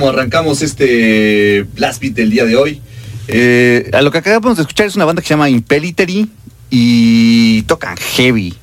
Como 0.00 0.12
arrancamos 0.12 0.62
este 0.62 1.66
Blast 1.74 2.00
Beat 2.00 2.14
del 2.14 2.30
día 2.30 2.46
de 2.46 2.56
hoy. 2.56 2.80
Eh, 3.28 3.90
a 3.92 4.00
lo 4.00 4.10
que 4.10 4.16
acabamos 4.16 4.56
de 4.56 4.62
escuchar 4.62 4.86
es 4.86 4.96
una 4.96 5.04
banda 5.04 5.20
que 5.20 5.28
se 5.28 5.34
llama 5.34 5.50
Impelitery 5.50 6.26
y 6.70 7.60
tocan 7.62 7.98
heavy. 7.98 8.54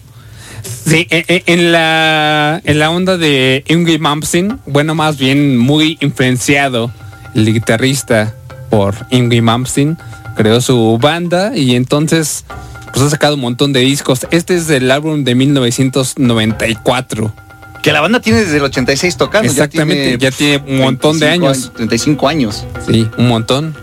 Sí, 0.64 1.06
en, 1.12 1.72
la, 1.72 2.60
en 2.64 2.80
la 2.80 2.90
onda 2.90 3.18
de 3.18 3.64
Ingrid 3.68 4.00
Malmsteen, 4.00 4.60
bueno, 4.66 4.96
más 4.96 5.20
bien 5.20 5.60
muy 5.60 6.00
influenciado 6.02 6.92
el 7.36 7.54
guitarrista 7.54 8.34
por 8.72 8.96
Ingrid 9.12 9.44
Malmsteen, 9.44 9.96
creó 10.36 10.60
su 10.60 10.98
banda 11.00 11.56
y 11.56 11.76
entonces 11.76 12.46
pues 12.92 13.06
ha 13.06 13.12
sacado 13.12 13.36
un 13.36 13.42
montón 13.42 13.74
de 13.74 13.82
discos. 13.82 14.26
Este 14.32 14.56
es 14.56 14.66
del 14.66 14.90
álbum 14.90 15.24
de 15.24 15.36
1994. 15.36 17.32
Que 17.88 17.94
la 17.94 18.02
banda 18.02 18.20
tiene 18.20 18.42
desde 18.42 18.58
el 18.58 18.64
86 18.64 19.16
tocando. 19.16 19.50
Exactamente, 19.50 20.18
ya 20.18 20.30
tiene, 20.30 20.62
un 20.68 20.80
montón 20.80 21.18
de 21.20 21.30
años. 21.30 21.72
35 21.74 22.28
años. 22.28 22.66
Sí, 22.86 23.10
un 23.18 23.30
montón. 23.30 23.78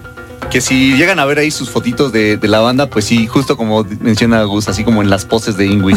Que 0.51 0.61
si 0.61 0.95
llegan 0.99 1.19
a 1.21 1.25
ver 1.25 1.39
ahí 1.39 1.51
sus 1.51 1.71
fotitos 1.71 2.13
de, 2.13 2.39
la 2.43 2.61
banda, 2.61 2.91
pues 2.91 3.07
sí, 3.07 3.27
justo 3.27 3.57
como 3.57 3.83
menciona 4.01 4.43
Gus, 4.43 4.69
así 4.69 4.85
como 4.85 5.01
en 5.01 5.09
las 5.09 5.25
poses 5.25 5.57
de 5.57 5.65
Ingrid. 5.69 5.97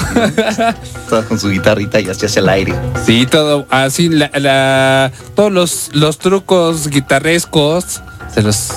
Todas 1.09 1.25
con 1.25 1.38
su 1.38 1.50
guitarrita 1.50 2.00
y 2.00 2.07
así 2.07 2.27
hacia 2.27 2.39
el 2.39 2.48
aire. 2.48 2.74
Sí, 3.06 3.25
todo, 3.30 3.68
así, 3.69 4.07
la, 4.07 5.12
todos 5.36 5.51
los, 5.51 5.89
los 5.92 6.18
trucos 6.18 6.88
guitarrescos 6.88 8.01
se 8.33 8.42
los 8.42 8.69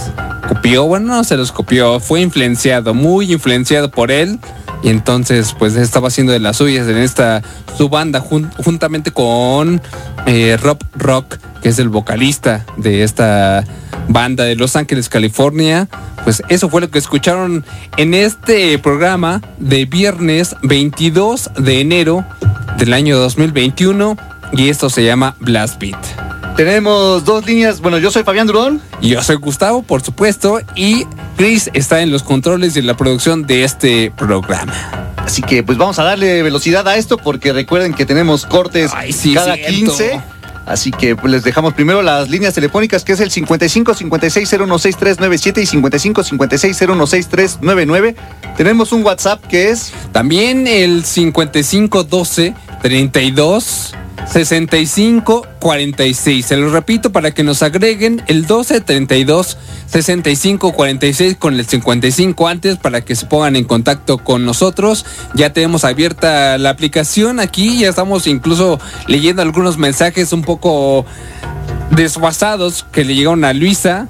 copió, 0.48 0.86
bueno, 0.86 1.14
no 1.14 1.22
se 1.22 1.36
los 1.36 1.52
copió, 1.52 2.00
fue 2.00 2.20
influenciado, 2.20 2.94
muy 2.94 3.32
influenciado 3.32 3.92
por 3.92 4.10
él 4.10 4.40
y 4.82 4.88
entonces, 4.88 5.54
pues 5.58 5.76
estaba 5.76 6.08
haciendo 6.08 6.32
de 6.32 6.40
las 6.40 6.56
suyas 6.56 6.88
en 6.88 6.96
esta 6.96 7.42
su 7.76 7.88
banda, 7.88 8.20
juntamente 8.20 9.10
con 9.10 9.80
eh, 10.26 10.56
Rob 10.60 10.78
Rock, 10.94 11.36
que 11.62 11.68
es 11.68 11.78
el 11.78 11.88
vocalista 11.88 12.64
de 12.76 13.02
esta 13.02 13.64
banda 14.08 14.44
de 14.44 14.56
Los 14.56 14.76
Ángeles, 14.76 15.08
California. 15.08 15.88
Pues 16.24 16.42
eso 16.48 16.68
fue 16.68 16.80
lo 16.80 16.90
que 16.90 16.98
escucharon 16.98 17.64
en 17.96 18.14
este 18.14 18.78
programa 18.78 19.42
de 19.58 19.84
viernes 19.84 20.56
22 20.62 21.50
de 21.58 21.80
enero 21.80 22.24
del 22.78 22.92
año 22.94 23.18
2021. 23.18 24.16
Y 24.52 24.68
esto 24.68 24.90
se 24.90 25.04
llama 25.04 25.36
Blast 25.40 25.80
Beat. 25.80 26.39
Tenemos 26.60 27.24
dos 27.24 27.46
líneas. 27.46 27.80
Bueno, 27.80 27.96
yo 27.96 28.10
soy 28.10 28.22
Fabián 28.22 28.46
Durón. 28.46 28.82
Y 29.00 29.08
yo 29.08 29.22
soy 29.22 29.36
Gustavo, 29.36 29.80
por 29.80 30.02
supuesto. 30.02 30.60
Y 30.76 31.06
Chris 31.38 31.70
está 31.72 32.02
en 32.02 32.12
los 32.12 32.22
controles 32.22 32.76
y 32.76 32.80
en 32.80 32.86
la 32.86 32.98
producción 32.98 33.46
de 33.46 33.64
este 33.64 34.10
programa. 34.10 34.74
Así 35.16 35.40
que 35.40 35.62
pues 35.62 35.78
vamos 35.78 35.98
a 35.98 36.04
darle 36.04 36.42
velocidad 36.42 36.86
a 36.86 36.96
esto 36.96 37.16
porque 37.16 37.54
recuerden 37.54 37.94
que 37.94 38.04
tenemos 38.04 38.44
cortes 38.44 38.90
cada 39.32 39.56
15. 39.56 40.20
Así 40.66 40.90
que 40.90 41.16
pues, 41.16 41.32
les 41.32 41.44
dejamos 41.44 41.72
primero 41.72 42.02
las 42.02 42.28
líneas 42.28 42.52
telefónicas 42.52 43.04
que 43.04 43.12
es 43.12 43.20
el 43.20 43.30
55 43.30 43.94
56 43.94 44.46
016397 44.46 45.62
y 45.62 45.66
55 45.66 46.24
56 46.24 46.76
016399. 46.76 48.16
Tenemos 48.58 48.92
un 48.92 49.02
WhatsApp 49.02 49.42
que 49.46 49.70
es 49.70 49.94
también 50.12 50.66
el 50.66 51.06
5512 51.06 52.54
32 52.82 53.94
65 54.26 55.46
46. 55.60 56.46
Se 56.46 56.56
lo 56.56 56.70
repito 56.70 57.12
para 57.12 57.32
que 57.32 57.42
nos 57.42 57.62
agreguen 57.62 58.22
el 58.26 58.46
12 58.46 58.80
32 58.80 59.58
65 59.86 60.72
46 60.72 61.36
con 61.36 61.54
el 61.54 61.66
55 61.66 62.48
antes 62.48 62.76
para 62.76 63.00
que 63.02 63.16
se 63.16 63.26
pongan 63.26 63.56
en 63.56 63.64
contacto 63.64 64.18
con 64.18 64.44
nosotros. 64.44 65.04
Ya 65.34 65.52
tenemos 65.52 65.84
abierta 65.84 66.58
la 66.58 66.70
aplicación 66.70 67.40
aquí, 67.40 67.78
ya 67.78 67.88
estamos 67.88 68.26
incluso 68.26 68.78
leyendo 69.06 69.42
algunos 69.42 69.78
mensajes 69.78 70.32
un 70.32 70.42
poco 70.42 71.04
desfasados 71.90 72.86
que 72.92 73.04
le 73.04 73.14
llegaron 73.14 73.44
a 73.44 73.52
Luisa 73.52 74.08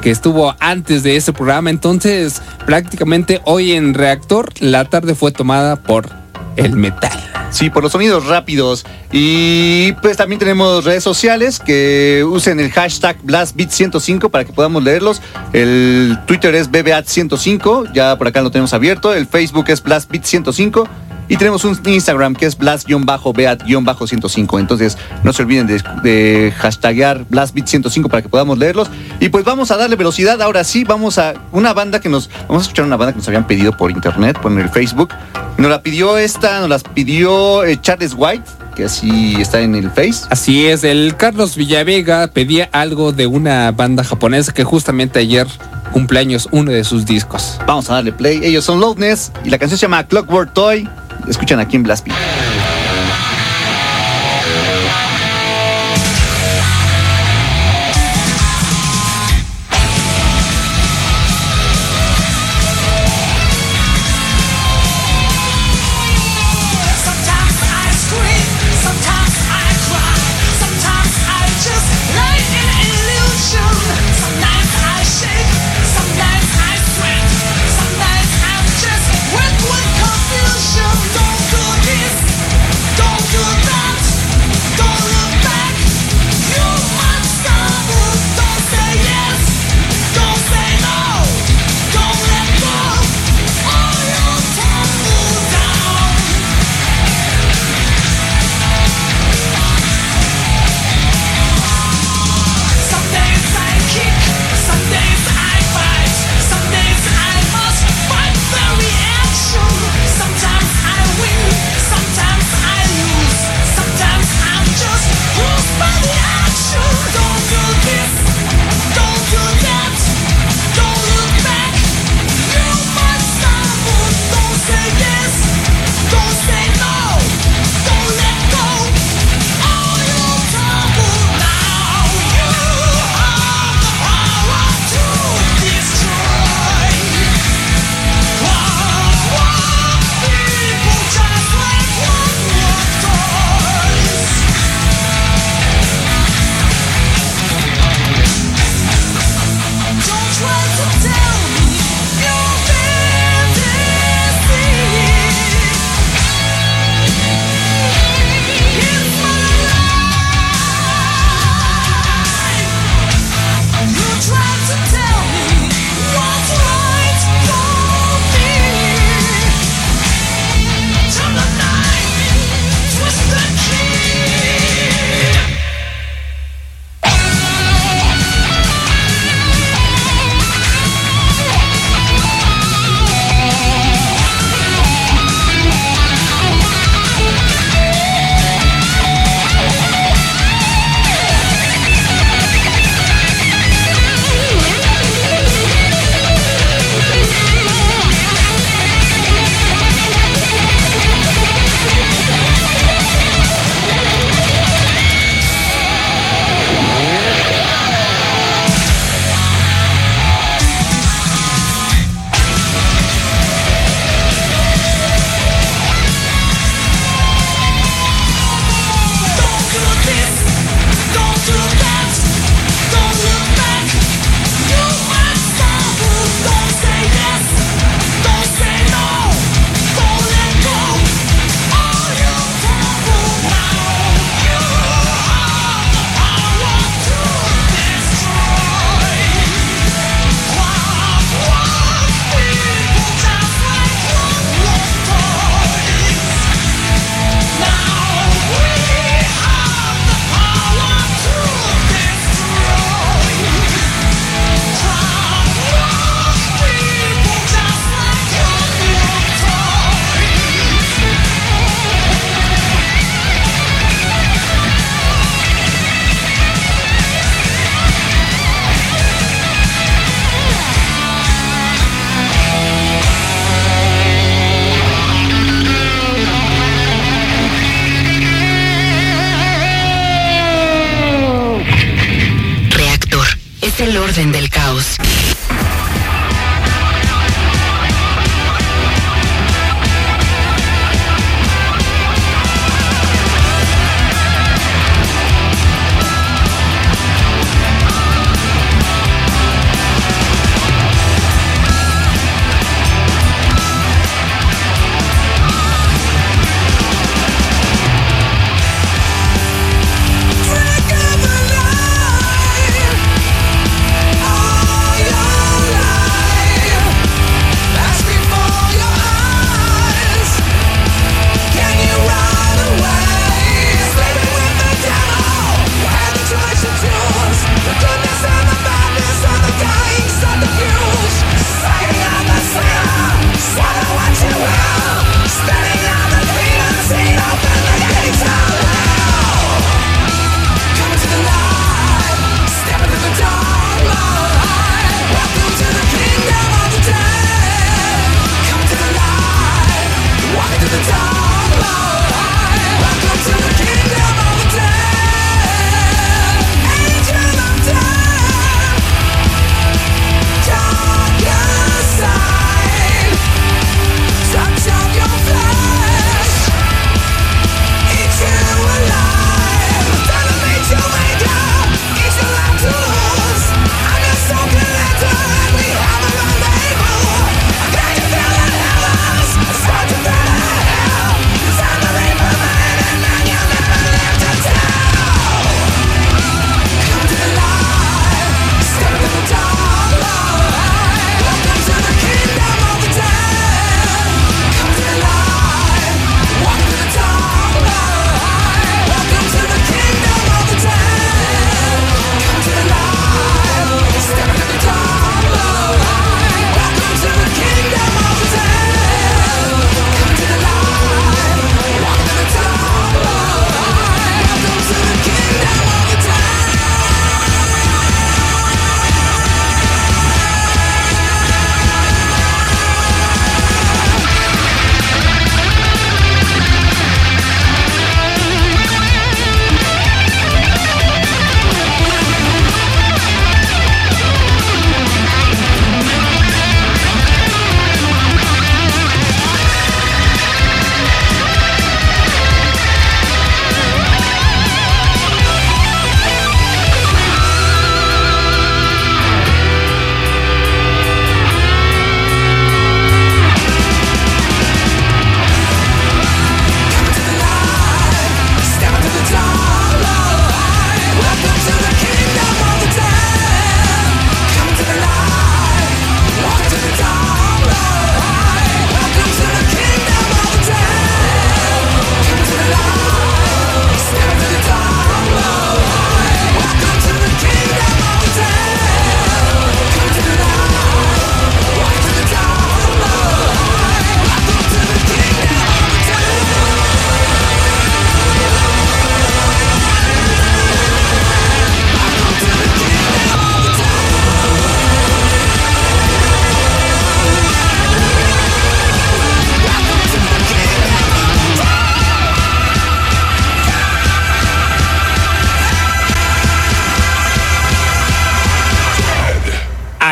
que 0.00 0.10
estuvo 0.10 0.54
antes 0.58 1.02
de 1.02 1.16
ese 1.16 1.32
programa. 1.32 1.70
Entonces, 1.70 2.40
prácticamente 2.66 3.40
hoy 3.44 3.72
en 3.72 3.94
Reactor, 3.94 4.52
la 4.60 4.84
tarde 4.86 5.14
fue 5.14 5.32
tomada 5.32 5.76
por 5.76 6.08
el 6.56 6.76
metal. 6.76 7.31
Sí, 7.52 7.68
por 7.68 7.82
los 7.82 7.92
sonidos 7.92 8.26
rápidos. 8.26 8.84
Y 9.12 9.92
pues 10.00 10.16
también 10.16 10.38
tenemos 10.38 10.84
redes 10.84 11.04
sociales 11.04 11.60
que 11.60 12.24
usen 12.26 12.58
el 12.58 12.72
hashtag 12.72 13.18
BlastBeat105 13.22 14.30
para 14.30 14.44
que 14.44 14.52
podamos 14.52 14.82
leerlos. 14.82 15.20
El 15.52 16.18
Twitter 16.26 16.54
es 16.54 16.70
BBAT105, 16.70 17.92
ya 17.92 18.16
por 18.16 18.26
acá 18.26 18.40
lo 18.40 18.50
tenemos 18.50 18.72
abierto. 18.72 19.12
El 19.14 19.26
Facebook 19.26 19.66
es 19.68 19.84
BlastBeat105. 19.84 20.88
Y 21.32 21.36
tenemos 21.38 21.64
un 21.64 21.80
Instagram 21.86 22.34
que 22.34 22.44
es 22.44 22.58
blast-beat-105. 22.58 24.60
Entonces 24.60 24.98
no 25.24 25.32
se 25.32 25.40
olviden 25.40 25.66
de, 25.66 25.82
de 26.02 26.52
hashtaggear 26.58 27.24
blastbeat105 27.26 28.10
para 28.10 28.20
que 28.20 28.28
podamos 28.28 28.58
leerlos. 28.58 28.90
Y 29.18 29.30
pues 29.30 29.42
vamos 29.42 29.70
a 29.70 29.78
darle 29.78 29.96
velocidad. 29.96 30.42
Ahora 30.42 30.62
sí, 30.62 30.84
vamos 30.84 31.16
a 31.16 31.32
una 31.50 31.72
banda 31.72 32.00
que 32.00 32.10
nos. 32.10 32.28
Vamos 32.48 32.58
a 32.58 32.62
escuchar 32.64 32.84
una 32.84 32.96
banda 32.96 33.14
que 33.14 33.20
nos 33.20 33.28
habían 33.28 33.46
pedido 33.46 33.74
por 33.74 33.90
internet, 33.90 34.38
por 34.42 34.52
el 34.52 34.68
Facebook. 34.68 35.08
Nos 35.56 35.70
la 35.70 35.82
pidió 35.82 36.18
esta, 36.18 36.60
nos 36.60 36.68
las 36.68 36.82
pidió 36.82 37.64
eh, 37.64 37.80
Charles 37.80 38.12
White 38.14 38.44
que 38.76 38.84
así 38.84 39.34
está 39.40 39.62
en 39.62 39.74
el 39.74 39.90
Face. 39.90 40.26
Así 40.28 40.66
es, 40.66 40.84
el 40.84 41.16
Carlos 41.16 41.56
Villavega 41.56 42.28
pedía 42.28 42.68
algo 42.72 43.12
de 43.12 43.26
una 43.26 43.72
banda 43.72 44.04
japonesa 44.04 44.52
que 44.52 44.64
justamente 44.64 45.18
ayer 45.18 45.46
cumpleaños 45.92 46.48
uno 46.50 46.72
de 46.72 46.84
sus 46.84 47.06
discos. 47.06 47.58
Vamos 47.66 47.88
a 47.90 47.94
darle 47.94 48.12
play. 48.12 48.40
Ellos 48.42 48.64
son 48.64 48.80
Loudness 48.80 49.32
y 49.44 49.50
la 49.50 49.58
canción 49.58 49.78
se 49.78 49.82
llama 49.82 50.06
Clockwork 50.06 50.52
Toy. 50.52 50.88
Escuchan 51.26 51.60
aquí 51.60 51.76
en 51.76 51.82
Blast 51.82 52.04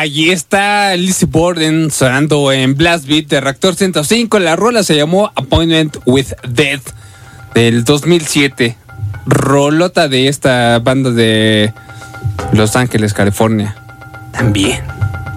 Allí 0.01 0.31
está 0.31 0.95
Lizzie 0.95 1.27
Borden 1.29 1.91
sonando 1.91 2.51
en 2.51 2.75
Blast 2.75 3.05
Beat 3.05 3.27
de 3.27 3.39
Reactor 3.39 3.75
105. 3.75 4.39
La 4.39 4.55
rola 4.55 4.81
se 4.81 4.95
llamó 4.95 5.31
Appointment 5.35 5.97
with 6.07 6.25
Death 6.49 6.81
del 7.53 7.83
2007. 7.83 8.75
Rolota 9.27 10.07
de 10.07 10.27
esta 10.27 10.79
banda 10.79 11.11
de 11.11 11.71
Los 12.51 12.75
Ángeles, 12.75 13.13
California. 13.13 13.75
También. 14.31 14.79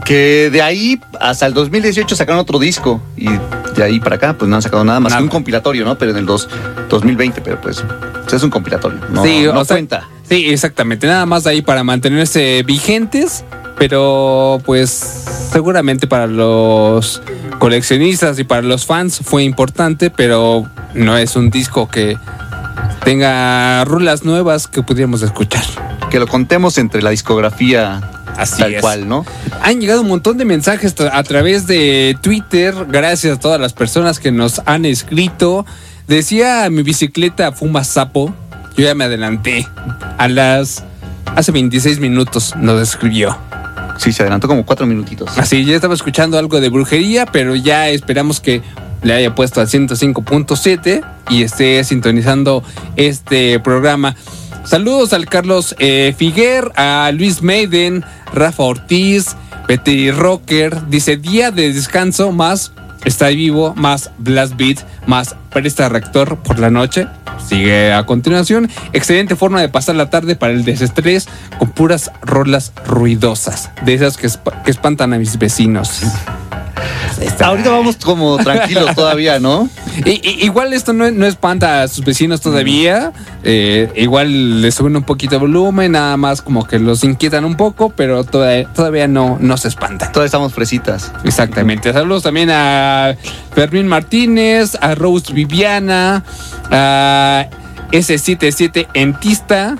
Que 0.03 0.49
de 0.51 0.63
ahí 0.63 0.99
hasta 1.21 1.45
el 1.45 1.53
2018 1.53 2.17
sacaron 2.17 2.41
otro 2.41 2.59
disco 2.59 3.03
y 3.19 3.29
de 3.77 3.85
ahí 3.85 4.01
para 4.01 4.17
acá 4.17 4.33
pues 4.39 4.49
no 4.49 4.57
han 4.57 4.63
sacado 4.63 4.83
nada 4.83 4.99
más 4.99 5.11
Nada. 5.11 5.21
que 5.21 5.25
un 5.25 5.31
compilatorio, 5.31 5.85
¿no? 5.85 5.99
Pero 5.99 6.13
en 6.13 6.17
el 6.17 6.25
dos- 6.25 6.49
2020, 6.89 7.43
pero 7.43 7.61
pues, 7.61 7.85
es 8.33 8.43
un 8.43 8.49
compilatorio. 8.49 8.99
No, 9.11 9.25
Sí, 9.25 9.43
no 9.45 9.61
o 9.61 9.65
sea, 9.67 9.77
cuenta. 9.77 10.09
Sí, 10.27 10.47
exactamente. 10.49 11.07
Nada 11.07 11.27
más 11.27 11.47
ahí 11.47 11.61
para 11.61 11.85
mantenerse 11.85 12.63
vigentes, 12.63 13.45
pero 13.79 14.61
pues 14.65 14.91
seguramente 15.53 16.07
para 16.07 16.27
los 16.27 17.23
coleccionistas 17.59 18.39
y 18.39 18.45
para 18.45 18.63
los 18.63 18.87
fans 18.87 19.21
fue 19.23 19.45
importante, 19.45 20.11
pero 20.11 20.69
no 20.95 21.17
es 21.17 21.37
un 21.37 21.51
disco 21.51 21.89
que 21.89 22.17
tenga 23.05 23.85
rulas 23.85 24.25
nuevas 24.25 24.67
que 24.67 24.83
pudiéramos 24.83 25.23
escuchar. 25.23 25.65
Que 26.11 26.19
lo 26.19 26.27
contemos 26.27 26.79
entre 26.79 27.03
la 27.03 27.11
discografía 27.11 28.01
Así 28.37 28.63
tal 28.63 28.75
es. 28.75 28.81
cual, 28.81 29.09
¿no? 29.09 29.25
Han 29.63 29.81
llegado 29.81 30.03
un 30.03 30.09
montón 30.09 30.39
de 30.39 30.45
mensajes 30.45 30.95
a 31.01 31.23
través 31.23 31.67
de 31.67 32.17
Twitter. 32.21 32.75
Gracias 32.89 33.37
a 33.39 33.41
todas 33.41 33.61
las 33.61 33.73
personas 33.73 34.19
que 34.19 34.33
nos 34.33 34.63
han 34.67 34.85
escrito. 34.85 35.65
Decía 36.09 36.69
mi 36.71 36.83
bicicleta 36.83 37.53
fuma 37.53 37.85
sapo. 37.85 38.35
Yo 38.77 38.85
ya 38.85 38.95
me 38.95 39.05
adelanté. 39.05 39.69
A 40.19 40.29
las. 40.29 40.85
Hace 41.37 41.53
26 41.53 42.01
minutos 42.01 42.55
nos 42.57 42.81
escribió. 42.81 43.37
Sí, 43.97 44.13
se 44.13 44.23
adelantó 44.23 44.49
como 44.49 44.65
cuatro 44.67 44.87
minutitos. 44.87 45.37
Así, 45.39 45.65
ya 45.65 45.75
estaba 45.75 45.95
escuchando 45.95 46.39
algo 46.39 46.61
de 46.61 46.69
brujería, 46.69 47.27
pero 47.27 47.55
ya 47.55 47.89
esperamos 47.89 48.41
que 48.41 48.63
le 49.03 49.13
haya 49.13 49.35
puesto 49.35 49.61
al 49.61 49.69
105.7 49.69 51.05
y 51.31 51.43
esté 51.43 51.83
sintonizando 51.85 52.63
este 52.97 53.61
programa. 53.61 54.17
Saludos 54.65 55.13
al 55.13 55.27
Carlos 55.27 55.77
eh, 55.79 56.15
Figuer, 56.17 56.73
a 56.77 57.11
Luis 57.13 57.43
Maiden, 57.43 58.05
Rafa 58.33 58.63
Ortiz, 58.63 59.37
Petri 59.67 60.11
Rocker. 60.11 60.89
Dice 60.89 61.19
día 61.19 61.51
de 61.51 61.73
descanso 61.73 62.33
más 62.33 62.73
está 63.05 63.29
vivo, 63.29 63.75
más 63.77 64.11
Blast 64.19 64.57
Beat, 64.57 64.79
más 65.07 65.37
Presta 65.51 65.89
Reactor 65.89 66.39
por 66.39 66.59
la 66.59 66.71
noche. 66.71 67.07
Sigue 67.47 67.93
a 67.93 68.07
continuación. 68.07 68.71
Excelente 68.93 69.37
forma 69.37 69.61
de 69.61 69.69
pasar 69.69 69.97
la 69.97 70.09
tarde 70.11 70.37
para 70.37 70.53
el 70.53 70.65
desestrés 70.65 71.29
con 71.59 71.71
puras 71.71 72.11
rolas 72.23 72.73
ruidosas, 72.87 73.71
de 73.85 73.95
esas 73.95 74.17
que, 74.17 74.29
esp- 74.29 74.63
que 74.63 74.71
espantan 74.71 75.13
a 75.13 75.19
mis 75.19 75.39
vecinos. 75.39 76.03
Ahorita 77.41 77.71
vamos 77.71 77.97
como 77.97 78.37
tranquilos 78.39 78.93
todavía, 78.95 79.39
¿no? 79.41 79.69
Igual 80.05 80.73
esto 80.73 80.93
no, 80.93 81.11
no 81.11 81.27
espanta 81.27 81.83
a 81.83 81.89
sus 81.89 82.05
vecinos 82.05 82.41
todavía. 82.41 83.13
eh, 83.43 83.93
igual 83.97 84.63
le 84.63 84.71
suben 84.73 84.97
un 84.97 85.03
poquito 85.03 85.33
de 85.37 85.39
volumen, 85.41 85.93
nada 85.93 86.17
más 86.17 86.43
como 86.43 86.67
que 86.67 86.79
los 86.79 87.05
inquietan 87.05 87.45
un 87.45 87.57
poco, 87.57 87.91
pero 87.91 88.25
toda- 88.25 88.65
todavía 88.73 89.07
no, 89.09 89.37
no 89.41 89.57
se 89.57 89.69
espantan. 89.69 90.11
Todavía 90.13 90.27
estamos 90.27 90.53
fresitas. 90.55 91.13
Exactamente. 91.25 91.93
Saludos 91.93 92.23
también 92.25 92.51
a 92.51 93.15
Fermín 93.55 93.87
Martínez, 93.87 94.77
a 94.81 94.95
Rose 94.95 95.33
Viviana, 95.33 96.25
a 96.71 97.47
S77 97.93 98.89
Entista, 98.95 99.77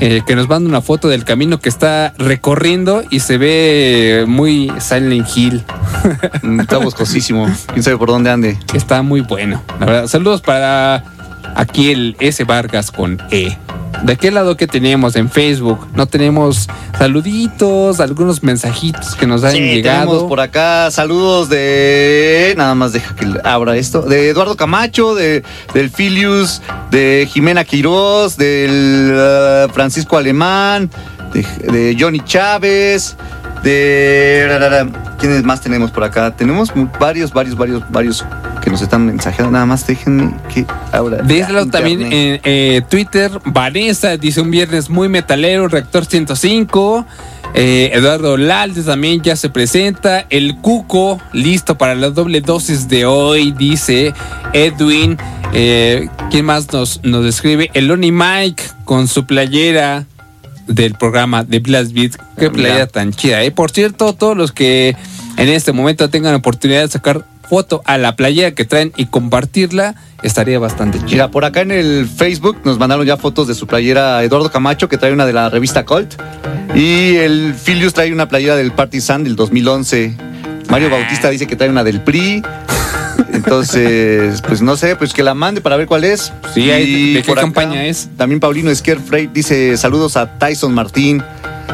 eh, 0.00 0.22
que 0.26 0.36
nos 0.36 0.48
manda 0.48 0.68
una 0.68 0.80
foto 0.82 1.08
del 1.08 1.24
camino 1.24 1.58
que 1.58 1.68
está 1.68 2.12
recorriendo 2.18 3.02
y 3.10 3.20
se 3.20 3.38
ve 3.38 4.24
muy 4.26 4.72
Silent 4.78 5.28
Hill. 5.34 5.64
Mm, 6.42 6.60
Está 6.60 6.78
boscosísimo. 6.78 7.46
Quién 7.72 7.82
sabe 7.82 7.96
por 7.96 8.08
dónde 8.08 8.30
ande. 8.30 8.58
está 8.74 9.02
muy 9.02 9.20
bueno. 9.22 9.62
La 9.80 9.86
verdad, 9.86 10.06
saludos 10.06 10.40
para 10.42 11.02
aquí 11.54 11.90
el 11.90 12.16
S 12.20 12.44
Vargas 12.44 12.90
con 12.90 13.18
E. 13.30 13.56
¿De 14.04 14.16
qué 14.16 14.30
lado 14.30 14.56
que 14.56 14.66
tenemos 14.66 15.16
en 15.16 15.30
Facebook? 15.30 15.86
No 15.94 16.06
tenemos 16.06 16.68
saluditos, 16.98 17.98
algunos 18.00 18.42
mensajitos 18.42 19.14
que 19.16 19.26
nos 19.26 19.42
han 19.42 19.52
Sí, 19.52 19.58
llegado. 19.60 20.06
tenemos 20.06 20.28
por 20.28 20.40
acá 20.40 20.90
saludos 20.90 21.48
de. 21.48 22.54
Nada 22.56 22.74
más 22.74 22.92
deja 22.92 23.14
que 23.16 23.26
abra 23.42 23.76
esto. 23.76 24.02
De 24.02 24.28
Eduardo 24.28 24.56
Camacho, 24.56 25.14
de, 25.14 25.42
del 25.74 25.90
Filius, 25.90 26.60
de 26.90 27.28
Jimena 27.32 27.64
Quirós, 27.64 28.36
del 28.36 29.10
eh, 29.14 29.66
Francisco 29.72 30.16
Alemán, 30.18 30.90
de, 31.32 31.42
de 31.72 31.96
Johnny 31.98 32.20
Chávez, 32.20 33.16
de. 33.62 34.92
¿Quiénes 35.18 35.42
más 35.44 35.60
tenemos 35.62 35.90
por 35.90 36.04
acá? 36.04 36.36
Tenemos 36.36 36.70
varios, 37.00 37.32
varios, 37.32 37.56
varios, 37.56 37.82
varios 37.90 38.24
que 38.66 38.70
nos 38.72 38.82
están 38.82 39.06
mensajeando. 39.06 39.52
Nada 39.52 39.64
más 39.64 39.86
déjenme 39.86 40.34
que 40.52 40.66
la 40.92 41.48
lado 41.52 41.66
también 41.66 42.02
en 42.02 42.40
eh, 42.42 42.82
Twitter, 42.90 43.30
Vanessa 43.44 44.16
dice 44.16 44.40
un 44.40 44.50
viernes 44.50 44.90
muy 44.90 45.08
metalero, 45.08 45.68
Reactor 45.68 46.04
105. 46.04 47.06
Eh, 47.54 47.92
Eduardo 47.94 48.36
Lalde 48.36 48.82
también 48.82 49.22
ya 49.22 49.36
se 49.36 49.50
presenta. 49.50 50.26
El 50.30 50.56
Cuco, 50.56 51.20
listo 51.32 51.78
para 51.78 51.94
la 51.94 52.10
doble 52.10 52.40
dosis 52.40 52.88
de 52.88 53.04
hoy, 53.06 53.52
dice 53.52 54.12
Edwin. 54.52 55.16
Eh, 55.52 56.08
¿Quién 56.32 56.46
más 56.46 56.72
nos, 56.72 57.00
nos 57.04 57.22
describe? 57.24 57.70
El 57.72 57.88
Oni 57.88 58.10
Mike 58.10 58.64
con 58.84 59.06
su 59.06 59.26
playera 59.26 60.06
del 60.66 60.94
programa 60.94 61.44
de 61.44 61.60
Blast 61.60 61.92
Beat. 61.92 62.16
Qué 62.36 62.46
Ah, 62.46 62.50
playera 62.50 62.86
tan 62.88 63.12
chida. 63.12 63.44
eh. 63.44 63.52
Por 63.52 63.70
cierto, 63.70 64.12
todos 64.12 64.36
los 64.36 64.50
que 64.50 64.96
en 65.36 65.48
este 65.50 65.70
momento 65.70 66.10
tengan 66.10 66.34
oportunidad 66.34 66.80
de 66.80 66.88
sacar 66.88 67.24
foto 67.48 67.82
a 67.84 67.98
la 67.98 68.16
playera 68.16 68.52
que 68.52 68.64
traen 68.64 68.92
y 68.96 69.06
compartirla, 69.06 69.94
estaría 70.22 70.58
bastante 70.58 70.98
chido. 70.98 71.10
Mira, 71.10 71.30
por 71.30 71.44
acá 71.44 71.60
en 71.60 71.70
el 71.70 72.08
Facebook 72.08 72.58
nos 72.64 72.78
mandaron 72.78 73.06
ya 73.06 73.16
fotos 73.16 73.48
de 73.48 73.54
su 73.54 73.66
playera 73.66 74.22
Eduardo 74.22 74.50
Camacho, 74.50 74.88
que 74.88 74.98
trae 74.98 75.12
una 75.12 75.26
de 75.26 75.32
la 75.32 75.48
revista 75.48 75.84
Colt. 75.84 76.14
Y 76.74 77.16
el 77.16 77.54
Filius 77.54 77.94
trae 77.94 78.12
una 78.12 78.28
playera 78.28 78.56
del 78.56 78.72
Partizan 78.72 79.24
del 79.24 79.36
2011. 79.36 80.16
Mario. 80.68 80.90
Bautista 80.90 81.30
dice 81.30 81.46
que 81.46 81.56
trae 81.56 81.70
una 81.70 81.84
del 81.84 82.00
PRI. 82.00 82.42
Entonces, 83.32 84.42
pues 84.42 84.62
no 84.62 84.76
sé, 84.76 84.96
pues 84.96 85.12
que 85.12 85.22
la 85.22 85.34
mande 85.34 85.60
para 85.60 85.76
ver 85.76 85.86
cuál 85.86 86.04
es. 86.04 86.32
Sí, 86.54 86.70
ahí, 86.70 87.14
¿de 87.14 87.22
qué 87.22 87.26
por 87.26 87.38
acá, 87.38 87.46
campaña 87.46 87.84
es? 87.86 88.08
También 88.16 88.40
Paulino 88.40 88.70
Esquer 88.70 88.98
Frey 88.98 89.28
dice 89.32 89.76
saludos 89.76 90.16
a 90.16 90.38
Tyson 90.38 90.74
Martín. 90.74 91.22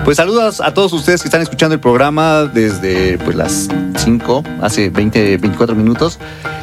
Pues 0.05 0.16
saludos 0.16 0.61
a 0.61 0.74
todos 0.74 0.92
ustedes 0.92 1.22
que 1.22 1.28
están 1.28 1.42
escuchando 1.42 1.74
el 1.74 1.81
programa 1.81 2.44
desde 2.44 3.18
pues 3.18 3.37
las 3.37 3.68
5, 3.98 4.42
hace 4.61 4.90
20, 4.90 5.37
24 5.37 5.76
minutos. 5.76 6.18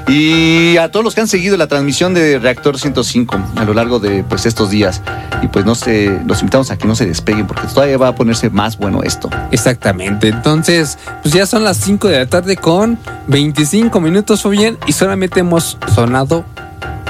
Y 0.10 0.76
a 0.78 0.92
todos 0.92 1.04
los 1.04 1.16
que 1.16 1.22
han 1.22 1.28
seguido 1.28 1.56
la 1.56 1.68
transmisión 1.68 2.14
de 2.14 2.40
Reactor 2.40 2.78
105 2.78 3.40
a 3.56 3.64
lo 3.64 3.74
largo 3.74 4.00
de 4.00 4.24
pues 4.24 4.46
estos 4.46 4.72
días. 4.72 5.02
Y 5.42 5.48
pues 5.48 5.66
no 5.66 5.76
se, 5.76 6.20
los 6.26 6.40
invitamos 6.42 6.72
a 6.72 6.78
que 6.78 6.88
no 6.88 6.96
se 6.96 7.06
despeguen 7.06 7.48
porque 7.48 7.68
todavía 7.68 7.98
va 7.98 8.10
a 8.10 8.16
ponerse 8.16 8.50
más 8.50 8.78
bueno 8.78 9.04
esto. 9.04 9.30
Exactamente. 9.52 10.30
Entonces, 10.30 10.98
pues 11.22 11.34
ya 11.34 11.46
son 11.46 11.64
las 11.64 11.78
5 11.78 12.08
de 12.08 12.18
la 12.18 12.26
tarde 12.26 12.58
con 12.58 12.98
25 13.28 14.02
minutos, 14.02 14.48
bien 14.50 14.78
y 14.88 14.94
solamente 14.94 15.40
hemos 15.42 15.78
sonado 15.94 16.44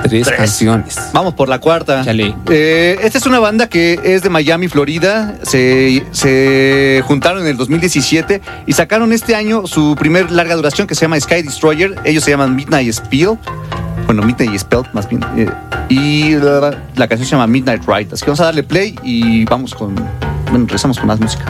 tres, 0.10 0.26
Tres. 0.28 0.38
canciones. 0.38 0.98
Vamos 1.13 1.34
por 1.34 1.48
la 1.50 1.60
cuarta. 1.60 2.04
Chale. 2.04 2.36
Eh, 2.50 2.98
esta 3.02 3.17
es 3.17 3.26
una 3.26 3.39
banda 3.39 3.67
que 3.67 4.00
es 4.04 4.22
de 4.24 4.30
Miami, 4.30 4.67
Florida. 4.67 5.36
Se, 5.43 6.04
se 6.12 7.02
juntaron 7.06 7.41
en 7.43 7.48
el 7.48 7.58
2017 7.58 8.41
y 8.65 8.74
sacaron 8.74 9.13
este 9.13 9.36
año 9.36 9.65
su 9.67 9.95
primer 9.98 10.32
larga 10.32 10.56
duración 10.56 10.88
que 10.88 10.95
se 10.95 11.02
llama 11.02 11.19
Sky 11.19 11.43
Destroyer. 11.43 11.95
Ellos 12.04 12.24
se 12.24 12.32
llaman 12.32 12.56
Midnight 12.56 12.91
Spill. 12.93 13.38
Bueno, 14.06 14.24
Midnight 14.24 14.58
Spell 14.60 14.84
más 14.93 15.08
bien. 15.08 15.24
Eh, 15.38 15.48
y 15.89 16.32
la, 16.36 16.76
la 16.95 17.08
canción 17.08 17.26
se 17.28 17.32
llama 17.32 17.48
Midnight 17.48 17.84
Ride. 17.88 18.10
Así 18.13 18.24
que 18.26 18.32
vamos 18.32 18.39
a 18.41 18.45
darle 18.45 18.63
play 18.63 18.95
y 19.04 19.45
vamos 19.45 19.74
con. 19.76 19.93
Bueno, 20.50 20.65
regresamos 20.65 20.98
con 20.98 21.08
más 21.08 21.19
música. 21.19 21.45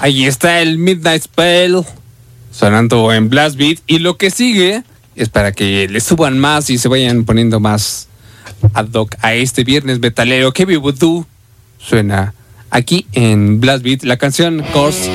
Ahí 0.00 0.24
está 0.24 0.62
el 0.62 0.78
Midnight 0.78 1.24
Spell 1.24 1.84
sonando 2.50 3.12
en 3.12 3.28
Blast 3.28 3.56
Beat. 3.56 3.80
Y 3.86 3.98
lo 3.98 4.16
que 4.16 4.30
sigue 4.30 4.82
es 5.14 5.28
para 5.28 5.52
que 5.52 5.88
le 5.88 6.00
suban 6.00 6.38
más 6.38 6.70
y 6.70 6.78
se 6.78 6.88
vayan 6.88 7.24
poniendo 7.24 7.60
más 7.60 8.08
ad 8.72 8.88
hoc 8.94 9.14
a 9.20 9.34
este 9.34 9.62
viernes 9.62 10.00
metalero. 10.00 10.52
Que 10.54 10.64
Voodoo 10.64 11.26
suena 11.78 12.32
aquí 12.70 13.06
en 13.12 13.60
Blast 13.60 13.84
Beat. 13.84 14.02
La 14.04 14.16
canción 14.16 14.64
Course 14.72 15.10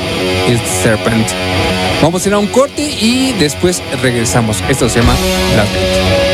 is 0.48 0.62
Serpent. 0.84 1.28
Vamos 2.04 2.24
a 2.24 2.28
ir 2.28 2.36
a 2.36 2.38
un 2.38 2.48
corte 2.48 2.88
y 3.02 3.34
después 3.40 3.82
regresamos. 4.04 4.64
Esto 4.70 4.88
se 4.88 5.00
llama 5.00 5.16
Blast 5.54 5.74
Beat. 5.74 6.25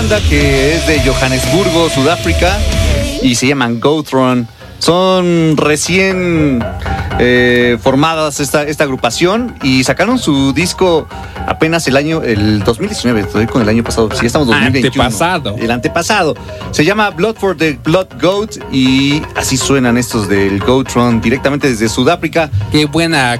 Banda 0.00 0.20
que 0.30 0.76
es 0.76 0.86
de 0.86 0.98
Johannesburgo, 1.00 1.90
Sudáfrica, 1.90 2.58
y 3.22 3.34
se 3.34 3.48
llaman 3.48 3.80
Gotron. 3.80 4.48
Son 4.78 5.58
recién 5.58 6.64
eh, 7.18 7.76
formadas 7.82 8.40
esta, 8.40 8.62
esta 8.62 8.84
agrupación 8.84 9.54
y 9.62 9.84
sacaron 9.84 10.18
su 10.18 10.54
disco 10.54 11.06
apenas 11.46 11.86
el 11.86 11.98
año, 11.98 12.22
el 12.22 12.64
2019, 12.64 13.20
estoy 13.20 13.46
con 13.46 13.60
el 13.60 13.68
año 13.68 13.84
pasado, 13.84 14.08
sí, 14.18 14.24
estamos 14.24 14.48
en 14.48 14.54
2021. 14.54 15.04
Antepasado. 15.04 15.56
El 15.58 15.70
antepasado. 15.70 16.34
Se 16.70 16.82
llama 16.82 17.10
Blood 17.10 17.36
for 17.36 17.54
the 17.54 17.78
Blood 17.84 18.06
Goat 18.22 18.56
y 18.72 19.20
así 19.36 19.58
suenan 19.58 19.98
estos 19.98 20.30
del 20.30 20.60
Gotron 20.60 21.20
directamente 21.20 21.68
desde 21.68 21.90
Sudáfrica. 21.90 22.48
Qué 22.72 22.86
buena 22.86 23.38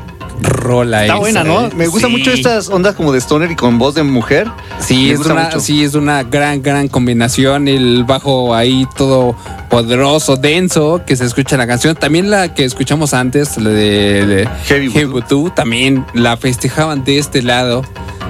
rola 0.71 1.03
Está 1.03 1.15
esa, 1.15 1.21
buena, 1.21 1.45
¿no? 1.45 1.67
¿eh? 1.67 1.71
Me 1.77 1.87
gusta 1.89 2.07
Sí. 2.09 2.13
mucho 2.13 2.31
estas 2.33 2.69
ondas 2.69 2.95
como 2.95 3.13
de 3.13 3.19
stoner 3.21 3.51
y 3.51 3.57
con 3.57 3.79
voz 3.79 3.95
de 3.95 4.03
mujer. 4.03 4.47
Sí 4.79 5.07
Me 5.09 5.13
es, 5.13 5.21
una, 5.27 5.45
mucho. 5.45 5.61
sí, 5.61 5.83
es 5.85 5.95
una 5.95 6.23
gran, 6.23 6.63
gran 6.63 6.89
combinación. 6.89 7.69
El 7.69 8.05
bajo 8.05 8.55
ahí 8.55 8.87
todo 8.97 9.35
poderoso, 9.69 10.37
denso, 10.37 11.03
que 11.07 11.17
se 11.17 11.25
escucha 11.25 11.55
en 11.57 11.61
la 11.61 11.67
canción. 11.67 11.95
También 11.97 12.31
la 12.31 12.55
que 12.55 12.65
escuchamos 12.65 13.15
antes, 13.15 13.57
la 13.59 13.71
de, 13.71 14.27
de 14.27 14.49
Heavy. 14.67 15.05
Voodoo, 15.05 15.51
también 15.51 16.05
la 16.15 16.37
festejaban 16.37 17.05
de 17.05 17.19
este 17.19 17.43
lado. 17.43 17.83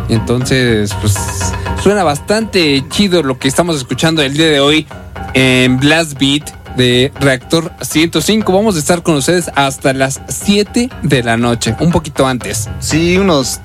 Entonces, 0.09 0.93
pues 1.01 1.15
suena 1.83 2.03
bastante 2.05 2.85
chido 2.91 3.23
lo 3.23 3.39
que 3.39 3.49
estamos 3.49 3.77
escuchando 3.77 4.23
el 4.23 4.35
día 4.35 4.47
de 4.47 4.61
hoy 4.61 4.87
en 5.35 5.79
Blast 5.79 6.19
Beat 6.19 6.51
de 6.77 7.13
Reactor 7.21 7.73
105. 7.81 8.53
Vamos 8.53 8.77
a 8.77 8.79
estar 8.79 9.03
con 9.03 9.17
ustedes 9.17 9.51
hasta 9.55 9.93
las 9.93 10.21
7 10.29 10.91
de 11.03 11.23
la 11.23 11.37
noche, 11.37 11.75
un 11.81 11.91
poquito 11.91 12.27
antes. 12.27 12.69
Sí, 12.79 13.17
unos 13.19 13.61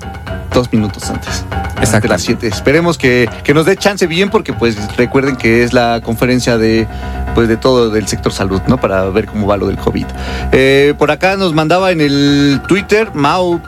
dos 0.52 0.72
minutos 0.72 1.08
antes. 1.10 1.44
Exacto. 1.78 2.08
Las 2.08 2.22
7. 2.22 2.46
Esperemos 2.46 2.98
que, 2.98 3.28
que 3.44 3.54
nos 3.54 3.66
dé 3.66 3.76
chance 3.76 4.06
bien 4.06 4.30
porque 4.30 4.52
pues 4.52 4.96
recuerden 4.96 5.36
que 5.36 5.62
es 5.62 5.72
la 5.72 6.00
conferencia 6.02 6.56
de 6.58 6.86
pues 7.34 7.48
de 7.48 7.58
todo 7.58 7.90
del 7.90 8.08
sector 8.08 8.32
salud, 8.32 8.62
¿no? 8.66 8.80
Para 8.80 9.04
ver 9.10 9.26
cómo 9.26 9.46
va 9.46 9.58
lo 9.58 9.66
del 9.66 9.76
COVID. 9.76 10.06
Eh, 10.52 10.94
por 10.98 11.10
acá 11.10 11.36
nos 11.36 11.52
mandaba 11.52 11.92
en 11.92 12.00
el 12.00 12.62
Twitter 12.66 13.10
Mau 13.12 13.60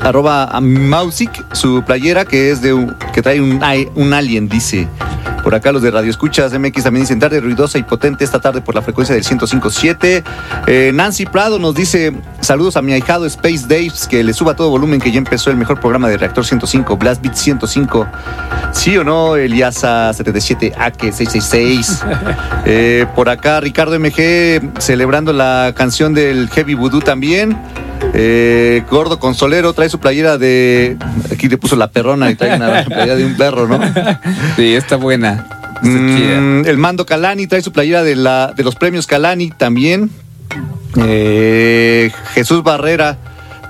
arroba 0.00 0.58
Mausik 0.60 1.30
su 1.54 1.82
playera 1.84 2.24
que 2.24 2.50
es 2.50 2.60
de 2.62 2.72
un- 2.72 2.94
que 3.12 3.22
trae 3.22 3.40
un, 3.40 3.60
un 3.94 4.12
alien, 4.12 4.48
dice. 4.48 4.88
Por 5.42 5.54
acá 5.54 5.72
los 5.72 5.80
de 5.80 5.90
Radio 5.90 6.10
Escuchas 6.10 6.52
MX 6.52 6.84
también 6.84 7.04
dicen 7.04 7.18
tarde 7.18 7.40
ruidosa 7.40 7.78
y 7.78 7.82
potente 7.82 8.24
esta 8.24 8.40
tarde 8.40 8.60
por 8.60 8.74
la 8.74 8.82
frecuencia 8.82 9.14
del 9.14 9.24
105.7. 9.24 10.22
Eh, 10.66 10.90
Nancy 10.92 11.24
Prado 11.24 11.58
nos 11.58 11.74
dice 11.74 12.12
saludos 12.40 12.76
a 12.76 12.82
mi 12.82 12.92
ahijado 12.92 13.24
Space 13.24 13.62
Daves 13.66 14.06
que 14.06 14.22
le 14.22 14.34
suba 14.34 14.54
todo 14.54 14.68
volumen 14.68 15.00
que 15.00 15.10
ya 15.10 15.16
empezó 15.16 15.50
el 15.50 15.56
mejor 15.56 15.80
programa 15.80 16.08
de 16.10 16.18
Reactor 16.18 16.44
105, 16.44 16.94
Blast 16.98 17.22
Beat 17.22 17.36
105. 17.36 18.06
¿Sí 18.72 18.98
o 18.98 19.02
no, 19.04 19.36
Eliasa 19.36 20.12
77 20.12 20.74
AK 20.78 21.00
666? 21.10 22.02
Eh, 22.66 23.06
por 23.16 23.30
acá 23.30 23.60
Ricardo 23.60 23.98
MG 23.98 24.60
celebrando 24.78 25.32
la 25.32 25.72
canción 25.74 26.12
del 26.12 26.50
Heavy 26.50 26.74
Voodoo 26.74 27.00
también. 27.00 27.56
Eh, 28.14 28.82
Gordo 28.90 29.18
Consolero 29.18 29.72
trae 29.72 29.88
su 29.88 29.98
playera 29.98 30.38
de. 30.38 30.96
Aquí 31.32 31.48
le 31.48 31.58
puso 31.58 31.76
la 31.76 31.90
perrona 31.90 32.30
y 32.30 32.34
trae 32.34 32.56
una 32.56 32.84
playera 32.86 33.16
de 33.16 33.24
un 33.24 33.36
perro, 33.36 33.68
¿no? 33.68 33.80
Sí, 34.56 34.74
está 34.74 34.96
buena. 34.96 35.46
Está. 35.82 35.88
Mm, 35.88 36.66
el 36.66 36.76
mando 36.76 37.06
Calani 37.06 37.46
trae 37.46 37.62
su 37.62 37.72
playera 37.72 38.02
de, 38.02 38.16
la, 38.16 38.52
de 38.54 38.64
los 38.64 38.74
premios 38.74 39.06
Calani 39.06 39.50
también. 39.50 40.10
Eh, 40.96 42.10
Jesús 42.34 42.62
Barrera 42.62 43.16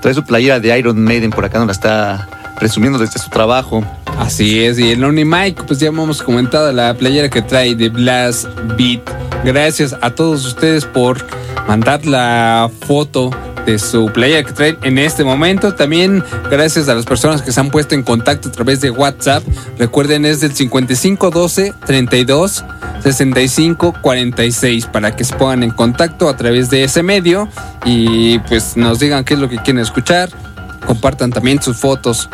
trae 0.01 0.13
su 0.13 0.23
playera 0.23 0.59
de 0.59 0.77
Iron 0.77 1.01
Maiden, 1.01 1.29
por 1.29 1.45
acá 1.45 1.59
nos 1.59 1.67
la 1.67 1.73
está 1.73 2.29
presumiendo 2.59 2.97
desde 2.99 3.19
su 3.19 3.29
trabajo. 3.29 3.83
Así 4.19 4.63
es, 4.63 4.77
y 4.77 4.91
el 4.91 5.03
Only 5.03 5.25
Mike, 5.25 5.63
pues 5.65 5.79
ya 5.79 5.87
hemos 5.87 6.21
comentado 6.21 6.71
la 6.71 6.93
playera 6.95 7.29
que 7.29 7.41
trae 7.41 7.75
de 7.75 7.89
Blast 7.89 8.47
Beat. 8.77 9.01
Gracias 9.43 9.95
a 10.01 10.11
todos 10.11 10.45
ustedes 10.45 10.85
por 10.85 11.25
mandar 11.67 12.05
la 12.05 12.69
foto 12.85 13.31
de 13.65 13.79
su 13.79 14.07
playera 14.07 14.43
que 14.43 14.77
en 14.83 14.97
este 14.97 15.23
momento. 15.23 15.73
También 15.73 16.23
gracias 16.49 16.89
a 16.89 16.95
las 16.95 17.05
personas 17.05 17.41
que 17.41 17.51
se 17.51 17.59
han 17.59 17.69
puesto 17.69 17.95
en 17.95 18.03
contacto 18.03 18.49
a 18.49 18.51
través 18.51 18.81
de 18.81 18.91
WhatsApp. 18.91 19.43
Recuerden, 19.77 20.25
es 20.25 20.39
del 20.41 20.53
5512 20.53 21.73
32 21.85 22.63
65 23.01 23.95
46 24.01 24.85
para 24.87 25.15
que 25.15 25.23
se 25.23 25.35
pongan 25.35 25.63
en 25.63 25.71
contacto 25.71 26.29
a 26.29 26.37
través 26.37 26.69
de 26.69 26.83
ese 26.83 27.03
medio 27.03 27.47
y 27.85 28.39
pues 28.39 28.77
nos 28.77 28.99
digan 28.99 29.23
qué 29.23 29.33
es 29.33 29.39
lo 29.39 29.49
que 29.49 29.57
quieren 29.57 29.79
escuchar. 29.79 30.29
Compartan 30.85 31.31
también 31.31 31.61
sus 31.61 31.77
fotos 31.77 32.29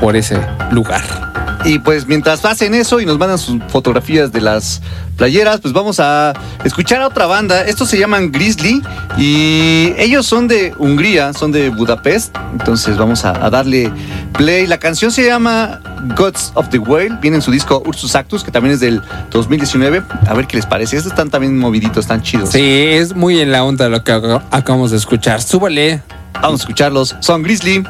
por 0.00 0.16
ese 0.16 0.38
lugar. 0.70 1.33
Y 1.64 1.78
pues 1.78 2.06
mientras 2.06 2.44
hacen 2.44 2.74
eso 2.74 3.00
y 3.00 3.06
nos 3.06 3.18
mandan 3.18 3.38
sus 3.38 3.58
fotografías 3.68 4.30
de 4.32 4.40
las 4.42 4.82
playeras, 5.16 5.60
pues 5.60 5.72
vamos 5.72 5.98
a 5.98 6.34
escuchar 6.64 7.00
a 7.00 7.06
otra 7.08 7.24
banda. 7.26 7.62
Estos 7.64 7.88
se 7.88 7.98
llaman 7.98 8.30
Grizzly 8.32 8.82
y 9.16 9.94
ellos 9.96 10.26
son 10.26 10.46
de 10.46 10.74
Hungría, 10.78 11.32
son 11.32 11.52
de 11.52 11.70
Budapest. 11.70 12.36
Entonces 12.52 12.98
vamos 12.98 13.24
a, 13.24 13.30
a 13.46 13.48
darle 13.48 13.90
play. 14.36 14.66
La 14.66 14.76
canción 14.78 15.10
se 15.10 15.24
llama 15.24 15.80
Gods 16.16 16.52
of 16.54 16.68
the 16.68 16.78
Whale. 16.78 17.16
Viene 17.22 17.36
en 17.38 17.42
su 17.42 17.50
disco 17.50 17.82
Ursus 17.86 18.14
Actus, 18.14 18.44
que 18.44 18.50
también 18.50 18.74
es 18.74 18.80
del 18.80 19.00
2019. 19.30 20.02
A 20.26 20.34
ver 20.34 20.46
qué 20.46 20.56
les 20.56 20.66
parece. 20.66 20.96
Estos 20.98 21.12
están 21.12 21.30
también 21.30 21.56
moviditos, 21.58 22.04
están 22.04 22.22
chidos. 22.22 22.50
Sí, 22.50 22.60
es 22.60 23.14
muy 23.16 23.40
en 23.40 23.52
la 23.52 23.64
onda 23.64 23.88
lo 23.88 24.04
que 24.04 24.12
ac- 24.12 24.42
acabamos 24.50 24.90
de 24.90 24.98
escuchar. 24.98 25.40
Súbale. 25.40 26.02
Vamos 26.42 26.60
a 26.60 26.64
escucharlos. 26.64 27.16
Son 27.20 27.42
Grizzly. 27.42 27.84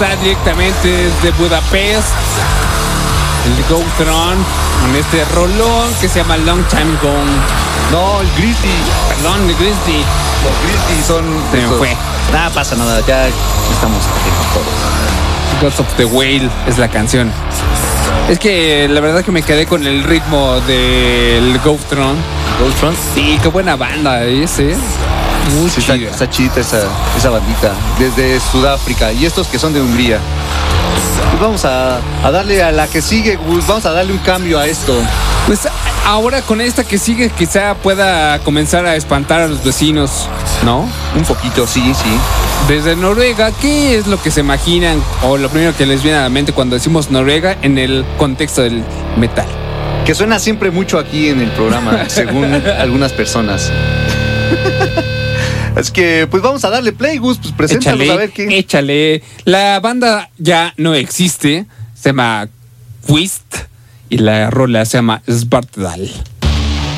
Está 0.00 0.16
directamente 0.16 0.88
desde 0.88 1.30
Budapest. 1.32 2.08
El 3.44 3.64
Go 3.68 3.84
Throne 3.98 4.42
con 4.80 4.96
este 4.96 5.22
rolón 5.34 5.92
que 6.00 6.08
se 6.08 6.20
llama 6.20 6.38
Long 6.38 6.64
Time 6.68 6.96
Gone. 7.02 7.30
No, 7.92 8.22
el 8.22 8.28
Grizzly. 8.38 8.70
Perdón, 9.08 9.40
el 9.42 9.54
Grizzly. 9.56 10.02
Los 10.42 10.54
Grizzly 10.62 11.04
son. 11.06 11.24
Se 11.50 11.56
me 11.58 11.68
fue. 11.76 11.94
Nada 12.32 12.48
pasa 12.48 12.76
nada, 12.76 13.00
ya 13.06 13.26
estamos 13.26 13.98
aquí 14.06 14.30
todos. 14.54 15.60
Gods 15.60 15.80
of 15.80 15.94
the 15.96 16.06
Whale 16.06 16.48
es 16.66 16.78
la 16.78 16.88
canción. 16.88 17.30
Es 18.30 18.38
que 18.38 18.88
la 18.88 19.00
verdad 19.00 19.22
que 19.22 19.32
me 19.32 19.42
quedé 19.42 19.66
con 19.66 19.86
el 19.86 20.04
ritmo 20.04 20.60
del 20.60 21.58
Go 21.62 21.78
Throne. 21.90 22.18
Goldfront. 22.58 22.96
Sí, 23.14 23.38
qué 23.42 23.48
buena 23.48 23.76
banda 23.76 24.24
es, 24.24 24.58
¿eh? 24.60 24.76
Muy 25.58 25.70
Sí, 25.70 25.80
está, 25.80 25.94
chida. 25.96 26.10
está 26.10 26.30
chida 26.30 26.52
esa, 26.56 26.82
esa 27.16 27.30
bandita. 27.30 27.72
Desde 27.98 28.38
Sudáfrica. 28.40 29.12
Y 29.12 29.26
estos 29.26 29.46
que 29.48 29.58
son 29.58 29.72
de 29.72 29.80
Hungría. 29.80 30.18
Pues 31.30 31.40
vamos 31.40 31.64
a, 31.64 31.98
a 32.24 32.30
darle 32.30 32.62
a 32.62 32.72
la 32.72 32.86
que 32.88 33.02
sigue, 33.02 33.36
Gus. 33.36 33.66
Vamos 33.66 33.84
a 33.86 33.92
darle 33.92 34.12
un 34.12 34.18
cambio 34.18 34.58
a 34.58 34.66
esto. 34.66 34.94
Pues 35.46 35.60
ahora 36.06 36.42
con 36.42 36.60
esta 36.60 36.84
que 36.84 36.98
sigue 36.98 37.30
quizá 37.30 37.74
pueda 37.74 38.38
comenzar 38.40 38.86
a 38.86 38.96
espantar 38.96 39.40
a 39.40 39.46
los 39.48 39.62
vecinos, 39.64 40.28
¿no? 40.64 40.88
Un 41.16 41.24
poquito, 41.24 41.66
sí, 41.66 41.92
sí. 41.94 42.10
Desde 42.68 42.94
Noruega, 42.96 43.50
¿qué 43.52 43.96
es 43.96 44.06
lo 44.06 44.20
que 44.20 44.30
se 44.30 44.40
imaginan 44.40 45.02
o 45.22 45.36
lo 45.38 45.48
primero 45.48 45.74
que 45.76 45.86
les 45.86 46.02
viene 46.02 46.18
a 46.18 46.22
la 46.22 46.28
mente 46.28 46.52
cuando 46.52 46.74
decimos 46.76 47.10
Noruega 47.10 47.56
en 47.62 47.78
el 47.78 48.04
contexto 48.18 48.62
del 48.62 48.84
metal? 49.16 49.46
Que 50.04 50.14
suena 50.14 50.38
siempre 50.38 50.70
mucho 50.70 50.98
aquí 50.98 51.28
en 51.28 51.40
el 51.40 51.50
programa, 51.52 52.08
según 52.08 52.44
algunas 52.78 53.12
personas. 53.12 53.70
Es 55.76 55.90
que, 55.90 56.26
pues 56.30 56.42
vamos 56.42 56.64
a 56.64 56.70
darle 56.70 56.92
play, 56.92 57.18
Gus. 57.18 57.38
Pues 57.38 57.52
preséntanos 57.52 58.00
Échale, 58.00 58.12
a 58.12 58.16
ver 58.16 58.30
qué. 58.32 58.58
échale. 58.58 59.22
La 59.44 59.80
banda 59.80 60.30
ya 60.38 60.74
no 60.76 60.94
existe, 60.94 61.66
se 61.94 62.08
llama 62.10 62.48
Quist 63.06 63.44
y 64.08 64.18
la 64.18 64.50
rola 64.50 64.84
se 64.84 64.98
llama 64.98 65.22
Svartdal. 65.30 66.10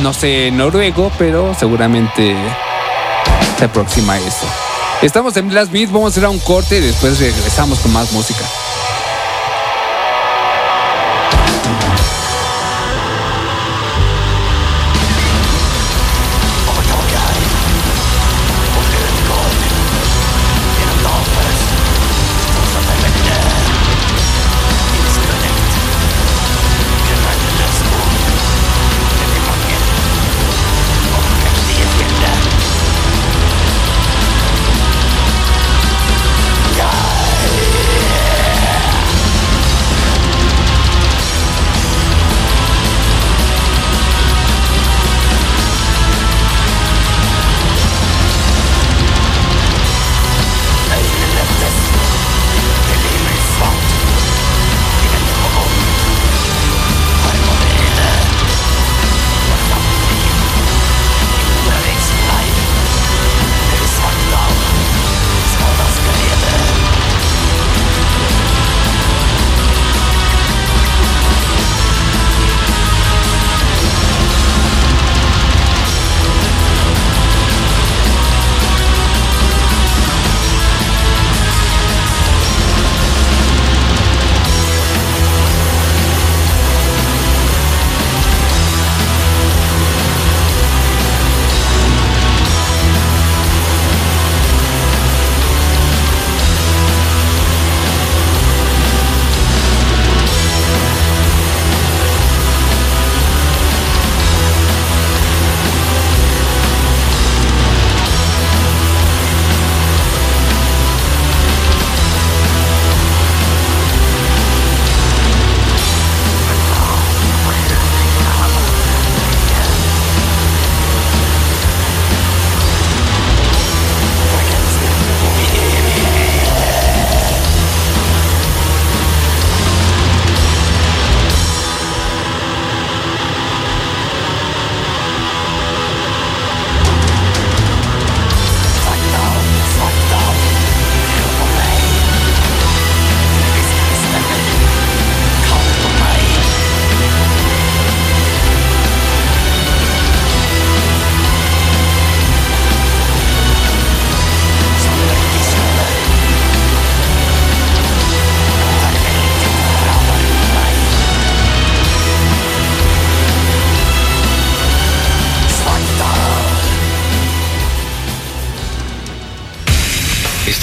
No 0.02 0.12
sé 0.12 0.50
noruego, 0.50 1.12
pero 1.18 1.54
seguramente 1.54 2.34
se 3.58 3.64
aproxima 3.64 4.14
a 4.14 4.18
eso. 4.18 4.46
Estamos 5.02 5.36
en 5.36 5.48
Blast 5.48 5.72
Beat, 5.72 5.90
vamos 5.90 6.16
a 6.16 6.18
hacer 6.18 6.28
un 6.28 6.38
corte 6.40 6.78
y 6.78 6.80
después 6.80 7.20
regresamos 7.20 7.78
con 7.80 7.92
más 7.92 8.12
música. 8.12 8.44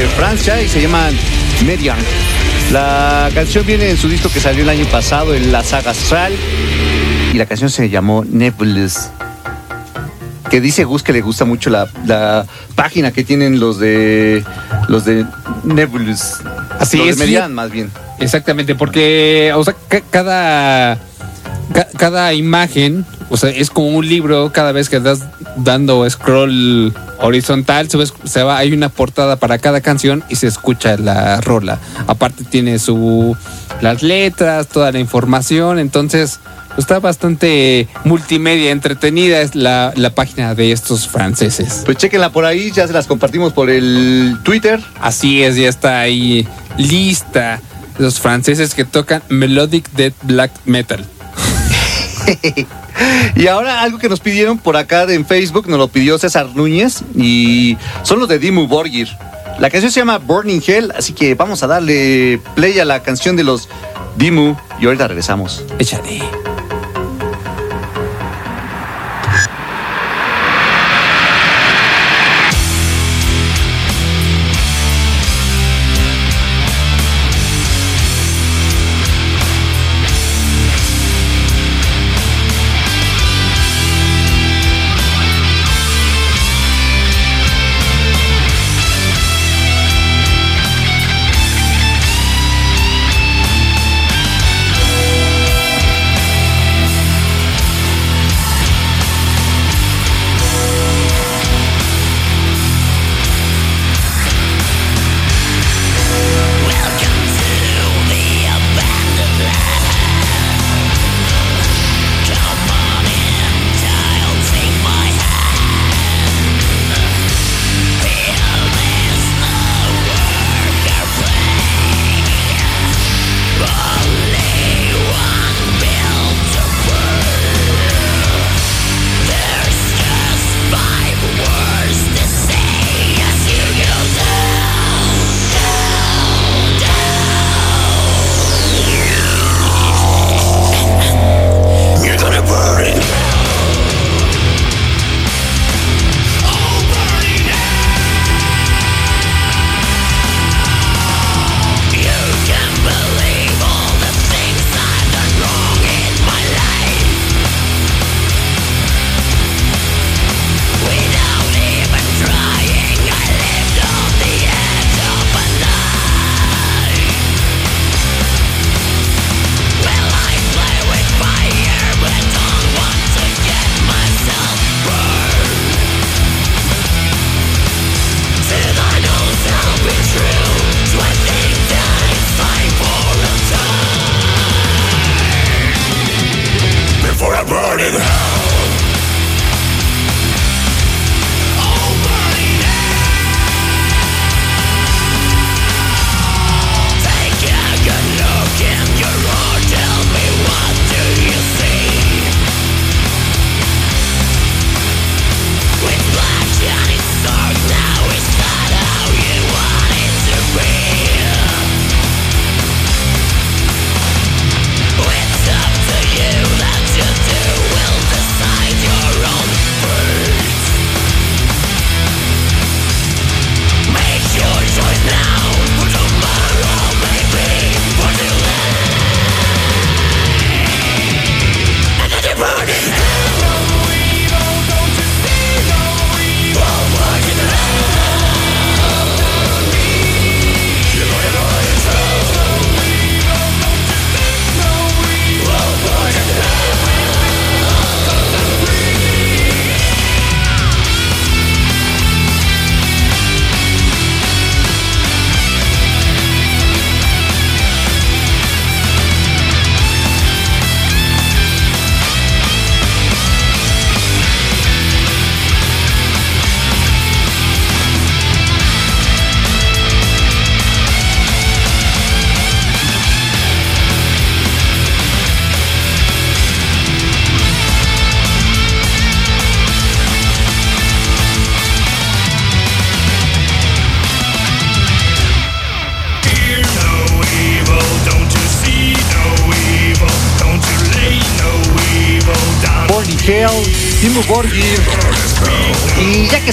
De 0.00 0.06
Francia 0.06 0.62
y 0.62 0.66
se 0.68 0.80
llaman 0.80 1.14
Median. 1.66 1.98
La 2.72 3.28
canción 3.34 3.66
viene 3.66 3.90
en 3.90 3.98
su 3.98 4.08
disco 4.08 4.30
que 4.32 4.40
salió 4.40 4.62
el 4.62 4.68
año 4.70 4.86
pasado 4.86 5.34
en 5.34 5.52
la 5.52 5.62
saga 5.62 5.90
Astral 5.90 6.32
y 7.34 7.36
la 7.36 7.44
canción 7.44 7.68
se 7.68 7.90
llamó 7.90 8.24
Nebulous. 8.24 9.10
Que 10.50 10.62
dice 10.62 10.84
Gus 10.84 11.02
que 11.02 11.12
le 11.12 11.20
gusta 11.20 11.44
mucho 11.44 11.68
la, 11.68 11.86
la 12.06 12.46
página 12.76 13.12
que 13.12 13.24
tienen 13.24 13.60
los 13.60 13.78
de 13.78 14.42
los 14.88 15.04
de 15.04 15.26
Nebulous. 15.64 16.36
Así 16.78 16.96
Los 16.96 17.06
de 17.06 17.12
es, 17.12 17.18
Median, 17.18 17.52
más 17.52 17.70
bien. 17.70 17.90
Exactamente, 18.20 18.74
porque, 18.74 19.52
o 19.54 19.62
sea, 19.64 19.74
ca- 19.88 20.00
cada, 20.10 20.98
ca- 21.74 21.88
cada 21.98 22.32
imagen, 22.32 23.04
o 23.30 23.36
sea, 23.36 23.50
es 23.50 23.70
como 23.70 23.88
un 23.88 24.06
libro, 24.06 24.50
cada 24.52 24.72
vez 24.72 24.88
que 24.88 24.96
estás 24.96 25.20
dando 25.56 26.08
scroll 26.10 26.92
horizontal, 27.20 27.88
se, 28.24 28.42
va, 28.42 28.58
hay 28.58 28.72
una 28.72 28.88
portada 28.88 29.36
para 29.36 29.58
cada 29.58 29.80
canción 29.80 30.24
y 30.28 30.34
se 30.34 30.48
escucha 30.48 30.96
la 30.96 31.40
rola. 31.40 31.78
Aparte 32.08 32.42
tiene 32.44 32.80
su 32.80 33.36
las 33.80 34.02
letras, 34.02 34.66
toda 34.66 34.90
la 34.90 34.98
información, 34.98 35.78
entonces 35.78 36.40
está 36.76 36.98
bastante 36.98 37.88
multimedia, 38.04 38.72
entretenida 38.72 39.40
es 39.40 39.54
la, 39.54 39.92
la 39.94 40.10
página 40.10 40.56
de 40.56 40.72
estos 40.72 41.06
franceses. 41.06 41.82
Pues 41.84 41.98
chequenla 41.98 42.32
por 42.32 42.44
ahí, 42.44 42.72
ya 42.72 42.88
se 42.88 42.92
las 42.92 43.06
compartimos 43.06 43.52
por 43.52 43.70
el 43.70 44.38
Twitter. 44.42 44.80
Así 45.00 45.42
es, 45.44 45.54
ya 45.54 45.68
está 45.68 46.00
ahí 46.00 46.48
lista 46.76 47.60
los 47.98 48.18
franceses 48.18 48.74
que 48.74 48.84
tocan 48.84 49.22
Melodic 49.28 49.88
Death 49.92 50.14
Black 50.22 50.50
Metal. 50.64 51.04
Y 53.36 53.46
ahora 53.46 53.80
algo 53.80 53.98
que 53.98 54.08
nos 54.08 54.20
pidieron 54.20 54.58
por 54.58 54.76
acá 54.76 55.04
en 55.04 55.24
Facebook, 55.24 55.68
nos 55.68 55.78
lo 55.78 55.88
pidió 55.88 56.18
César 56.18 56.48
Núñez 56.54 57.02
y 57.16 57.76
son 58.02 58.18
los 58.18 58.28
de 58.28 58.38
Dimu 58.38 58.66
Borgir. 58.66 59.08
La 59.58 59.70
canción 59.70 59.92
se 59.92 60.00
llama 60.00 60.18
Burning 60.18 60.60
Hell, 60.66 60.92
así 60.96 61.12
que 61.12 61.34
vamos 61.34 61.62
a 61.62 61.66
darle 61.66 62.40
play 62.54 62.78
a 62.78 62.84
la 62.84 63.02
canción 63.02 63.36
de 63.36 63.44
los 63.44 63.68
Dimu 64.16 64.56
y 64.80 64.86
ahorita 64.86 65.08
regresamos. 65.08 65.64
Échale. 65.78 66.20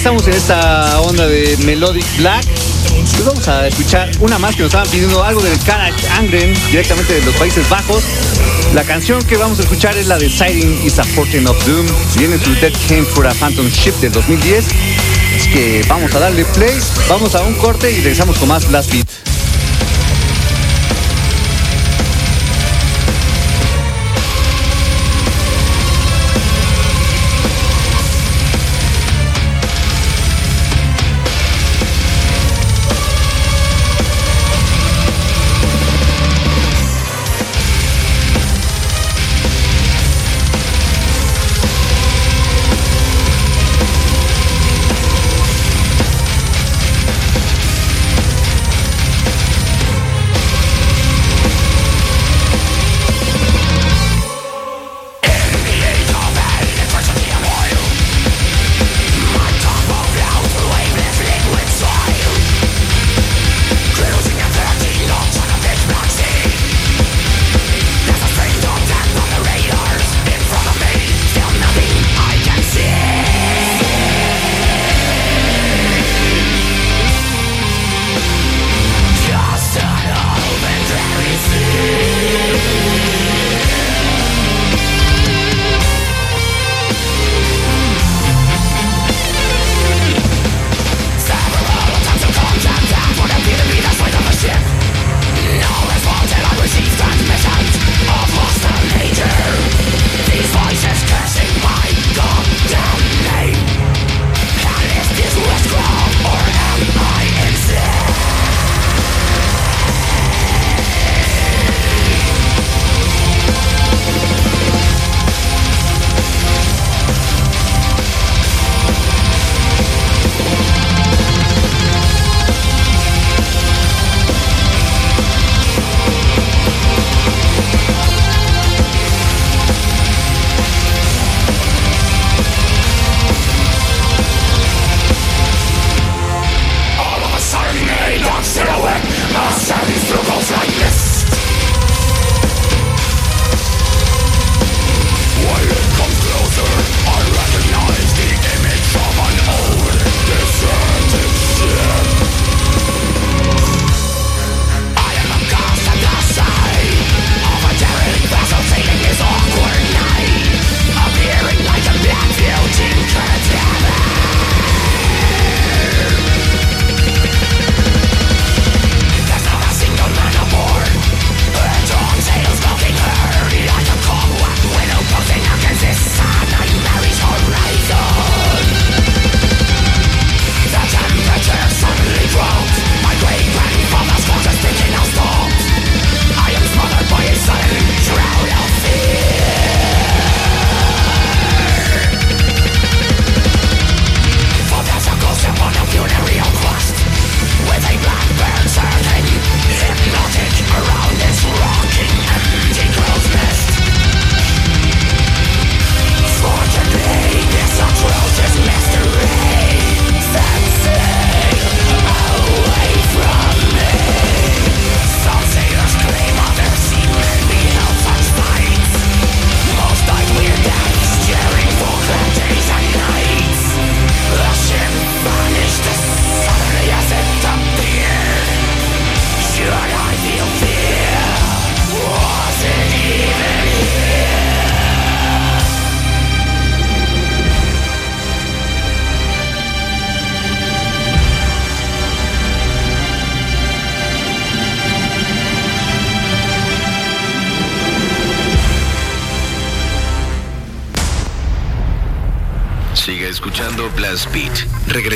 Estamos 0.08 0.28
en 0.28 0.34
esta 0.36 1.02
onda 1.02 1.28
de 1.28 1.58
Melodic 1.66 2.06
Black, 2.16 2.46
pues 2.46 3.26
vamos 3.26 3.46
a 3.50 3.68
escuchar 3.68 4.10
una 4.22 4.40
más 4.40 4.56
que 4.56 4.62
nos 4.62 4.68
estaban 4.68 4.90
pidiendo 4.90 5.22
algo 5.22 5.42
del 5.42 5.60
Karach 5.60 5.94
Angren, 6.18 6.54
directamente 6.72 7.14
de 7.14 7.26
los 7.26 7.36
Países 7.36 7.68
Bajos. 7.68 8.02
La 8.74 8.86
canción 8.86 9.22
que 9.24 9.36
vamos 9.36 9.60
a 9.60 9.64
escuchar 9.64 9.98
es 9.98 10.08
la 10.08 10.18
de 10.18 10.30
Sighting 10.30 10.80
is 10.86 10.98
a 10.98 11.04
Portent 11.14 11.46
of 11.50 11.62
Doom. 11.66 11.86
Viene 12.16 12.38
su 12.38 12.56
Dead 12.56 12.72
Came 12.88 13.04
for 13.04 13.28
a 13.28 13.34
Phantom 13.34 13.68
Ship 13.68 13.96
del 14.00 14.14
2010. 14.14 14.66
Así 15.36 15.50
que 15.50 15.84
vamos 15.90 16.16
a 16.16 16.20
darle 16.20 16.46
play, 16.46 16.80
vamos 17.10 17.36
a 17.36 17.44
un 17.44 17.56
corte 17.56 17.92
y 17.92 17.96
regresamos 17.96 18.38
con 18.38 18.48
más 18.48 18.66
Blast 18.70 18.90
Beat. 18.90 19.27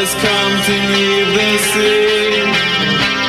Has 0.00 0.14
come 0.14 0.54
to 0.68 0.76
leave 0.94 1.30
the 1.34 1.50
sea. 1.70 2.38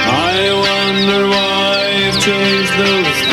I 0.05 0.38
wonder 0.67 1.22
why 1.34 1.82
I've 2.05 2.20
changed 2.22 2.74
those 2.78 3.29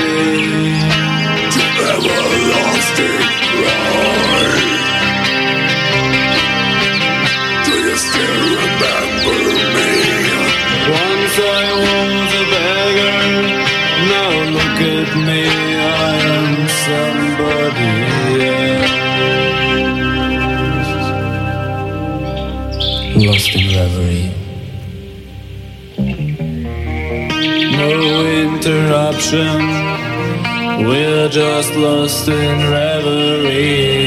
interruption, 29.32 30.86
we're 30.86 31.28
just 31.28 31.74
lost 31.74 32.28
in 32.28 32.70
reverie. 32.70 34.06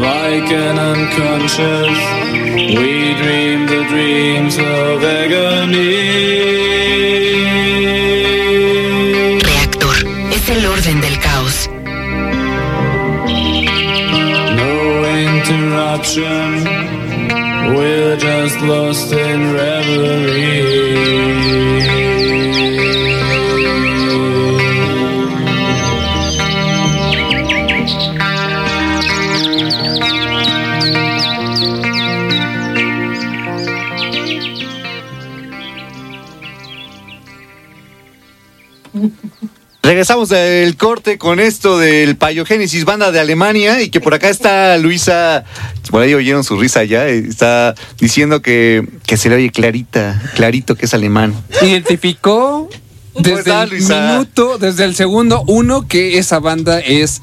like 0.00 0.50
an 0.50 0.78
unconscious. 0.78 1.98
We 2.78 3.14
dream 3.14 3.66
the 3.66 3.84
dreams 3.88 4.56
of 4.56 5.04
agony. 5.04 6.22
Just 18.22 18.60
lost 18.60 19.12
in 19.12 19.52
reverie. 19.52 20.71
Regresamos 40.02 40.30
del 40.30 40.76
corte 40.76 41.16
con 41.16 41.38
esto 41.38 41.78
del 41.78 42.16
Payogénesis, 42.16 42.84
banda 42.84 43.12
de 43.12 43.20
Alemania, 43.20 43.82
y 43.82 43.88
que 43.88 44.00
por 44.00 44.14
acá 44.14 44.30
está 44.30 44.76
Luisa, 44.76 45.44
por 45.92 46.02
ahí 46.02 46.12
oyeron 46.12 46.42
su 46.42 46.58
risa 46.58 46.82
ya, 46.82 47.06
está 47.06 47.76
diciendo 48.00 48.42
que, 48.42 48.84
que 49.06 49.16
se 49.16 49.28
le 49.28 49.36
oye 49.36 49.50
clarita, 49.52 50.20
clarito 50.34 50.74
que 50.74 50.86
es 50.86 50.94
alemán. 50.94 51.32
Identificó 51.62 52.68
desde 53.14 53.38
está, 53.38 53.62
el 53.62 53.70
Luisa? 53.70 54.10
minuto, 54.10 54.58
desde 54.58 54.82
el 54.86 54.96
segundo 54.96 55.44
uno 55.46 55.86
que 55.86 56.18
esa 56.18 56.40
banda 56.40 56.80
es 56.80 57.22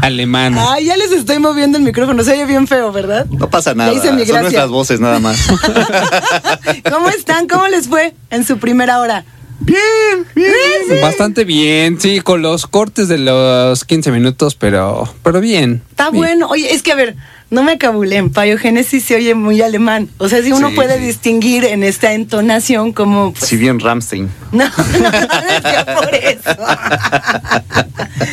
alemana. 0.00 0.72
Ay, 0.72 0.86
ya 0.86 0.96
les 0.96 1.12
estoy 1.12 1.40
moviendo 1.40 1.76
el 1.76 1.84
micrófono. 1.84 2.24
Se 2.24 2.32
oye 2.32 2.46
bien 2.46 2.66
feo, 2.66 2.90
¿verdad? 2.90 3.26
No 3.26 3.50
pasa 3.50 3.74
nada, 3.74 3.92
hice 3.92 4.12
mi 4.12 4.24
son 4.24 4.40
nuestras 4.40 4.70
voces 4.70 4.98
nada 4.98 5.18
más. 5.20 5.46
¿Cómo 6.90 7.10
están? 7.10 7.48
¿Cómo 7.48 7.68
les 7.68 7.86
fue 7.86 8.14
en 8.30 8.46
su 8.46 8.56
primera 8.56 9.00
hora? 9.00 9.26
Bien, 9.60 10.26
bien. 10.34 11.00
Bastante 11.02 11.44
bien, 11.44 12.00
sí, 12.00 12.20
con 12.20 12.42
los 12.42 12.66
cortes 12.66 13.08
de 13.08 13.18
los 13.18 13.84
15 13.84 14.10
minutos, 14.12 14.54
pero, 14.54 15.08
pero 15.22 15.40
bien. 15.40 15.82
Está 15.90 16.10
Bien. 16.10 16.16
bueno. 16.16 16.48
Oye, 16.48 16.72
es 16.72 16.82
que 16.82 16.92
a 16.92 16.96
ver, 16.96 17.16
no 17.54 17.62
me 17.62 17.78
cabulen. 17.78 18.30
Payogénesis 18.30 19.04
se 19.04 19.16
oye 19.16 19.34
muy 19.34 19.62
alemán. 19.62 20.08
O 20.18 20.28
sea, 20.28 20.42
si 20.42 20.52
uno 20.52 20.68
Sí, 20.70 20.74
puede 20.74 20.98
sí. 20.98 21.04
distinguir 21.06 21.64
en 21.64 21.82
esta 21.84 22.12
entonación 22.12 22.92
como. 22.92 23.32
pues, 23.32 23.44
Si 23.48 23.56
bien 23.56 23.80
Ramstein. 23.80 24.28
No, 24.52 24.64
no, 25.00 25.08
es 25.08 25.60
que 25.62 25.92
por 25.94 26.14
eso. 26.14 26.50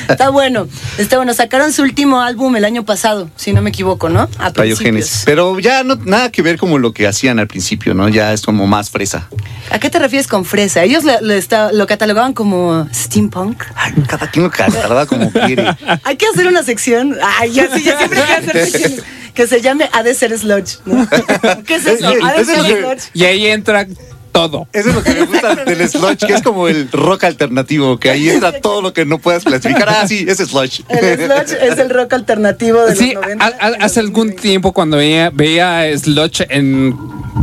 Está 0.10 0.30
bueno. 0.30 0.68
Está 0.98 1.18
bueno. 1.18 1.34
Sacaron 1.34 1.72
su 1.74 1.82
último 1.84 2.22
álbum 2.22 2.56
el 2.56 2.66
año 2.66 2.84
pasado, 2.86 3.30
si 3.36 3.54
no 3.54 3.62
me 3.62 3.70
equivoco, 3.70 4.10
¿no? 4.10 4.30
A 4.40 4.52
principios. 4.52 5.24
Pero 5.26 5.60
ya 5.60 5.84
no 5.84 5.96
nada 5.96 6.32
que 6.32 6.42
ver 6.42 6.58
como 6.58 6.78
lo 6.78 6.94
que 6.94 7.08
hacían 7.08 7.40
al 7.40 7.48
principio, 7.48 7.94
¿no? 7.94 8.10
Ya 8.10 8.34
es 8.34 8.42
como 8.42 8.68
más 8.68 8.90
fresa. 8.90 9.28
¿A 9.72 9.80
qué 9.80 9.90
te 9.90 10.00
refieres 10.00 10.28
con 10.28 10.44
fresa? 10.46 10.84
Ellos 10.84 11.04
le- 11.04 11.22
le 11.22 11.38
está- 11.38 11.72
lo 11.72 11.88
catalogaban 11.88 12.34
como 12.34 12.88
steampunk. 12.94 13.64
Ay, 13.76 13.94
cada 14.08 14.30
quien 14.30 14.44
lo 14.46 14.50
tarda 14.52 15.06
como 15.06 15.32
quiere. 15.32 15.66
Hay 16.04 16.18
que 16.18 16.26
hacer 16.28 16.48
una 16.48 16.64
sección. 16.64 17.16
Ay, 17.40 17.52
ya 17.54 17.68
sí, 17.76 17.84
ya 17.84 17.98
siempre 17.98 18.22
quiero 18.22 18.42
hacer 18.50 18.66
secciones. 18.70 19.04
Que 19.34 19.48
se 19.48 19.62
llame 19.62 19.90
Ha 19.94 20.04
de 20.04 20.14
ser 20.14 20.38
Sludge. 20.38 20.80
¿no? 20.86 21.08
¿Qué 21.66 21.76
es 21.76 21.86
eso? 21.86 22.08
Ha 22.24 22.34
de 22.34 22.46
ser 22.46 22.60
es 22.60 22.66
Sludge. 22.80 23.10
Y 23.14 23.24
ahí 23.26 23.48
entra 23.48 23.88
todo. 24.32 24.66
Eso 24.72 24.90
es 24.90 24.96
lo 24.96 25.04
que 25.04 25.14
me 25.14 25.26
gusta 25.26 25.56
del 25.66 25.90
sludge, 25.90 26.26
que 26.26 26.34
es 26.34 26.42
como 26.42 26.70
el 26.70 26.90
rock 26.90 27.26
alternativo, 27.26 28.00
que 28.00 28.10
ahí 28.10 28.30
entra 28.30 28.62
todo 28.62 28.82
lo 28.82 28.94
que 28.94 29.04
no 29.06 29.20
puedas 29.20 29.44
clasificar. 29.44 29.90
Ah, 29.90 30.08
sí, 30.08 30.26
ese 30.26 30.46
sludge. 30.46 30.84
El 30.88 31.18
sludge 31.18 31.62
es 31.62 31.78
el 31.78 31.90
rock 31.90 32.14
alternativo 32.14 32.82
de 32.86 32.96
Sí, 32.96 33.12
los 33.14 33.22
90. 33.24 33.44
a- 33.46 33.50
a- 33.50 33.86
hace 33.86 34.00
algún 34.00 34.34
tiempo 34.38 34.72
cuando 34.72 34.96
veía, 34.96 35.32
veía 35.32 35.84
Sludge 35.98 36.46
en, 36.50 36.96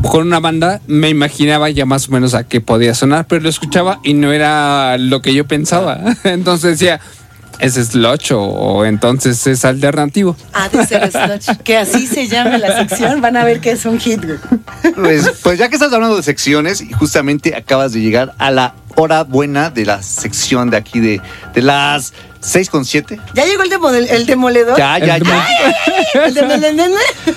con 0.03 0.26
una 0.28 0.41
banda, 0.41 0.80
me 0.86 1.11
imaginaba 1.11 1.68
ya 1.68 1.84
más 1.84 2.09
o 2.09 2.12
menos 2.12 2.32
a 2.32 2.45
qué 2.49 2.62
podía 2.62 2.95
sonar, 2.95 3.26
pero 3.28 3.43
lo 3.43 3.51
escuchaba 3.51 4.01
y 4.03 4.14
no 4.14 4.32
era 4.32 4.97
lo 4.97 5.20
que 5.20 5.34
yo 5.34 5.47
pensaba. 5.47 6.01
Entonces 6.24 6.78
decía, 6.78 7.01
¿es 7.59 7.74
Sludge 7.74 8.32
o, 8.32 8.40
o 8.40 8.84
entonces 8.84 9.46
es 9.46 9.64
alternativo? 9.64 10.36
Ha 10.52 10.68
de 10.68 10.86
ser 10.86 11.11
sludge. 11.12 11.62
Que 11.62 11.76
así 11.76 12.06
se 12.06 12.28
llame 12.28 12.59
la 12.59 12.76
sección. 12.78 13.20
Van 13.20 13.36
a 13.36 13.44
ver 13.44 13.61
que 13.61 13.72
es 13.72 13.84
un 13.84 13.98
hit. 13.98 14.20
güey. 14.24 14.38
Pues, 14.94 15.30
pues 15.42 15.59
ya 15.59 15.68
que 15.68 15.76
estás 15.76 15.92
hablando 15.92 16.16
de 16.16 16.22
secciones, 16.22 16.80
y 16.80 16.92
justamente 16.92 17.54
acabas 17.54 17.92
de 17.92 18.00
llegar 18.00 18.34
a 18.38 18.50
la 18.50 18.74
hora 18.99 19.22
buena 19.24 19.70
de 19.70 19.84
la 19.86 20.03
sección 20.03 20.70
de 20.70 20.76
aquí 20.76 20.99
de, 21.01 21.20
de 21.55 21.62
las 21.62 22.12
6 22.40 22.68
con 22.70 22.84
7. 22.84 23.18
¿Ya 23.34 23.44
llegó 23.46 23.62
el, 23.62 23.70
demol- 23.70 24.07
el 24.11 24.26
demoledor? 24.26 24.76
Ya, 24.78 24.99
ya, 24.99 25.16
El 25.16 25.24
ya. 25.24 25.46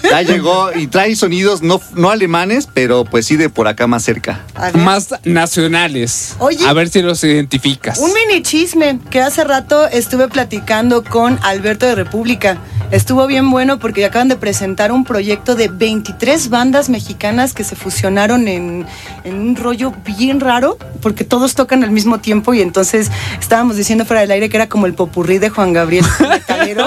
Ya 0.10 0.22
llegó 0.22 0.72
y 0.74 0.88
trae 0.88 1.16
sonidos 1.16 1.62
no, 1.62 1.82
no 1.96 2.10
alemanes, 2.10 2.68
pero 2.72 3.06
pues 3.06 3.26
sí 3.26 3.36
de 3.38 3.50
por 3.50 3.68
acá 3.68 3.88
más 3.88 4.04
cerca. 4.04 4.42
Más 4.74 5.10
nacionales. 5.24 6.36
Oye. 6.40 6.66
A 6.68 6.74
ver 6.74 6.90
si 6.90 7.02
los 7.02 7.24
identificas. 7.24 8.00
Un 8.00 8.12
mini 8.14 8.42
chisme 8.42 9.00
que 9.10 9.22
hace 9.22 9.44
rato 9.44 9.88
estuve 9.88 10.28
platicando 10.28 11.04
con 11.04 11.40
Alberto 11.44 11.86
de 11.86 11.96
República. 11.96 12.58
Estuvo 12.92 13.26
bien 13.26 13.50
bueno 13.52 13.80
porque 13.80 14.04
acaban 14.06 14.28
de 14.28 14.36
presentar 14.36 14.92
un 14.92 15.06
proyecto 15.06 15.56
de 15.56 15.70
23 15.70 16.50
bandas 16.50 16.90
mexicanas 16.90 17.54
que 17.54 17.64
se 17.64 17.78
fusionaron 17.78 18.50
en, 18.50 18.86
en 19.24 19.36
un 19.40 19.56
rollo 19.56 19.94
bien 20.18 20.42
raro, 20.42 20.78
porque 21.02 21.24
todos 21.24 21.56
tocan 21.56 21.86
al 21.86 21.92
mismo 21.92 22.20
tiempo 22.20 22.54
y 22.54 22.62
entonces 22.62 23.10
estábamos 23.40 23.78
diciendo 23.78 24.04
fuera 24.04 24.20
del 24.22 24.32
aire 24.32 24.50
que 24.50 24.58
era 24.58 24.68
como 24.68 24.88
el 24.88 24.94
popurrí 24.94 25.38
de 25.38 25.50
Juan 25.50 25.72
Gabriel 25.72 26.06
metalero, 26.30 26.86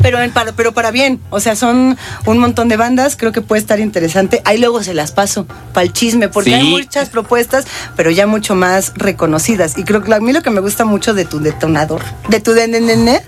pero, 0.00 0.20
en- 0.22 0.30
para, 0.30 0.52
pero 0.52 0.72
para 0.72 0.92
bien. 0.92 1.20
O 1.30 1.40
sea, 1.40 1.56
son 1.56 1.98
un 2.26 2.38
montón 2.38 2.68
de 2.68 2.76
bandas, 2.76 3.16
creo 3.16 3.32
que 3.32 3.40
puede 3.40 3.60
estar 3.60 3.80
interesante. 3.80 4.40
Ahí 4.44 4.58
luego 4.58 4.80
se 4.84 4.94
las 4.94 5.10
paso 5.10 5.44
para 5.72 5.82
el 5.84 5.92
chisme, 5.92 6.28
porque 6.28 6.50
Sí. 6.50 6.54
hay 6.56 6.70
muchas 6.70 7.08
propuestas, 7.10 7.66
pero 7.96 8.10
ya 8.12 8.28
mucho 8.28 8.54
más 8.54 8.92
reconocidas. 8.94 9.76
Y 9.76 9.82
creo 9.82 10.02
que 10.04 10.14
a 10.14 10.20
mí 10.20 10.32
lo 10.32 10.42
que 10.42 10.50
me 10.50 10.60
gusta 10.60 10.84
mucho 10.84 11.14
de 11.14 11.24
tu 11.24 11.40
detonador, 11.40 12.00
de 12.28 12.38
tu 12.40 12.52
DNN, 12.52 13.20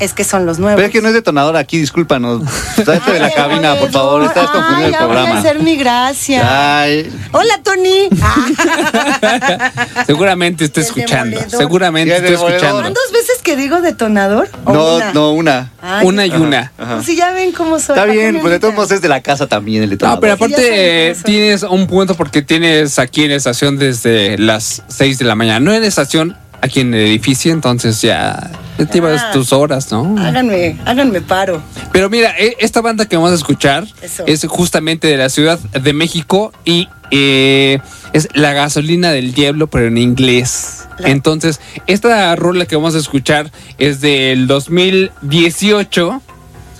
es 0.00 0.12
que 0.12 0.24
son 0.24 0.44
los 0.44 0.58
nuevos. 0.58 0.76
Pero 0.76 0.86
es 0.88 0.92
que 0.92 1.03
no 1.04 1.08
es 1.10 1.14
detonador 1.14 1.56
aquí, 1.56 1.78
discúlpanos. 1.78 2.42
Tráete 2.84 3.12
de 3.12 3.18
la 3.20 3.26
Ay, 3.26 3.32
cabina, 3.36 3.74
por 3.76 3.90
favor. 3.90 4.22
Estás 4.24 4.50
confundiendo 4.50 4.86
el 4.86 4.92
ya 4.92 5.06
voy 5.06 5.16
a 5.16 5.20
programa. 5.20 5.38
hacer 5.40 5.58
mi 5.60 5.76
gracia. 5.76 6.80
Ay, 6.82 7.12
Hola, 7.32 7.60
Tony. 7.62 8.08
Ah. 8.20 9.72
Seguramente 10.06 10.64
está 10.64 10.80
escuchando. 10.80 11.38
Seguramente 11.48 12.16
está 12.16 12.28
escuchando. 12.28 12.82
¿Van 12.82 12.94
dos 12.94 13.12
veces 13.12 13.40
que 13.42 13.56
digo 13.56 13.80
detonador? 13.80 14.48
¿O 14.64 14.72
no, 14.72 14.94
una? 14.96 15.12
no, 15.12 15.32
una. 15.32 15.70
Ay, 15.82 16.06
Una 16.06 16.26
y 16.26 16.30
una. 16.30 16.72
Ajá. 16.78 16.94
Pues 16.94 17.06
si 17.06 17.16
ya 17.16 17.30
ven 17.30 17.52
cómo 17.52 17.78
soy. 17.78 17.94
Está 17.94 18.02
¿para 18.02 18.12
qué 18.12 18.18
bien, 18.18 18.40
pues 18.40 18.52
de 18.52 18.58
todos 18.58 18.74
modos 18.74 18.90
es 18.90 19.02
de 19.02 19.08
la 19.08 19.20
casa 19.22 19.46
también 19.46 19.82
el 19.82 19.90
detonador. 19.90 20.16
No, 20.16 20.20
pero 20.20 20.32
aparte 20.34 21.10
eh, 21.10 21.14
son. 21.14 21.24
tienes 21.24 21.62
un 21.62 21.86
punto 21.86 22.14
porque 22.14 22.42
tienes 22.42 22.98
aquí 22.98 23.24
en 23.24 23.30
la 23.30 23.36
estación 23.36 23.78
desde 23.78 24.38
las 24.38 24.82
6 24.88 25.18
de 25.18 25.24
la 25.24 25.34
mañana. 25.34 25.60
No 25.60 25.72
en 25.72 25.82
la 25.82 25.86
estación, 25.88 26.36
aquí 26.64 26.80
en 26.80 26.94
el 26.94 27.00
edificio, 27.06 27.52
entonces 27.52 28.00
ya 28.02 28.50
te 28.76 28.86
llevas 28.86 29.22
Ah. 29.22 29.30
tus 29.32 29.52
horas, 29.52 29.90
¿no? 29.92 30.16
Háganme, 30.18 30.78
háganme 30.84 31.20
paro. 31.20 31.62
Pero 31.92 32.10
mira, 32.10 32.34
eh, 32.38 32.56
esta 32.58 32.80
banda 32.80 33.06
que 33.06 33.16
vamos 33.16 33.32
a 33.32 33.34
escuchar 33.36 33.86
Eso. 34.02 34.24
es 34.26 34.44
justamente 34.48 35.06
de 35.06 35.16
la 35.16 35.28
Ciudad 35.28 35.58
de 35.58 35.92
México 35.92 36.52
y 36.64 36.88
eh, 37.10 37.78
es 38.12 38.28
La 38.34 38.52
gasolina 38.54 39.10
del 39.12 39.34
diablo, 39.34 39.68
pero 39.68 39.86
en 39.86 39.98
inglés. 39.98 40.86
La- 40.98 41.10
Entonces, 41.10 41.60
esta 41.86 42.34
rola 42.34 42.66
que 42.66 42.74
vamos 42.76 42.94
a 42.94 42.98
escuchar 42.98 43.52
es 43.78 44.00
del 44.00 44.46
2018 44.48 46.20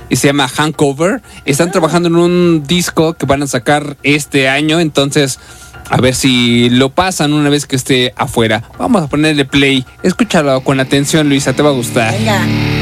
y 0.08 0.16
se 0.16 0.26
llama 0.28 0.48
Hangover. 0.48 1.22
Ah. 1.24 1.42
Están 1.44 1.70
trabajando 1.70 2.08
en 2.08 2.16
un 2.16 2.64
disco 2.66 3.14
que 3.14 3.26
van 3.26 3.42
a 3.42 3.46
sacar 3.46 3.96
este 4.02 4.48
año, 4.48 4.80
entonces 4.80 5.38
A 5.90 6.00
ver 6.00 6.14
si 6.14 6.70
lo 6.70 6.90
pasan 6.90 7.32
una 7.32 7.48
vez 7.48 7.66
que 7.66 7.76
esté 7.76 8.12
afuera. 8.16 8.62
Vamos 8.78 9.02
a 9.02 9.06
ponerle 9.06 9.44
play. 9.44 9.84
Escúchalo 10.02 10.60
con 10.62 10.80
atención, 10.80 11.28
Luisa, 11.28 11.52
te 11.52 11.62
va 11.62 11.70
a 11.70 11.72
gustar. 11.72 12.12
Venga. 12.12 12.73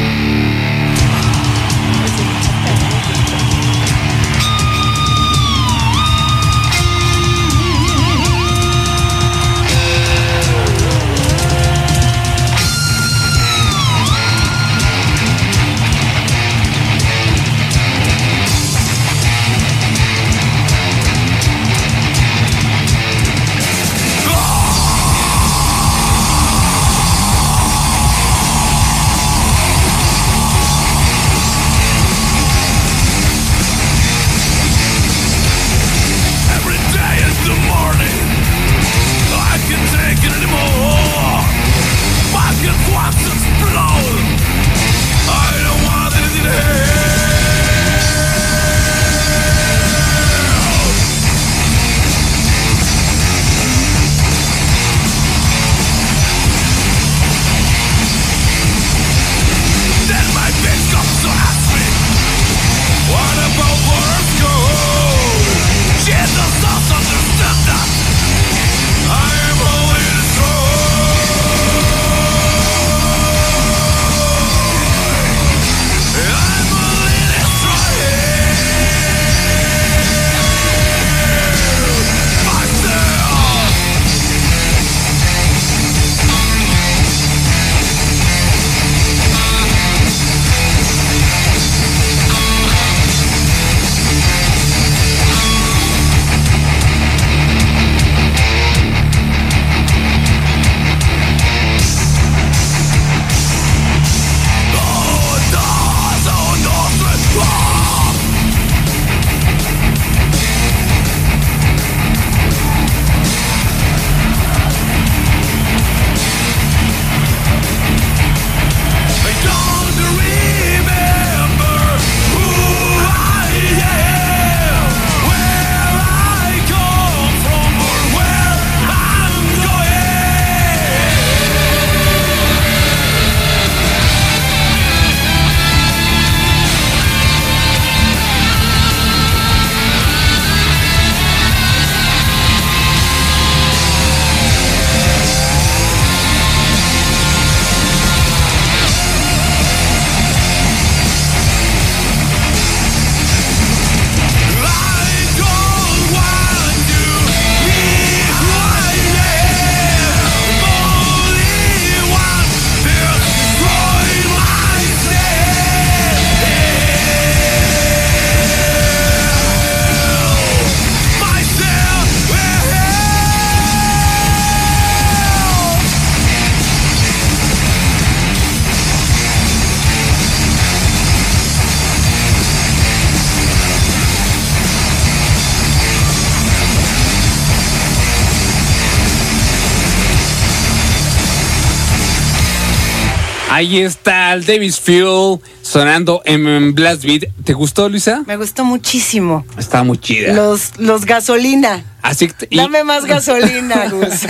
Ahí 193.63 193.79
está 193.79 194.33
el 194.33 194.45
Davis 194.45 194.77
Fuel 194.77 195.39
sonando 195.61 196.21
en 196.25 196.75
Blast 196.75 197.05
Beat. 197.05 197.29
¿Te 197.45 197.53
gustó, 197.53 197.87
Luisa? 197.87 198.21
Me 198.27 198.35
gustó 198.35 198.65
muchísimo. 198.65 199.45
Está 199.57 199.83
muy 199.83 199.97
chida. 199.99 200.33
Los, 200.33 200.77
los 200.79 201.05
gasolina. 201.05 201.85
Así 202.01 202.29
y 202.49 202.57
Dame 202.57 202.83
más 202.83 203.05
gasolina, 203.05 203.87
Gus. 203.89 204.25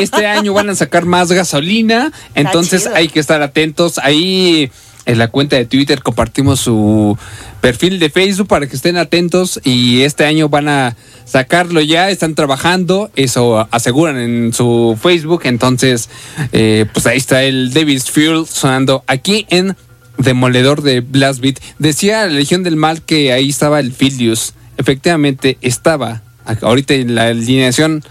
este 0.00 0.26
año 0.26 0.54
van 0.54 0.70
a 0.70 0.74
sacar 0.74 1.04
más 1.04 1.30
gasolina, 1.30 2.10
entonces 2.34 2.86
hay 2.86 3.08
que 3.08 3.20
estar 3.20 3.42
atentos. 3.42 3.98
Ahí 3.98 4.72
en 5.06 5.18
la 5.18 5.28
cuenta 5.28 5.56
de 5.56 5.66
Twitter 5.66 6.02
compartimos 6.02 6.60
su 6.60 7.18
perfil 7.60 7.98
de 7.98 8.10
Facebook 8.10 8.48
para 8.48 8.66
que 8.66 8.76
estén 8.76 8.96
atentos 8.96 9.60
y 9.64 10.02
este 10.02 10.24
año 10.24 10.48
van 10.48 10.68
a 10.68 10.96
sacarlo 11.24 11.80
ya, 11.80 12.10
están 12.10 12.34
trabajando, 12.34 13.10
eso 13.16 13.66
aseguran 13.70 14.18
en 14.18 14.52
su 14.52 14.98
Facebook, 15.00 15.42
entonces 15.44 16.08
eh, 16.52 16.86
pues 16.92 17.06
ahí 17.06 17.18
está 17.18 17.42
el 17.42 17.72
Davis 17.72 18.10
Fuel 18.10 18.46
sonando 18.46 19.04
aquí 19.06 19.46
en 19.50 19.76
Demoledor 20.18 20.82
de 20.82 21.00
Blast 21.00 21.40
Beat. 21.40 21.58
Decía 21.78 22.26
la 22.26 22.32
Legión 22.32 22.62
del 22.62 22.76
Mal 22.76 23.02
que 23.02 23.32
ahí 23.32 23.50
estaba 23.50 23.80
el 23.80 23.92
Filius, 23.92 24.54
efectivamente 24.76 25.58
estaba, 25.60 26.22
ahorita 26.60 26.94
en 26.94 27.14
la 27.14 27.28
alineación 27.28 28.04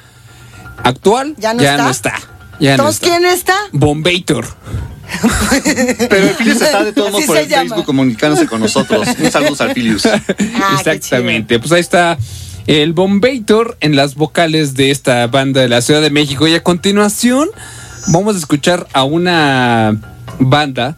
actual 0.83 1.35
¿Ya 1.37 1.53
no 1.53 1.61
está? 1.89 2.19
Ya 2.59 2.77
no 2.77 2.83
¿Entonces 2.83 3.03
está. 3.03 3.07
quién 3.07 3.25
está? 3.25 3.55
Bombator. 3.71 4.45
Pero 6.09 6.27
el 6.29 6.35
Filius 6.35 6.61
está 6.61 6.83
de 6.83 6.93
todos 6.93 7.11
modos 7.11 7.25
por 7.25 7.37
el 7.37 7.47
llama. 7.47 7.63
Facebook 7.63 7.85
comunicándose 7.85 8.47
con 8.47 8.59
nosotros. 8.59 9.07
Un 9.19 9.31
saludo 9.31 9.63
al 9.63 9.73
Filius. 9.73 10.05
Ah, 10.05 10.75
Exactamente. 10.77 11.59
Pues 11.59 11.71
ahí 11.71 11.81
está 11.81 12.17
el 12.67 12.93
Bombator 12.93 13.77
en 13.81 13.95
las 13.95 14.15
vocales 14.15 14.75
de 14.75 14.91
esta 14.91 15.27
banda 15.27 15.61
de 15.61 15.69
la 15.69 15.81
Ciudad 15.81 16.01
de 16.01 16.09
México. 16.09 16.47
Y 16.47 16.55
a 16.55 16.63
continuación 16.63 17.49
vamos 18.07 18.35
a 18.35 18.39
escuchar 18.39 18.87
a 18.93 19.03
una 19.03 19.97
banda 20.39 20.97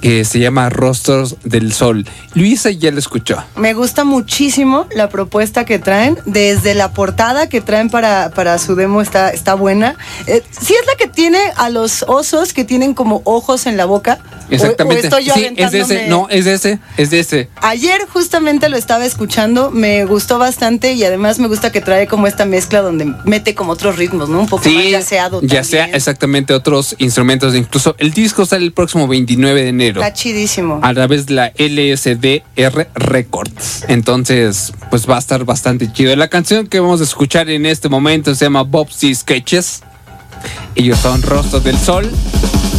que 0.00 0.24
se 0.24 0.38
llama 0.38 0.68
Rostros 0.68 1.36
del 1.44 1.72
Sol. 1.72 2.06
Luisa 2.34 2.70
ya 2.70 2.90
la 2.90 2.98
escuchó. 2.98 3.42
Me 3.56 3.74
gusta 3.74 4.04
muchísimo 4.04 4.86
la 4.94 5.08
propuesta 5.08 5.64
que 5.64 5.78
traen. 5.78 6.18
Desde 6.26 6.74
la 6.74 6.92
portada 6.92 7.48
que 7.48 7.60
traen 7.60 7.90
para, 7.90 8.30
para 8.30 8.58
su 8.58 8.74
demo 8.74 9.00
está, 9.00 9.30
está 9.30 9.54
buena. 9.54 9.96
Eh, 10.26 10.42
sí 10.50 10.74
es 10.74 10.86
la 10.86 10.96
que 10.96 11.06
tiene 11.06 11.38
a 11.56 11.68
los 11.70 12.04
osos 12.08 12.52
que 12.52 12.64
tienen 12.64 12.94
como 12.94 13.22
ojos 13.24 13.66
en 13.66 13.76
la 13.76 13.84
boca. 13.84 14.18
Exactamente. 14.50 15.02
o 15.02 15.04
estoy 15.04 15.24
yo 15.24 15.34
sí, 15.34 15.48
es 15.56 15.70
de 15.70 15.80
ese. 15.80 16.08
No, 16.08 16.28
es 16.28 16.44
de 16.44 16.54
ese. 16.54 16.78
Es 16.96 17.10
de 17.10 17.20
ese. 17.20 17.48
Ayer 17.56 18.06
justamente 18.12 18.68
lo 18.68 18.76
estaba 18.76 19.04
escuchando, 19.04 19.70
me 19.70 20.04
gustó 20.04 20.38
bastante 20.38 20.92
y 20.92 21.04
además 21.04 21.38
me 21.38 21.48
gusta 21.48 21.72
que 21.72 21.80
trae 21.80 22.06
como 22.06 22.26
esta 22.26 22.44
mezcla 22.44 22.82
donde 22.82 23.14
mete 23.24 23.54
como 23.54 23.72
otros 23.72 23.96
ritmos, 23.96 24.28
¿no? 24.28 24.40
Un 24.40 24.48
poco 24.48 24.68
más 24.68 24.90
yaceado. 24.90 25.40
ya 25.42 25.64
sea 25.64 25.86
exactamente 25.86 26.54
otros 26.54 26.96
instrumentos. 26.98 27.54
Incluso 27.54 27.94
el 27.98 28.12
disco 28.12 28.44
sale 28.46 28.64
el 28.64 28.72
próximo 28.72 29.08
29 29.08 29.64
de 29.64 29.71
enero. 29.72 30.00
Está 30.00 30.12
chidísimo. 30.12 30.80
a 30.82 30.94
través 30.94 31.26
de 31.26 31.34
la 31.34 31.52
LSDR 31.58 32.88
Records. 32.94 33.84
Entonces, 33.88 34.72
pues 34.90 35.08
va 35.08 35.16
a 35.16 35.18
estar 35.18 35.44
bastante 35.44 35.92
chido. 35.92 36.14
La 36.16 36.28
canción 36.28 36.66
que 36.66 36.80
vamos 36.80 37.00
a 37.00 37.04
escuchar 37.04 37.50
en 37.50 37.66
este 37.66 37.88
momento 37.88 38.34
se 38.34 38.44
llama 38.44 38.62
Bobsy 38.62 39.14
Sketches. 39.14 39.82
Ellos 40.74 40.98
son 40.98 41.22
Rostro 41.22 41.60
del 41.60 41.78
Sol. 41.78 42.10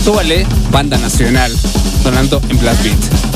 Súbale, 0.03 0.45
banda 0.71 0.97
nacional, 0.97 1.51
sonando 2.03 2.41
en 2.49 2.59
Blast 2.59 2.83
Beat. 2.83 3.32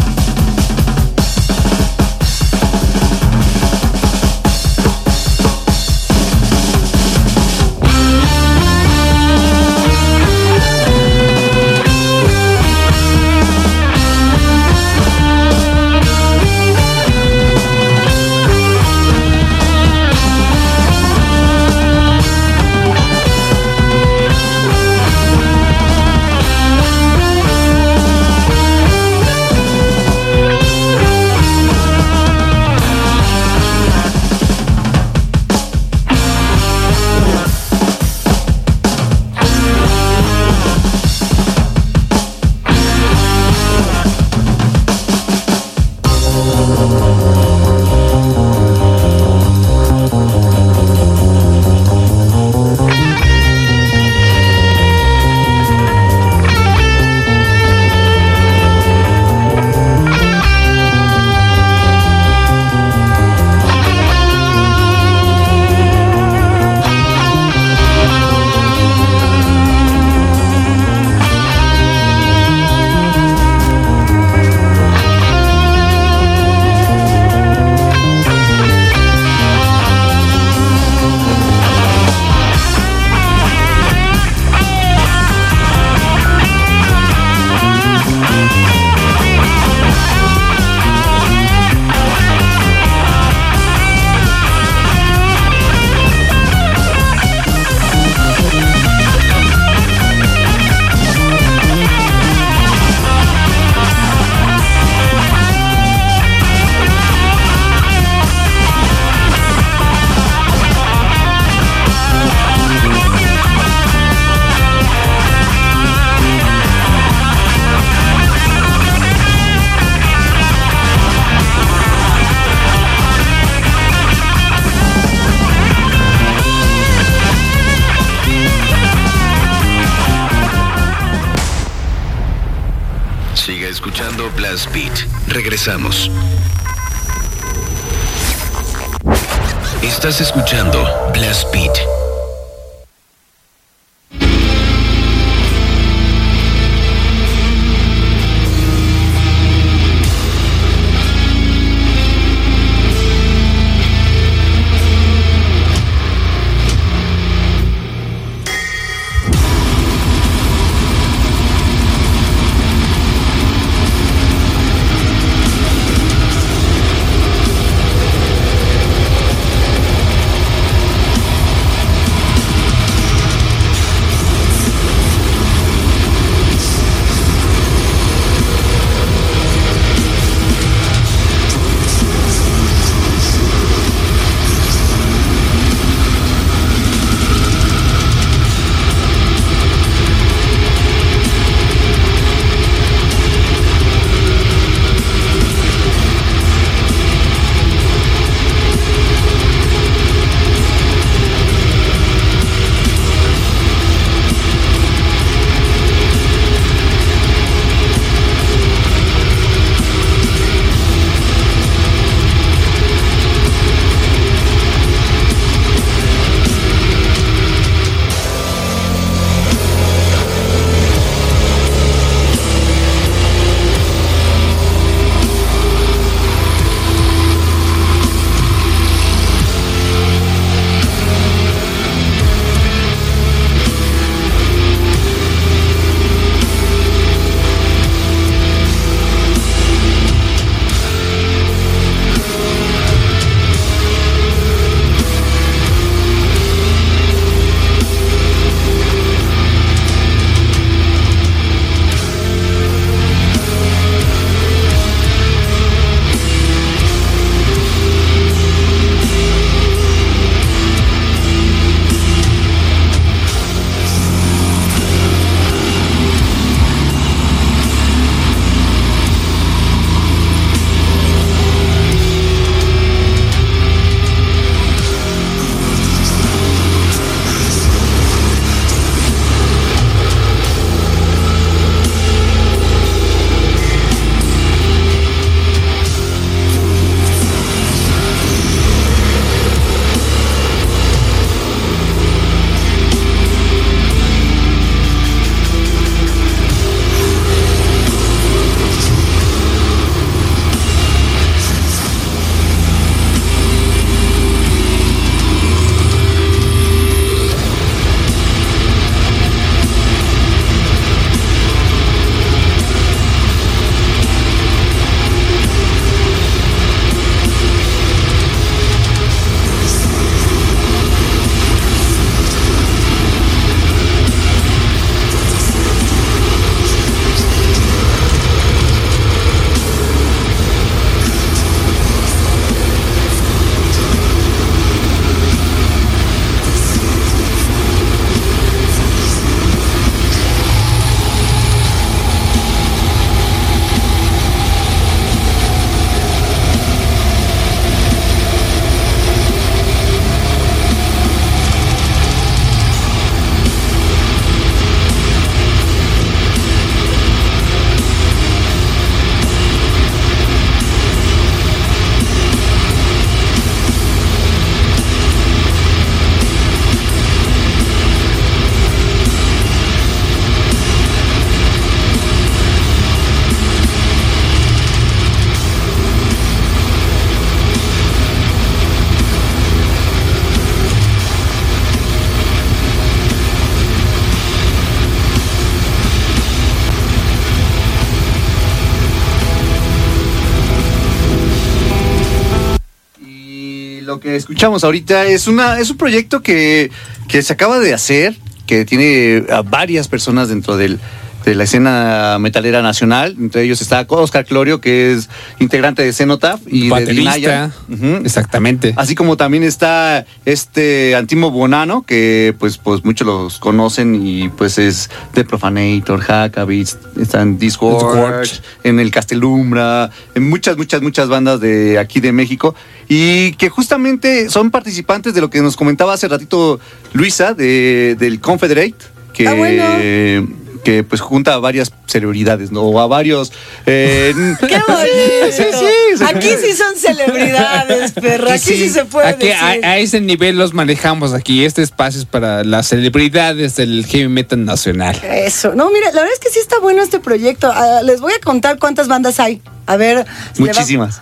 Escuchamos 394.16 394.64
ahorita 394.64 395.06
es 395.06 395.28
una 395.28 395.60
es 395.60 395.70
un 395.70 395.78
proyecto 395.78 396.22
que, 396.22 396.72
que 397.08 397.22
se 397.22 397.34
acaba 397.34 397.60
de 397.60 397.74
hacer, 397.74 398.16
que 398.46 398.66
tiene 398.66 399.26
a 399.30 399.42
varias 399.42 399.88
personas 399.88 400.30
dentro 400.30 400.58
del, 400.58 400.80
de 401.28 401.36
la 401.36 401.44
escena 401.44 402.18
metalera 402.22 402.62
nacional. 402.62 403.14
Entre 403.20 403.44
ellos 403.44 403.62
está 403.62 403.86
Oscar 403.90 404.24
Clorio, 404.24 404.62
que 404.62 404.94
es 404.94 405.10
integrante 405.40 405.84
de 405.84 405.92
Cenotaph 405.92 406.40
y 406.48 406.70
de 406.70 406.86
Dinaya. 406.86 407.52
Baterista. 407.68 407.96
Ujú. 407.98 408.06
Exactamente. 408.06 408.74
Así 408.78 408.96
como 408.96 409.18
también 409.18 409.44
está 409.44 410.06
este 410.24 410.96
Antimo 410.96 411.30
Bonano, 411.30 411.82
que 411.82 412.34
pues, 412.40 412.58
pues 412.58 412.86
muchos 412.86 413.06
los 413.06 413.40
conocen 413.40 414.02
y 414.02 414.30
pues 414.30 414.58
es 414.58 414.90
de 415.14 415.26
Profanator, 415.26 416.00
Hackabits, 416.00 416.78
está 416.98 417.22
en 417.22 417.38
Discord, 417.38 418.22
Discord. 418.22 418.46
en 418.64 418.80
el 418.80 418.90
Castelumbra, 418.90 419.90
en 420.16 420.30
muchas, 420.30 420.56
muchas, 420.56 420.82
muchas 420.82 421.10
bandas 421.10 421.42
de 421.42 421.78
aquí 421.78 422.00
de 422.00 422.14
México. 422.14 422.56
Y 422.88 423.34
que 423.34 423.50
justamente 423.50 424.30
son 424.30 424.50
participantes 424.50 425.14
de 425.14 425.20
lo 425.20 425.30
que 425.30 425.42
nos 425.42 425.58
comentaba 425.58 425.94
hace 425.94 426.08
ratito 426.08 426.62
Luisa 426.94 427.34
de, 427.34 427.98
del 428.00 428.22
Confederate, 428.22 428.76
que, 429.14 429.28
Ah, 429.28 429.34
bueno. 429.34 430.47
Que 430.68 430.84
pues 430.84 431.00
junta 431.00 431.34
a 431.34 431.38
varias 431.38 431.72
celebridades, 431.86 432.52
¿no? 432.52 432.64
O 432.64 432.78
a 432.82 432.88
varios... 432.88 433.32
eh, 433.66 434.14
¡Qué 434.42 434.46
bonito! 434.68 435.32
Sí, 435.32 435.44
sí, 435.54 435.66
sí. 435.96 436.04
Aquí 436.04 436.28
sí 436.28 436.54
son 436.58 436.76
celebridades, 436.76 437.92
perro. 438.02 438.30
Aquí 438.30 438.40
sí, 438.40 438.58
Sí. 438.58 438.70
se 438.72 438.84
puede 438.84 439.08
Aquí, 439.08 439.30
a, 439.32 439.48
decir. 439.52 439.66
a 439.66 439.78
ese 439.78 440.02
nivel 440.02 440.38
los 440.38 440.54
manejamos 440.54 441.14
aquí. 441.14 441.46
Este 441.46 441.62
espacio 441.62 442.02
es 442.02 442.06
para 442.06 442.44
las 442.44 442.68
celebridades 442.68 443.56
del 443.56 443.86
heavy 443.86 444.10
metal 444.10 444.44
nacional. 444.44 445.00
Eso. 445.06 445.56
No, 445.56 445.72
mira, 445.72 445.88
la 445.94 446.02
verdad 446.02 446.12
es 446.14 446.20
que 446.20 446.30
sí 446.32 446.40
está 446.40 446.60
bueno 446.60 446.84
este 446.84 447.00
proyecto. 447.00 447.50
Ah, 447.50 447.80
les 447.86 448.02
voy 448.02 448.12
a 448.12 448.20
contar 448.20 448.60
cuántas 448.60 448.90
bandas 448.90 449.22
hay. 449.22 449.42
A 449.68 449.78
ver. 449.78 450.06
si 450.34 450.42
muchísimas. 450.42 451.00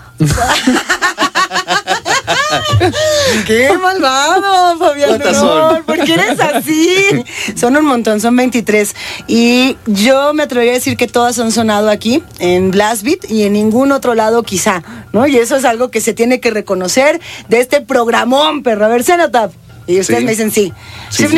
¡Qué 3.46 3.70
malvado, 3.82 4.78
Fabián! 4.78 5.10
¿Cuántas 5.10 5.34
No, 5.42 5.70
son? 5.72 5.84
¿Por 5.84 6.00
qué 6.04 6.14
eres 6.14 6.40
así? 6.40 7.06
Son 7.56 7.76
un 7.78 7.86
montón, 7.86 8.20
son 8.20 8.36
23. 8.36 8.96
Y 9.28 9.78
yo 9.86 10.34
me 10.34 10.44
atrevería 10.44 10.74
a 10.74 10.76
decir 10.76 10.98
que 10.98 11.08
todas 11.08 11.38
han 11.40 11.52
sonado 11.52 11.90
aquí, 11.90 12.24
en 12.40 12.72
Blast 12.72 13.04
Beat, 13.04 13.30
y 13.30 13.44
en 13.44 13.54
ningún 13.54 13.92
otro 13.92 14.16
lado 14.16 14.44
quizá, 14.44 14.84
¿no? 15.14 15.28
Y 15.28 15.38
eso 15.38 15.56
es 15.56 15.66
algo 15.66 15.90
que 15.92 16.02
se 16.02 16.14
tiene 16.14 16.40
que 16.40 16.52
reconocer 16.52 17.20
de 17.50 17.60
este 17.60 17.82
programón, 17.82 18.64
perro. 18.64 18.86
A 18.86 18.90
ver, 18.90 19.04
Cenotaph. 19.04 19.54
Y 19.88 20.00
ustedes 20.00 20.20
Sí. 20.20 20.26
me 20.26 20.32
dicen 20.32 20.52
sí. 20.52 20.74
Sí, 21.10 21.28
sí. 21.28 21.38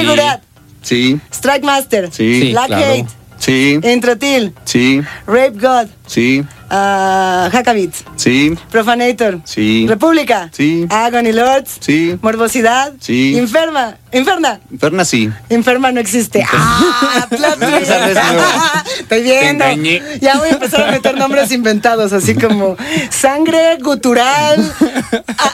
Sí, 0.83 1.19
Strike 1.33 1.63
Master, 1.65 2.09
Sí. 2.11 2.41
Sí, 2.41 2.51
Black 2.51 2.67
claro. 2.67 2.85
Hate, 2.93 3.07
sí, 3.39 3.79
Introtil, 3.83 4.53
sí, 4.63 5.01
Rape 5.25 5.53
God, 5.59 5.87
sí, 6.07 6.39
uh, 6.71 7.49
Hackabit, 7.51 7.93
sí, 8.15 8.57
Profanator, 8.71 9.39
Sí. 9.43 9.85
República, 9.87 10.49
Sí. 10.51 10.87
Agony 10.89 11.31
Lords, 11.31 11.77
Sí. 11.79 12.17
Morbosidad, 12.21 12.93
Sí. 12.99 13.37
Inferma, 13.37 13.97
Inferna. 14.13 14.59
Ferna 14.79 15.03
sí. 15.05 15.29
Enferma 15.49 15.91
no 15.91 15.99
existe. 15.99 16.45
¡Ah! 16.49 17.27
Estoy 18.99 19.21
viendo. 19.21 19.65
Ya 20.21 20.37
voy 20.37 20.47
a 20.49 20.51
empezar 20.51 20.87
a 20.87 20.91
meter 20.91 21.17
nombres 21.17 21.51
inventados, 21.51 22.13
así 22.13 22.33
como 22.35 22.77
sangre 23.09 23.77
gutural, 23.81 24.73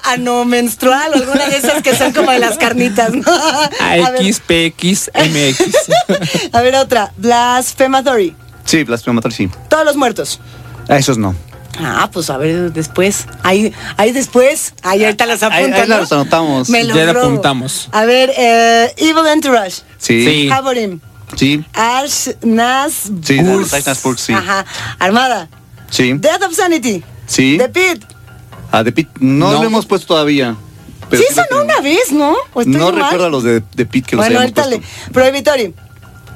anomenstrual, 0.04 1.12
o 1.14 1.16
alguna 1.16 1.48
de 1.48 1.58
esas 1.58 1.82
que 1.82 1.96
son 1.96 2.14
como 2.14 2.32
de 2.32 2.40
las 2.40 2.58
carnitas. 2.58 3.12
¿no? 3.14 3.24
A 3.28 4.12
ver, 4.12 4.20
AXPX 4.20 5.12
MX. 5.16 6.52
a 6.54 6.62
ver 6.62 6.76
otra. 6.76 7.12
Blasphematory. 7.18 8.36
Sí, 8.65 8.84
blasfemator 8.84 9.31
sí. 9.34 9.49
Todos 9.69 9.85
los 9.85 9.95
muertos. 9.95 10.40
A 10.90 10.98
esos 10.98 11.18
no. 11.18 11.35
Ah, 11.80 12.10
pues 12.14 12.30
a 12.30 12.38
ver 12.38 12.72
después. 12.72 13.26
Ahí, 13.41 13.73
ahí 13.98 14.11
después. 14.11 14.73
Ahí 14.84 15.03
ahorita 15.03 15.26
las 15.26 15.41
Ahí, 15.44 15.64
apunto. 15.64 15.81
ahí 15.81 15.88
¿no? 15.88 15.98
los 15.98 16.11
anotamos. 16.11 16.69
Me 16.69 16.84
los 16.84 16.95
Ya 16.95 17.11
robo. 17.14 17.26
apuntamos. 17.27 17.90
A 17.91 18.06
ver, 18.06 18.31
eh, 18.38 18.94
Evil 18.98 19.26
Entourage. 19.27 19.81
Sí. 19.98 20.23
Sí. 20.26 20.49
Haborim. 20.52 20.99
Sí. 21.35 21.65
Ash 21.73 22.30
Nas 22.44 23.10
Sí, 23.23 23.40
sí. 24.18 24.34
Ajá. 24.34 24.65
Armada. 24.99 25.49
Sí. 25.90 26.14
Death 26.14 26.44
of 26.44 26.53
Sanity. 26.56 27.03
Sí. 27.26 27.57
The 27.57 27.69
Pit. 27.69 28.03
A 28.72 28.84
The 28.84 28.91
Pit 28.91 29.10
no, 29.19 29.52
No. 29.52 29.60
lo 29.61 29.68
hemos 29.68 29.85
puesto 29.88 30.07
todavía. 30.07 30.56
pero 31.10 31.23
sí, 31.23 31.34
sonó 31.34 31.64
una 31.64 31.80
vez, 31.81 32.11
¿no? 32.11 32.35
¿O 32.53 32.61
estoy 32.61 32.76
No 32.76 32.91
mal? 32.91 33.02
recuerdo 33.03 33.26
a 33.26 33.30
los 33.30 33.44
de, 33.44 33.64
de 33.76 33.85
Pit 33.88 34.06
que 34.06 34.15
los 34.15 34.26
Bueno, 34.26 34.40
hayamos 34.41 34.57
ahorita 34.57 34.68
le. 34.68 34.77
puesto. 34.80 35.11
Prohibitory. 35.14 35.73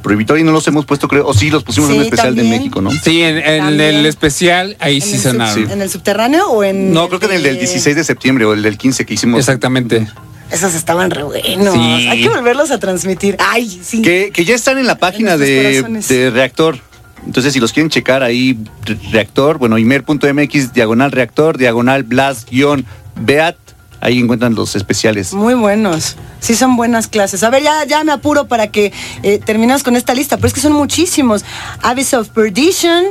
Prohibitory 0.01 0.43
no 0.43 0.51
los 0.51 0.67
hemos 0.67 0.85
puesto, 0.85 1.07
creo. 1.07 1.27
O 1.27 1.33
sí, 1.33 1.49
los 1.49 1.63
pusimos 1.63 1.89
en 1.89 1.97
un 1.97 2.01
especial 2.03 2.29
también. 2.29 2.49
de 2.51 2.57
México, 2.57 2.81
¿no? 2.81 2.91
Sí, 2.91 3.21
en, 3.21 3.37
el 3.79 4.05
especial 4.05 4.77
ahí 4.79 4.95
¿En 4.97 5.01
sí 5.01 5.15
el 5.15 5.21
sub- 5.21 5.31
sonaron. 5.31 5.71
¿En 5.71 5.81
el 5.81 5.89
subterráneo 5.89 6.47
o 6.49 6.63
en.? 6.63 6.93
No, 6.93 7.07
creo 7.07 7.19
que 7.19 7.25
en 7.27 7.33
el 7.33 7.43
del 7.43 7.59
16 7.59 7.95
de 7.95 8.03
septiembre 8.03 8.45
o 8.45 8.53
el 8.53 8.61
del 8.61 8.77
15 8.77 9.05
que 9.05 9.13
hicimos. 9.15 9.39
Exactamente. 9.39 10.07
Esos 10.51 10.73
estaban 10.75 11.11
re 11.11 11.23
buenos. 11.23 11.73
Sí. 11.73 12.07
Hay 12.07 12.21
que 12.21 12.29
volverlos 12.29 12.71
a 12.71 12.79
transmitir. 12.79 13.35
Ay, 13.39 13.81
sí. 13.83 14.01
Que, 14.01 14.31
que 14.33 14.45
ya 14.45 14.55
están 14.55 14.77
en 14.77 14.87
la 14.87 14.97
página 14.97 15.35
de, 15.37 16.31
Reactor. 16.33 16.79
Entonces, 17.25 17.51
si 17.51 17.59
los 17.59 17.73
quieren 17.73 17.89
checar 17.89 18.23
ahí, 18.23 18.57
re- 18.85 18.97
Reactor, 19.11 19.57
bueno, 19.57 19.77
imer.mx, 19.77 20.71
diagonal 20.73 21.11
Reactor, 21.11 21.57
diagonal 21.57 22.03
Blast-Beat, 22.05 23.55
ahí 24.01 24.19
encuentran 24.19 24.55
los 24.55 24.75
especiales. 24.75 25.33
Muy 25.33 25.53
buenos. 25.53 26.15
Sí, 26.39 26.55
son 26.55 26.75
buenas 26.75 27.07
clases. 27.07 27.43
A 27.43 27.49
ver, 27.49 27.63
ya, 27.63 27.83
ya 27.85 28.03
me 28.03 28.11
apuro 28.11 28.47
para 28.47 28.67
que 28.71 28.93
eh, 29.23 29.39
terminemos 29.43 29.83
con 29.83 29.95
esta 29.95 30.13
lista, 30.13 30.37
pero 30.37 30.47
es 30.47 30.53
que 30.53 30.61
son 30.61 30.73
muchísimos. 30.73 31.43
Abyss 31.81 32.13
of 32.13 32.29
Perdition, 32.29 33.05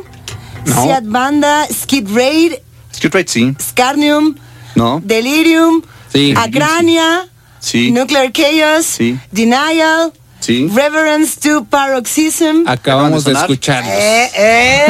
No. 0.65 0.83
Seat 0.85 1.05
Banda, 1.05 1.67
Skid 1.73 2.09
Raid, 2.15 2.53
Street 2.93 3.15
Right, 3.15 3.29
sí. 3.29 3.55
Scarnium, 3.61 4.37
¿No? 4.75 5.01
Delirium, 5.05 5.83
Sí. 6.13 6.35
Acrania, 6.37 7.29
Sí. 7.61 7.91
Nuclear 7.91 8.31
Chaos, 8.33 8.87
Sí. 8.87 9.19
Denial, 9.33 10.13
Sí. 10.41 10.69
Reverence 10.73 11.41
to 11.41 11.65
Paroxysm. 11.65 12.65
Acabamos 12.67 13.25
de 13.25 13.33
sonar. 13.33 13.45
escucharlos. 13.51 13.93
Eh, 13.93 14.31
eh, 14.37 14.85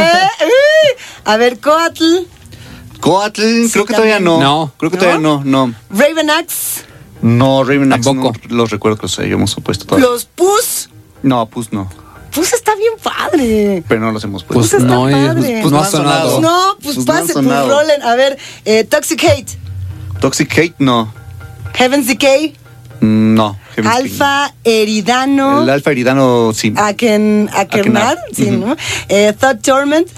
uy. 0.44 1.02
A 1.24 1.36
ver, 1.38 1.58
Coatl, 1.60 2.04
Coatl, 3.10 3.40
Sí, 3.42 3.70
creo 3.72 3.84
que 3.86 3.94
todavía 3.94 4.20
no. 4.20 4.40
No. 4.40 4.72
Creo 4.78 4.90
que 4.90 4.96
todavía 4.98 5.20
no, 5.20 5.42
no. 5.44 5.72
Raven 5.90 6.30
Axe, 6.30 6.82
No, 7.22 7.64
Raven 7.64 7.92
Axe 7.92 8.04
Tampoco. 8.04 8.32
no 8.48 8.56
los 8.56 8.70
recuerdo 8.70 8.96
que 8.98 9.02
los 9.02 9.18
hayamos 9.18 9.54
puesto 9.62 9.86
todavía. 9.86 10.08
los 10.08 10.24
Pus. 10.26 10.90
No, 11.22 11.46
pues 11.46 11.72
no. 11.72 11.88
Pus 12.34 12.52
está 12.52 12.74
bien 12.76 12.92
padre. 13.02 13.82
Pero 13.88 14.00
no 14.02 14.12
los 14.12 14.22
hemos 14.24 14.44
puesto. 14.44 14.60
Pues 14.60 14.70
Pues 14.70 14.82
está 14.82 14.94
no, 14.94 15.02
padre. 15.04 15.58
pues 15.62 15.72
no 15.72 15.78
no 15.78 15.80
ha 15.84 15.86
sonado. 15.90 16.30
sonado. 16.36 16.40
No, 16.40 16.76
pues, 16.82 16.94
Pues 16.96 17.06
pase, 17.06 17.32
pues 17.32 17.44
rolen. 17.46 18.02
A 18.02 18.14
ver, 18.14 18.36
eh, 18.64 18.84
Toxic 18.84 19.22
Hate, 19.24 19.58
Toxic 20.20 20.52
Hate, 20.58 20.74
no. 20.78 21.12
Heaven's 21.74 22.06
Decay, 22.06 22.54
Mm, 23.00 23.34
No. 23.34 23.58
Alpha 23.84 24.54
Eridano, 24.64 25.62
El 25.62 25.68
Alfa 25.68 25.90
Eridano, 25.90 26.52
sí. 26.54 26.72
Aken, 26.76 27.50
Akernad, 27.52 28.12
Akernad, 28.12 28.18
sí. 28.32 28.50
¿no? 28.50 28.74
Eh, 29.10 29.34
Thought 29.38 29.60
Torment 29.60 30.08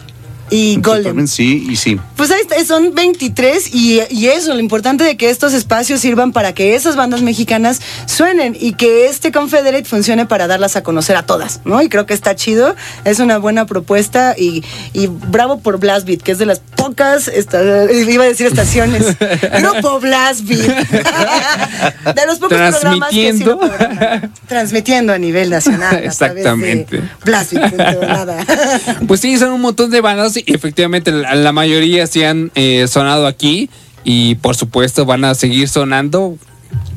y 0.50 0.78
Golem. 0.80 1.26
Sí, 1.26 1.66
y 1.70 1.76
sí. 1.76 1.98
Pues 2.16 2.30
ahí 2.30 2.40
está, 2.40 2.62
son 2.64 2.94
23 2.94 3.74
y, 3.74 4.00
y 4.10 4.26
eso, 4.28 4.54
lo 4.54 4.60
importante 4.60 5.04
de 5.04 5.16
que 5.16 5.30
estos 5.30 5.52
espacios 5.54 6.00
sirvan 6.00 6.32
para 6.32 6.54
que 6.54 6.74
esas 6.74 6.96
bandas 6.96 7.22
mexicanas 7.22 7.80
suenen 8.06 8.56
y 8.58 8.72
que 8.72 9.06
este 9.06 9.30
Confederate 9.32 9.84
funcione 9.84 10.26
para 10.26 10.46
darlas 10.46 10.76
a 10.76 10.82
conocer 10.82 11.16
a 11.16 11.24
todas, 11.24 11.60
¿no? 11.64 11.80
Y 11.82 11.88
creo 11.88 12.06
que 12.06 12.14
está 12.14 12.34
chido, 12.34 12.74
es 13.04 13.18
una 13.20 13.38
buena 13.38 13.66
propuesta 13.66 14.34
y, 14.36 14.64
y 14.92 15.06
bravo 15.08 15.60
por 15.60 15.78
Blast 15.78 16.06
Beat, 16.06 16.22
que 16.22 16.32
es 16.32 16.38
de 16.38 16.46
las 16.46 16.60
pocas, 16.60 17.28
esta- 17.28 17.90
iba 17.92 18.24
a 18.24 18.26
decir 18.28 18.46
estaciones, 18.46 19.16
Grupo 19.60 20.00
Blast 20.00 20.42
Beat, 20.42 20.60
de 22.14 22.26
los 22.26 22.38
pocos 22.38 22.56
programas 22.58 23.10
que 23.10 23.32
sí 23.32 23.44
lo 23.44 23.58
Transmitiendo. 23.58 23.58
programan. 23.58 24.32
transmitiendo 24.46 25.12
a 25.12 25.18
nivel 25.18 25.50
nacional. 25.50 26.02
Exactamente. 26.04 27.02
Blast 27.24 27.52
Beat, 27.52 27.70
punto, 27.70 28.06
nada. 28.06 28.44
Pues 29.06 29.20
sí, 29.20 29.36
son 29.38 29.52
un 29.52 29.60
montón 29.60 29.90
de 29.90 30.00
bandas 30.00 30.36
y 30.46 30.54
efectivamente 30.54 31.10
la, 31.10 31.34
la 31.34 31.52
mayoría 31.52 32.06
sí 32.06 32.24
han 32.24 32.50
eh, 32.54 32.86
sonado 32.88 33.26
aquí 33.26 33.70
y 34.04 34.36
por 34.36 34.56
supuesto 34.56 35.04
van 35.04 35.24
a 35.24 35.34
seguir 35.34 35.68
sonando 35.68 36.36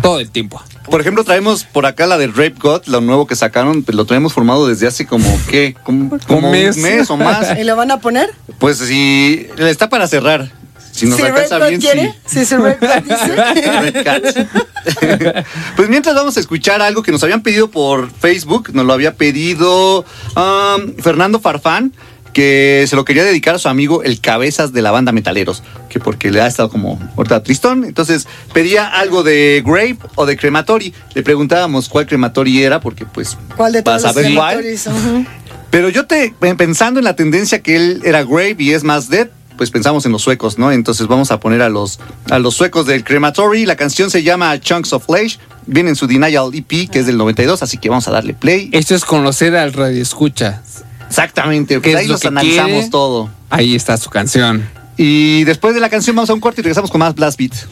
todo 0.01 0.19
el 0.19 0.29
tiempo. 0.29 0.61
Por 0.89 0.99
ejemplo, 0.99 1.23
traemos 1.23 1.63
por 1.63 1.85
acá 1.85 2.07
la 2.07 2.17
del 2.17 2.33
Rape 2.33 2.55
God, 2.59 2.85
lo 2.87 3.01
nuevo 3.01 3.27
que 3.27 3.35
sacaron, 3.35 3.83
pues 3.83 3.95
lo 3.95 4.05
tenemos 4.05 4.33
formado 4.33 4.67
desde 4.67 4.87
hace 4.87 5.05
como, 5.05 5.39
¿qué? 5.49 5.75
Como, 5.83 6.17
como 6.27 6.47
un 6.47 6.51
mes. 6.51 6.77
mes 6.77 7.09
o 7.09 7.17
más. 7.17 7.57
¿Y 7.59 7.63
lo 7.63 7.75
van 7.75 7.91
a 7.91 7.99
poner? 7.99 8.29
Pues 8.59 8.79
si 8.79 9.47
está 9.57 9.89
para 9.89 10.07
cerrar. 10.07 10.51
Si 10.91 11.05
nos 11.05 11.17
si 11.17 11.23
alcanza 11.23 11.57
bien, 11.67 11.79
quiere, 11.79 12.13
sí. 12.25 12.39
si 12.39 12.45
su 12.45 12.57
Red 12.57 12.77
God 12.81 13.03
dice. 13.03 13.71
Red 13.81 14.03
Cat. 14.03 15.45
pues 15.77 15.89
mientras 15.89 16.13
vamos 16.13 16.35
a 16.35 16.39
escuchar 16.39 16.81
algo 16.81 17.01
que 17.01 17.11
nos 17.11 17.23
habían 17.23 17.41
pedido 17.41 17.71
por 17.71 18.11
Facebook, 18.11 18.71
nos 18.73 18.85
lo 18.85 18.93
había 18.93 19.15
pedido 19.15 20.05
um, 20.35 20.95
Fernando 21.01 21.39
Farfán, 21.39 21.93
que 22.33 22.85
se 22.87 22.95
lo 22.95 23.05
quería 23.05 23.23
dedicar 23.23 23.55
a 23.55 23.59
su 23.59 23.69
amigo 23.69 24.03
el 24.03 24.21
Cabezas 24.21 24.73
de 24.73 24.81
la 24.81 24.91
banda 24.91 25.11
Metaleros, 25.11 25.63
que 25.89 25.99
porque 25.99 26.31
le 26.31 26.41
ha 26.41 26.47
estado 26.47 26.69
como 26.69 26.99
ahorita 27.17 27.43
tristón, 27.43 27.83
entonces 27.83 28.27
pedía 28.53 28.87
algo 28.87 29.23
de 29.23 29.63
Grave 29.65 29.97
o 30.15 30.25
de 30.25 30.37
Crematory. 30.37 30.93
Le 31.13 31.23
preguntábamos 31.23 31.89
cuál 31.89 32.05
Crematory 32.05 32.63
era, 32.63 32.79
porque 32.79 33.05
pues 33.05 33.37
¿Cuál 33.55 33.73
de 33.73 33.83
para 33.83 33.97
todos 33.97 34.15
los 34.15 34.23
saber 34.23 34.35
cuál. 34.35 35.27
Pero 35.69 35.89
yo 35.89 36.05
te, 36.05 36.33
pensando 36.57 36.99
en 36.99 37.05
la 37.05 37.15
tendencia 37.15 37.61
que 37.61 37.75
él 37.75 38.01
era 38.03 38.23
Grave 38.23 38.57
y 38.59 38.71
es 38.71 38.83
más 38.83 39.09
Dead, 39.09 39.29
pues 39.61 39.71
pensamos 39.71 40.05
en 40.05 40.11
los 40.11 40.21
suecos, 40.21 40.57
¿no? 40.57 40.71
Entonces 40.71 41.07
vamos 41.07 41.31
a 41.31 41.39
poner 41.39 41.61
a 41.61 41.69
los, 41.69 41.99
a 42.29 42.39
los 42.39 42.55
suecos 42.55 42.85
del 42.87 43.03
Crematory. 43.03 43.65
La 43.65 43.75
canción 43.75 44.09
se 44.09 44.23
llama 44.23 44.59
Chunks 44.59 44.91
of 44.91 45.05
Flesh. 45.05 45.39
Viene 45.67 45.91
en 45.91 45.95
su 45.95 46.07
Denial 46.07 46.49
EP, 46.53 46.89
que 46.89 46.99
es 46.99 47.05
del 47.05 47.17
92, 47.17 47.61
así 47.61 47.77
que 47.77 47.87
vamos 47.87 48.07
a 48.07 48.11
darle 48.11 48.33
play. 48.33 48.69
Esto 48.73 48.95
es 48.95 49.05
conocer 49.05 49.55
al 49.55 49.73
radio 49.73 50.01
escucha. 50.01 50.61
Exactamente, 51.11 51.75
¿Qué 51.75 51.79
pues 51.81 51.93
es 51.93 51.99
ahí 51.99 52.07
lo 52.07 52.13
nos 52.13 52.21
que 52.21 52.27
analizamos 52.29 52.71
quiere? 52.71 52.89
todo. 52.89 53.29
Ahí 53.49 53.75
está 53.75 53.97
su 53.97 54.09
canción. 54.09 54.67
Y 54.97 55.43
después 55.43 55.73
de 55.73 55.81
la 55.81 55.89
canción 55.89 56.15
vamos 56.15 56.29
a 56.29 56.33
un 56.33 56.39
corte 56.39 56.61
y 56.61 56.63
regresamos 56.63 56.89
con 56.89 56.99
más 56.99 57.13
Blast 57.13 57.37
Beat. 57.37 57.51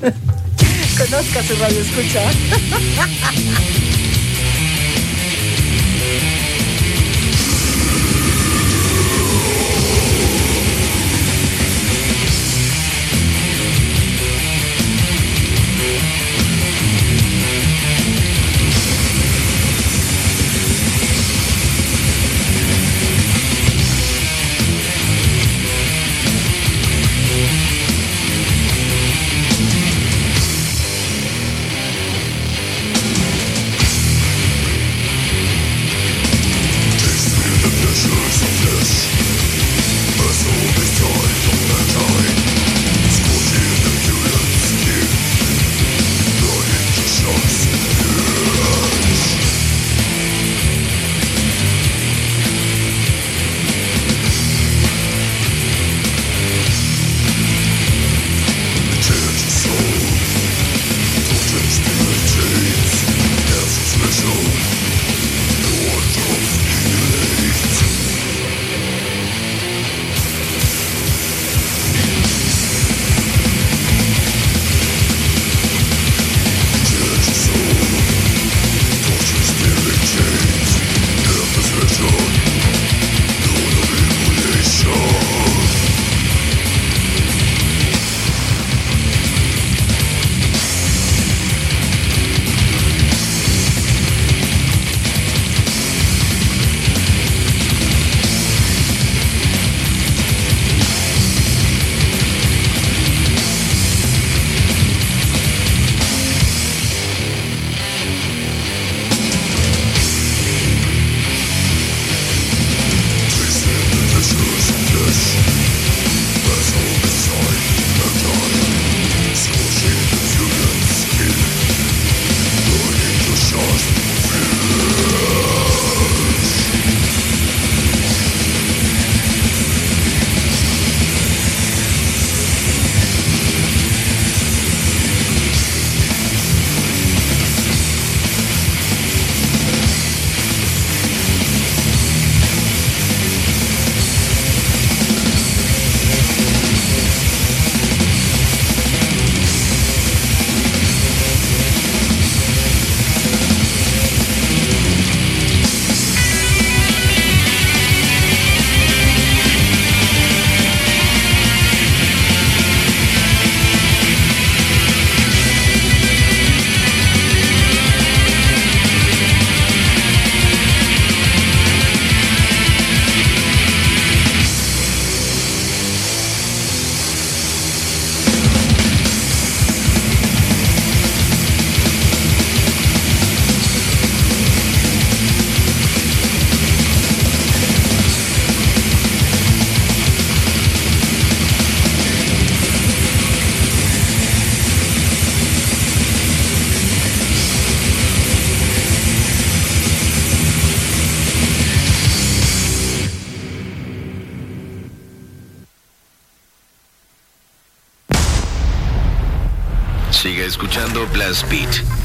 Conozca 0.97 1.43
su 1.43 1.55
radio 1.55 1.79
escucha. 1.79 2.21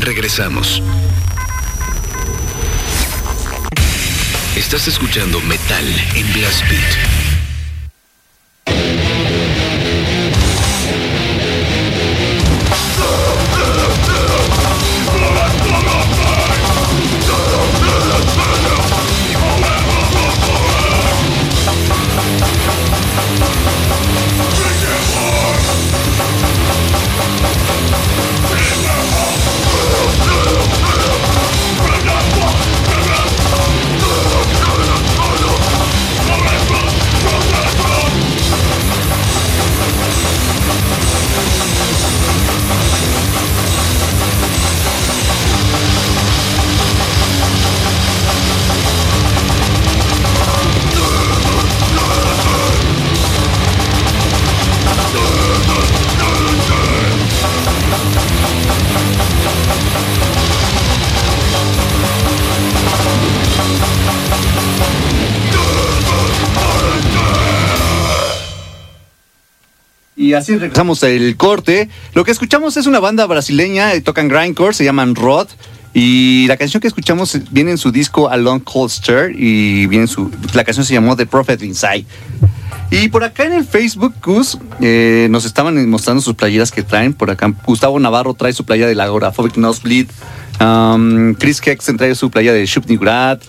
Regresamos. 0.00 0.82
Estás 4.54 4.86
escuchando 4.86 5.40
Metal 5.40 5.84
en 6.14 6.30
Blast 6.34 6.60
Beat. 6.68 7.13
Así 70.38 70.56
regresamos 70.56 71.02
al 71.04 71.36
corte. 71.36 71.88
Lo 72.14 72.24
que 72.24 72.30
escuchamos 72.30 72.76
es 72.76 72.86
una 72.86 73.00
banda 73.00 73.26
brasileña, 73.26 73.94
eh, 73.94 74.00
tocan 74.00 74.28
grindcore, 74.28 74.74
se 74.74 74.84
llaman 74.84 75.14
Rod. 75.14 75.48
Y 75.94 76.46
la 76.48 76.56
canción 76.56 76.80
que 76.80 76.88
escuchamos 76.88 77.38
viene 77.52 77.70
en 77.70 77.78
su 77.78 77.92
disco 77.92 78.28
Along 78.28 78.60
Cold 78.60 78.90
Stir 78.90 79.32
y 79.36 79.86
viene 79.86 80.04
en 80.04 80.08
su, 80.08 80.28
la 80.52 80.64
canción 80.64 80.84
se 80.84 80.92
llamó 80.92 81.16
The 81.16 81.26
Prophet 81.26 81.62
Inside. 81.62 82.04
Y 82.90 83.08
por 83.08 83.24
acá 83.24 83.44
en 83.44 83.52
el 83.52 83.64
Facebook, 83.64 84.14
Gus, 84.22 84.58
eh, 84.80 85.28
nos 85.30 85.44
estaban 85.44 85.88
mostrando 85.88 86.20
sus 86.20 86.34
playeras 86.34 86.70
que 86.70 86.82
traen. 86.82 87.12
Por 87.12 87.30
acá, 87.30 87.52
Gustavo 87.64 87.98
Navarro 87.98 88.34
trae 88.34 88.52
su 88.52 88.64
playa 88.64 88.86
de 88.86 88.94
la 88.94 89.04
Agoraphobic 89.04 89.56
Nosebleed. 89.56 90.08
Um, 90.60 91.34
Chris 91.34 91.60
Kexen 91.60 91.96
trae 91.96 92.14
su 92.14 92.30
playa 92.30 92.52
de 92.52 92.66
Shupnigrad. 92.66 93.40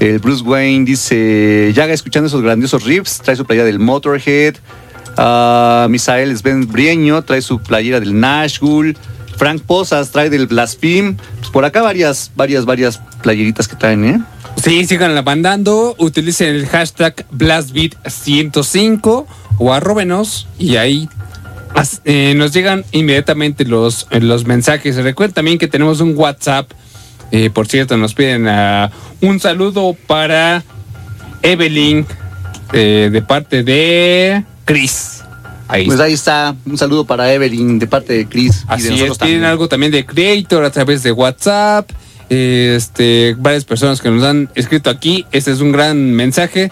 El 0.00 0.18
Bruce 0.18 0.42
Wayne 0.42 0.84
dice, 0.84 1.72
ya 1.74 1.84
escuchando 1.86 2.26
esos 2.26 2.42
grandiosos 2.42 2.84
riffs, 2.84 3.20
trae 3.22 3.36
su 3.36 3.44
playa 3.44 3.64
del 3.64 3.78
Motorhead. 3.78 4.56
Ah, 5.16 5.86
Misael 5.90 6.36
Sven 6.36 6.66
Brieño 6.66 7.22
trae 7.22 7.42
su 7.42 7.60
playera 7.60 8.00
del 8.00 8.18
Nashville. 8.18 8.96
Frank 9.36 9.62
Posas 9.62 10.10
trae 10.10 10.30
del 10.30 10.46
Blaspheme. 10.46 11.16
Pues 11.38 11.50
por 11.50 11.64
acá 11.64 11.82
varias, 11.82 12.30
varias, 12.36 12.64
varias 12.64 13.00
playeritas 13.22 13.68
que 13.68 13.76
traen, 13.76 14.04
¿eh? 14.04 14.20
Sí, 14.62 14.84
sigan 14.84 15.14
la 15.14 15.22
mandando, 15.22 15.96
utilicen 15.98 16.54
el 16.54 16.66
hashtag 16.66 17.26
BlastBeat105 17.32 19.26
o 19.58 19.72
arróbenos 19.72 20.46
y 20.58 20.76
ahí 20.76 21.08
eh, 22.04 22.34
nos 22.36 22.52
llegan 22.52 22.84
inmediatamente 22.92 23.64
los, 23.64 24.06
los 24.10 24.44
mensajes. 24.44 24.96
Recuerden 24.96 25.34
también 25.34 25.58
que 25.58 25.68
tenemos 25.68 26.00
un 26.00 26.16
WhatsApp. 26.16 26.70
eh, 27.30 27.50
por 27.50 27.66
cierto, 27.66 27.96
nos 27.96 28.14
piden 28.14 28.46
ah, 28.46 28.90
un 29.20 29.40
saludo 29.40 29.96
para 30.06 30.62
Evelyn 31.42 32.06
eh, 32.72 33.08
de 33.10 33.22
parte 33.22 33.62
de 33.64 34.44
Chris. 34.64 35.22
Ahí 35.68 35.86
Pues 35.86 36.00
ahí 36.00 36.12
está. 36.12 36.54
Un 36.66 36.76
saludo 36.76 37.04
para 37.06 37.32
Evelyn 37.32 37.78
de 37.78 37.86
parte 37.86 38.12
de 38.12 38.26
Chris. 38.26 38.64
y 38.64 38.66
de 38.66 38.74
Así 38.74 38.88
es, 38.88 38.94
tienen 38.98 39.16
también. 39.18 39.44
algo 39.44 39.68
también 39.68 39.92
de 39.92 40.04
Creator 40.04 40.64
a 40.64 40.70
través 40.70 41.02
de 41.02 41.12
WhatsApp. 41.12 41.90
Este, 42.28 43.34
varias 43.38 43.64
personas 43.64 44.00
que 44.00 44.10
nos 44.10 44.22
han 44.24 44.50
escrito 44.54 44.90
aquí. 44.90 45.26
Este 45.32 45.50
es 45.50 45.60
un 45.60 45.72
gran 45.72 46.12
mensaje. 46.12 46.70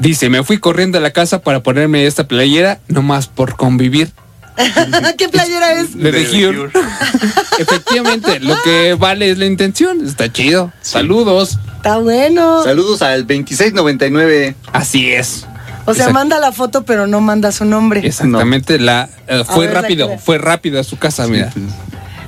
Dice, 0.00 0.30
me 0.30 0.42
fui 0.42 0.58
corriendo 0.58 0.98
a 0.98 1.00
la 1.00 1.10
casa 1.12 1.42
para 1.42 1.62
ponerme 1.62 2.06
esta 2.06 2.26
playera, 2.26 2.80
nomás 2.88 3.26
por 3.26 3.56
convivir. 3.56 4.10
¿Qué 5.18 5.28
playera 5.28 5.80
es? 5.80 5.94
Le 5.94 6.10
de 6.12 6.24
Cure. 6.26 6.70
Efectivamente, 7.58 8.40
lo 8.40 8.60
que 8.62 8.94
vale 8.98 9.30
es 9.30 9.38
la 9.38 9.46
intención. 9.46 10.06
Está 10.06 10.32
chido. 10.32 10.72
Saludos. 10.82 11.58
Está 11.76 11.98
bueno. 11.98 12.62
Saludos 12.64 13.02
al 13.02 13.26
2699. 13.26 14.54
Así 14.72 15.10
es. 15.12 15.46
O 15.90 15.94
sea, 15.94 16.08
manda 16.10 16.38
la 16.38 16.52
foto, 16.52 16.84
pero 16.84 17.06
no 17.06 17.20
manda 17.20 17.52
su 17.52 17.64
nombre. 17.64 18.06
Exactamente, 18.06 18.78
la 18.78 19.08
eh, 19.26 19.42
fue 19.46 19.66
ver, 19.66 19.74
rápido, 19.74 20.18
fue 20.18 20.38
rápido 20.38 20.80
a 20.80 20.84
su 20.84 20.98
casa, 20.98 21.26
mira. 21.26 21.52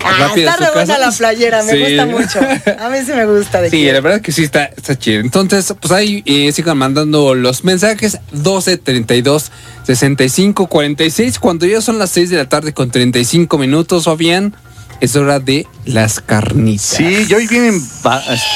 Ah, 0.05 0.17
Rápido 0.19 0.49
a 0.51 0.53
está 0.55 0.67
su 0.67 0.73
re 0.73 0.85
buena 0.85 0.99
la 0.99 1.13
playera, 1.13 1.63
me 1.63 1.71
Sí. 1.73 1.79
gusta 1.79 2.07
mucho. 2.07 2.41
A 2.85 2.89
mí 2.89 2.99
sí 3.07 3.13
me 3.13 3.25
gusta. 3.25 3.61
De 3.63 3.71
Sí, 3.71 3.85
la 3.89 4.01
verdad 4.01 4.21
que 4.21 4.33
sí 4.33 4.43
está, 4.43 4.65
está 4.65 4.99
chido. 4.99 5.21
Entonces, 5.21 5.73
pues 5.81 5.93
ahí 5.93 6.25
eh, 6.27 6.51
sigan 6.51 6.77
mandando 6.77 7.37
los 7.37 7.63
mensajes 7.63 8.19
12 8.33 8.79
32 8.79 9.53
65 9.85 10.67
46. 10.67 11.39
Cuando 11.39 11.67
ya 11.67 11.81
son 11.81 12.01
las 12.01 12.11
6 12.11 12.31
de 12.31 12.37
la 12.37 12.49
tarde 12.49 12.73
con 12.75 12.91
35 12.91 13.59
minutos, 13.59 14.07
Fabián, 14.07 14.57
es 15.03 15.17
hora 15.17 15.41
de 15.41 15.67
las 15.85 16.21
carnitas. 16.21 16.87
Sí, 16.97 17.27
y 17.29 17.35
hoy 17.35 17.49
vienen, 17.49 17.83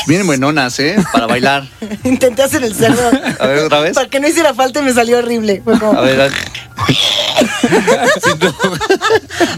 vienen 0.07 0.27
buenonas, 0.29 0.79
¿eh? 0.79 0.95
Para 1.13 1.27
bailar. 1.27 1.67
Intenté 2.05 2.45
hacer 2.45 2.63
el 2.63 2.73
cerdo. 2.75 3.03
A 3.41 3.47
ver, 3.47 3.65
otra 3.65 3.81
vez. 3.81 3.95
Para 3.95 4.09
que 4.09 4.21
no 4.21 4.29
hiciera 4.29 4.55
falta 4.55 4.79
y 4.79 4.83
me 4.85 4.93
salió 4.95 5.19
horrible. 5.19 5.61
Fue 5.65 5.77
como, 5.79 5.99
A 5.99 6.03
ver, 6.03 6.21
a- 6.21 6.29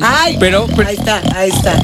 Ay, 0.00 0.36
Pero- 0.40 0.66
pero- 0.74 0.88
ahí 0.88 0.96
está, 0.96 1.22
ahí 1.34 1.50
está. 1.50 1.78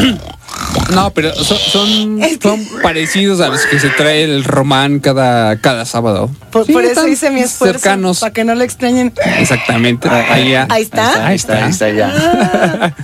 No, 0.94 1.10
pero 1.10 1.34
son, 1.34 1.58
son, 1.58 2.22
Es 2.22 2.38
que- 2.38 2.48
son 2.48 2.64
parecidos 2.82 3.40
a 3.40 3.48
los 3.48 3.64
que 3.66 3.78
se 3.80 3.88
trae 3.90 4.22
el 4.24 4.44
román 4.44 5.00
cada, 5.00 5.58
cada 5.60 5.84
sábado. 5.84 6.30
Por, 6.50 6.66
Sí, 6.66 6.72
por 6.72 6.84
eso 6.84 7.06
hice 7.08 7.30
mi 7.30 7.40
esfuerzo. 7.40 7.78
Cercanos. 7.80 8.20
Para 8.20 8.32
que 8.32 8.44
no 8.44 8.54
lo 8.54 8.62
extrañen. 8.64 9.12
Exactamente. 9.38 10.08
Ahí, 10.08 10.50
ya. 10.52 10.66
Ahí 10.70 10.82
está. 10.82 11.26
ahí 11.26 11.36
está, 11.36 11.64
ahí 11.64 11.70
está 11.70 11.90
ya. 11.90 12.12
Ah. 12.14 12.94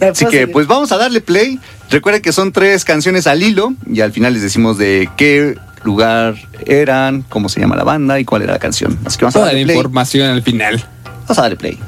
Me 0.00 0.06
Así 0.08 0.26
que 0.26 0.46
pues 0.48 0.66
vamos 0.66 0.92
a 0.92 0.96
darle 0.96 1.20
play. 1.20 1.58
Recuerden 1.90 2.22
que 2.22 2.32
son 2.32 2.52
tres 2.52 2.84
canciones 2.84 3.26
al 3.26 3.42
hilo 3.42 3.72
y 3.90 4.00
al 4.00 4.12
final 4.12 4.32
les 4.34 4.42
decimos 4.42 4.78
de 4.78 5.08
qué 5.16 5.56
lugar 5.84 6.34
eran, 6.66 7.22
cómo 7.22 7.48
se 7.48 7.60
llama 7.60 7.76
la 7.76 7.84
banda 7.84 8.18
y 8.20 8.24
cuál 8.24 8.42
era 8.42 8.52
la 8.52 8.58
canción. 8.58 8.98
Así 9.04 9.18
que 9.18 9.24
vamos 9.24 9.36
a 9.36 9.38
Toda 9.40 9.46
la 9.46 9.52
darle 9.52 9.64
play. 9.64 9.76
información 9.76 10.30
al 10.30 10.42
final. 10.42 10.84
Vamos 11.22 11.38
a 11.38 11.42
darle 11.42 11.56
play. 11.56 11.78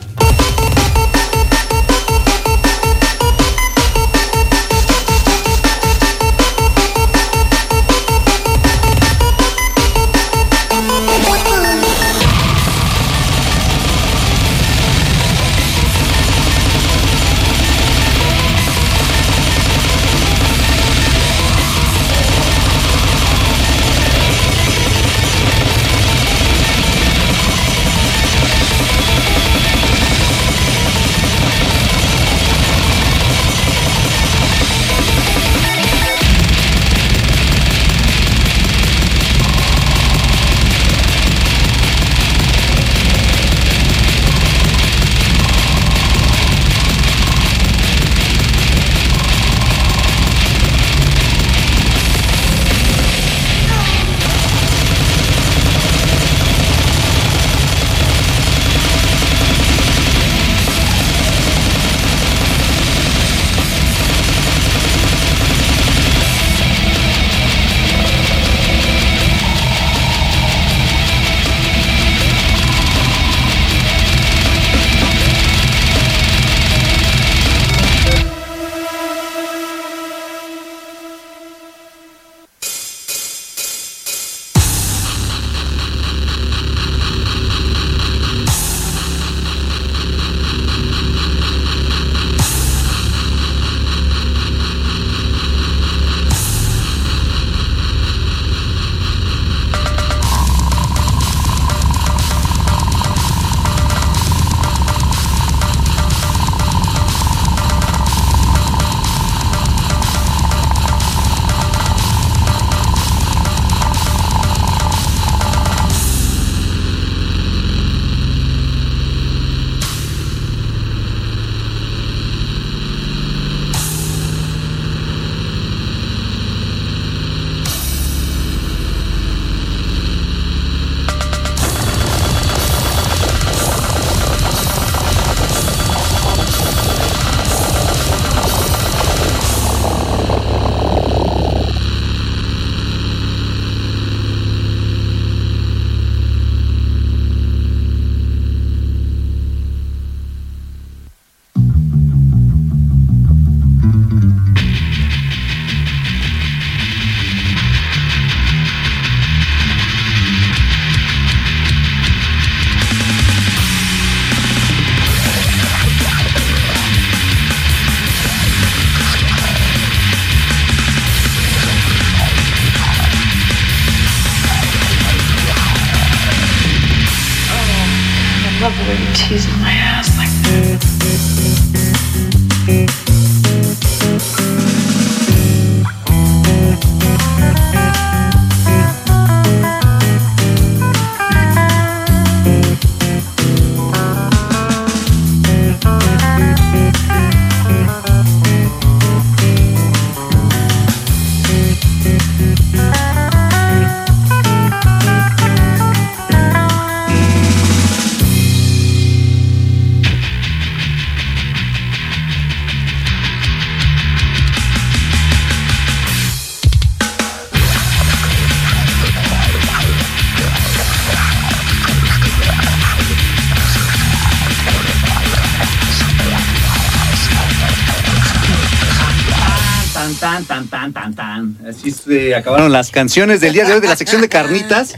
Tan, 230.45 230.67
tan, 230.69 230.93
tan, 230.93 231.15
tan. 231.15 231.57
Así 231.69 231.91
se 231.91 232.35
acabaron 232.35 232.73
las 232.73 232.91
canciones 232.91 233.41
del 233.41 233.53
día 233.53 233.65
de 233.65 233.75
hoy 233.75 233.81
de 233.81 233.89
la 233.89 233.97
sección 233.97 234.21
de 234.21 234.29
carnitas. 234.29 234.95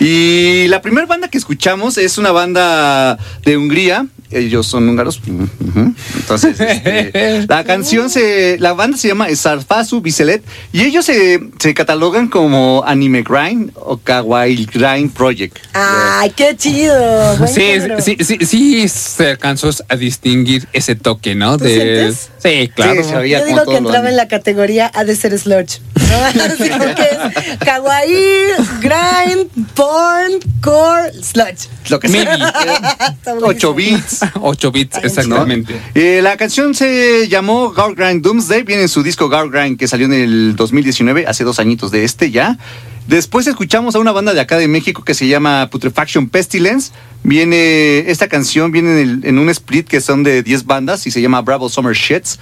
Y 0.00 0.66
la 0.68 0.80
primera 0.82 1.06
banda 1.06 1.28
que 1.28 1.38
escuchamos 1.38 1.98
es 1.98 2.18
una 2.18 2.30
banda 2.32 3.18
de 3.44 3.56
Hungría. 3.56 4.06
Ellos 4.30 4.66
son 4.66 4.86
húngaros. 4.88 5.20
Entonces, 6.16 6.60
este, 6.60 7.46
la 7.48 7.64
canción 7.64 8.10
se. 8.10 8.58
La 8.58 8.74
banda 8.74 8.98
se 8.98 9.08
llama 9.08 9.26
Sarfasu 9.34 10.02
Biselet. 10.02 10.42
Y 10.72 10.82
ellos 10.82 11.06
se, 11.06 11.40
se 11.58 11.72
catalogan 11.72 12.28
como 12.28 12.84
Anime 12.86 13.22
Grind 13.22 13.70
o 13.74 13.96
Kawaii 13.96 14.66
Grind 14.66 15.12
Project. 15.12 15.56
¡Ay, 15.72 16.30
qué 16.36 16.54
chido! 16.56 16.94
Sí, 17.46 17.62
sí, 18.00 18.16
sí, 18.22 18.38
sí, 18.44 18.88
se 18.88 19.30
alcanzó 19.30 19.70
a 19.88 19.96
distinguir 19.96 20.68
ese 20.74 20.94
toque, 20.94 21.34
¿no? 21.34 21.56
¿Tú 21.56 21.64
Del- 21.64 21.80
sientes? 21.80 22.30
Sí, 22.48 22.70
claro. 22.74 23.02
Sí, 23.02 23.30
Yo 23.30 23.44
digo 23.44 23.64
que 23.66 23.76
entraba 23.76 24.08
en 24.08 24.16
la 24.16 24.28
categoría 24.28 24.90
ha 24.94 25.04
de 25.04 25.14
ser 25.16 25.38
sludge. 25.38 25.80
¿no? 25.94 26.16
Así 26.44 26.68
como 26.70 26.84
que 26.94 27.02
es 27.02 27.58
kawaii, 27.58 28.46
grind, 28.80 29.50
porn, 29.74 30.32
core, 30.62 31.12
sludge. 31.22 31.68
Lo 31.90 32.00
que 32.00 32.08
sea. 32.08 32.22
Está 33.18 33.34
buenísimo. 33.34 33.46
8 33.46 33.74
bits. 33.74 34.20
8 34.40 34.72
bits, 34.72 34.98
exactamente. 35.02 35.80
Eh, 35.94 36.20
la 36.22 36.36
canción 36.36 36.74
se 36.74 37.28
llamó 37.28 37.70
Gar 37.72 37.94
Grind 37.94 38.22
Doomsday, 38.22 38.62
viene 38.62 38.82
en 38.82 38.88
su 38.88 39.02
disco 39.02 39.28
Gar 39.28 39.50
Grind 39.50 39.78
que 39.78 39.86
salió 39.86 40.06
en 40.06 40.14
el 40.14 40.56
2019, 40.56 41.26
hace 41.26 41.44
dos 41.44 41.58
añitos 41.58 41.90
de 41.90 42.04
este 42.04 42.30
ya. 42.30 42.58
Después 43.06 43.46
escuchamos 43.46 43.94
a 43.94 44.00
una 44.00 44.12
banda 44.12 44.34
de 44.34 44.40
acá 44.40 44.58
de 44.58 44.68
México 44.68 45.02
que 45.02 45.14
se 45.14 45.26
llama 45.26 45.68
Putrefaction 45.70 46.28
Pestilence. 46.28 46.92
Viene, 47.28 48.10
esta 48.10 48.26
canción 48.28 48.72
viene 48.72 48.92
en, 49.02 49.08
el- 49.08 49.20
en 49.26 49.38
un 49.38 49.50
split 49.50 49.86
que 49.86 50.00
son 50.00 50.22
de 50.22 50.42
10 50.42 50.64
bandas 50.64 51.06
y 51.06 51.10
se 51.10 51.20
llama 51.20 51.42
Bravo 51.42 51.68
Summer 51.68 51.94
Shits. 51.94 52.38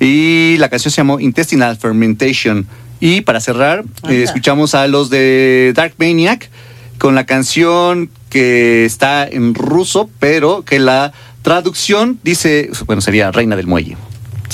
Y 0.00 0.56
la 0.58 0.68
canción 0.70 0.90
se 0.90 0.96
llamó 0.96 1.20
Intestinal 1.20 1.76
Fermentation. 1.76 2.66
Y 3.00 3.20
para 3.20 3.40
cerrar, 3.40 3.84
eh, 4.08 4.22
escuchamos 4.24 4.74
a 4.74 4.86
los 4.88 5.10
de 5.10 5.72
Dark 5.76 5.94
Maniac 5.98 6.48
con 6.98 7.14
la 7.14 7.24
canción 7.26 8.10
que 8.30 8.84
está 8.86 9.26
en 9.28 9.54
ruso, 9.54 10.08
pero 10.18 10.62
que 10.64 10.78
la 10.78 11.12
traducción 11.42 12.18
dice, 12.22 12.70
bueno, 12.86 13.02
sería 13.02 13.30
Reina 13.32 13.56
del 13.56 13.66
Muelle. 13.66 13.96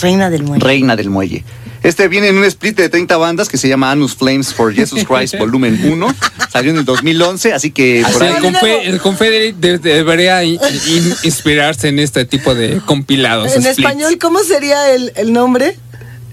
Reina 0.01 0.29
del 0.31 0.43
muelle. 0.43 0.65
Reina 0.65 0.97
del 0.97 1.11
Muelle. 1.11 1.45
Este 1.87 2.09
viene 2.09 2.29
en 2.29 2.37
un 2.39 2.45
split 2.45 2.77
de 2.77 2.89
30 2.89 3.17
bandas 3.17 3.49
que 3.49 3.57
se 3.59 3.69
llama 3.69 3.91
Anus 3.91 4.17
Flames 4.17 4.53
for 4.53 4.73
Jesus 4.75 5.05
Christ 5.05 5.37
Volumen 5.39 5.81
1. 5.85 6.15
Salió 6.53 6.71
en 6.73 6.79
el 6.79 6.85
2011, 6.85 7.53
así 7.53 7.71
que 7.71 8.05
por 8.13 8.23
ahí... 8.23 8.35
el, 8.37 8.43
confe- 8.43 8.81
el 8.85 9.01
Confederate 9.01 9.55
de- 9.59 9.79
debería 9.79 10.43
in- 10.45 10.59
in- 10.89 11.15
inspirarse 11.23 11.89
en 11.89 11.99
este 11.99 12.25
tipo 12.25 12.55
de 12.55 12.81
compilados. 12.85 13.53
En 13.55 13.63
splits. 13.63 13.79
español, 13.79 14.19
¿cómo 14.19 14.41
sería 14.43 14.91
el, 14.95 15.13
el 15.17 15.33
nombre? 15.33 15.79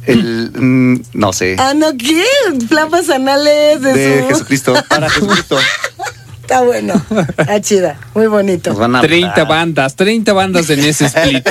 El, 0.05 0.51
mm, 0.53 1.01
no 1.13 1.31
sé. 1.33 1.55
Ah, 1.59 1.73
no, 1.75 1.95
¿qué? 1.97 2.23
Flamas 2.67 3.09
anales 3.09 3.81
de, 3.81 3.93
De 3.93 4.21
su- 4.23 4.27
Jesucristo. 4.29 4.73
Para 4.89 5.09
Jesucristo. 5.09 5.57
Está 6.53 6.65
bueno. 6.65 6.93
Está 7.35 7.61
chida. 7.61 7.99
Muy 8.13 8.27
bonito. 8.27 8.69
Nos 8.69 8.79
van 8.79 8.95
a 8.95 9.01
30 9.01 9.29
vetar. 9.29 9.47
bandas, 9.47 9.95
30 9.95 10.33
bandas 10.33 10.69
en 10.69 10.81
ese 10.81 11.05
split. 11.05 11.49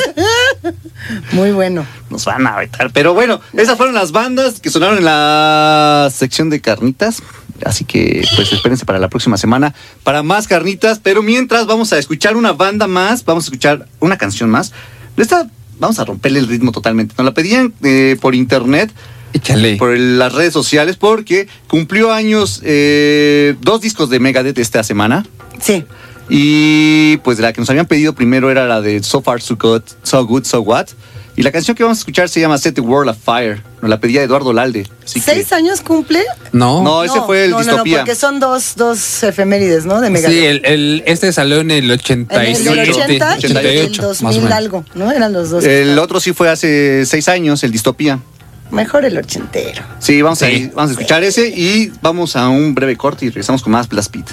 Muy 1.33 1.51
bueno. 1.51 1.85
Nos 2.09 2.25
van 2.25 2.47
a 2.47 2.57
vetar. 2.57 2.93
Pero 2.93 3.13
bueno, 3.13 3.41
esas 3.55 3.77
fueron 3.77 3.97
las 3.97 4.13
bandas 4.13 4.61
que 4.61 4.71
sonaron 4.71 4.99
en 4.99 5.05
la 5.05 6.09
sección 6.15 6.51
de 6.51 6.61
carnitas. 6.61 7.21
Así 7.67 7.85
que 7.85 8.25
pues 8.37 8.53
espérense 8.53 8.85
para 8.85 9.01
la 9.01 9.09
próxima 9.09 9.37
semana 9.37 9.75
para 10.05 10.23
más 10.23 10.47
carnitas. 10.47 11.01
Pero 11.01 11.21
mientras 11.21 11.67
vamos 11.67 11.93
a 11.93 11.99
escuchar 11.99 12.37
una 12.37 12.53
banda 12.53 12.87
más, 12.87 13.25
vamos 13.25 13.45
a 13.45 13.47
escuchar 13.47 13.89
una 13.99 14.17
canción 14.19 14.51
más. 14.51 14.71
De 15.17 15.25
esta 15.25 15.49
vamos 15.81 15.99
a 15.99 16.05
romperle 16.05 16.39
el 16.39 16.47
ritmo 16.47 16.71
totalmente. 16.71 17.17
Nos 17.19 17.25
la 17.25 17.35
pedían 17.35 17.75
eh, 17.83 18.17
por 18.21 18.37
internet, 18.37 18.93
Échale. 19.33 19.77
por 19.77 19.93
el- 19.93 20.19
las 20.19 20.33
redes 20.33 20.53
sociales, 20.53 20.97
porque 20.97 21.49
cumplió 21.69 22.13
años 22.13 22.61
eh, 22.65 23.55
dos 23.61 23.81
discos 23.81 24.11
de 24.11 24.21
Megadeth 24.21 24.59
esta 24.59 24.83
semana. 24.83 25.25
Sí. 25.61 25.85
Y 26.29 27.17
pues 27.19 27.39
la 27.41 27.53
que 27.53 27.61
nos 27.61 27.69
habían 27.71 27.87
pedido 27.87 28.15
primero 28.15 28.51
era 28.51 28.67
la 28.67 28.81
de 28.81 29.03
So 29.03 29.23
Far 29.23 29.41
So 29.43 29.57
Good, 29.57 29.83
So, 30.03 30.25
Good, 30.27 30.45
so 30.45 30.61
What. 30.63 30.87
Y 31.35 31.43
la 31.43 31.51
canción 31.51 31.75
que 31.75 31.83
vamos 31.83 31.97
a 31.99 32.01
escuchar 32.01 32.29
se 32.29 32.41
llama 32.41 32.59
Set 32.59 32.75
the 32.75 32.83
World 32.83 33.09
Afire. 33.11 33.63
Nos 33.81 33.89
la 33.89 33.99
pedía 33.99 34.23
Eduardo 34.23 34.53
Lalde. 34.53 34.87
Así 35.03 35.19
que- 35.19 35.33
¿Seis 35.33 35.51
años 35.55 35.81
cumple? 35.81 36.23
No. 36.53 36.83
No, 36.83 37.05
ese 37.05 37.21
fue 37.23 37.47
el 37.47 37.53
no, 37.53 37.59
no, 37.61 37.65
no, 37.65 37.71
Distopía. 37.73 37.99
porque 38.01 38.15
son 38.15 38.39
dos, 38.39 38.75
dos 38.77 39.23
efemérides, 39.23 39.87
¿no? 39.87 40.01
De 40.03 40.11
Megadeth. 40.11 40.39
Sí, 40.39 40.45
el, 40.45 40.63
el- 40.67 41.03
este 41.07 41.33
salió 41.33 41.61
en 41.61 41.71
el 41.71 41.85
En 41.85 41.91
el 41.91 41.93
87, 41.93 42.71
del 42.71 42.91
80 42.91 43.39
y 43.41 43.45
el 43.47 43.57
88, 43.57 44.03
más 44.03 44.05
o 44.05 44.25
2000 44.25 44.43
menos. 44.43 44.53
algo, 44.59 44.85
¿no? 44.95 45.11
Eran 45.11 45.33
los 45.33 45.49
dos. 45.51 45.65
el 45.65 45.99
otro 45.99 46.21
sí 46.21 46.33
fue 46.35 46.51
hace 46.51 47.07
seis 47.07 47.29
años, 47.29 47.65
el 47.65 47.73
Distopía. 47.73 48.21
Mejor 48.73 49.05
el 49.05 49.17
ochentero. 49.19 49.83
Sí, 50.01 50.21
vamos, 50.23 50.43
A, 50.43 50.47
Sí. 50.47 50.53
ir- 50.55 50.73
vamos 50.75 50.91
a 50.91 50.93
escuchar 50.95 51.23
ese 51.23 51.47
y 51.49 51.93
vamos 52.03 52.35
a 52.37 52.49
un 52.49 52.75
breve 52.75 52.97
corte 52.97 53.27
y 53.27 53.29
regresamos 53.29 53.63
con 53.63 53.73
más 53.73 53.89
Blast 53.89 54.13
Beat. 54.13 54.27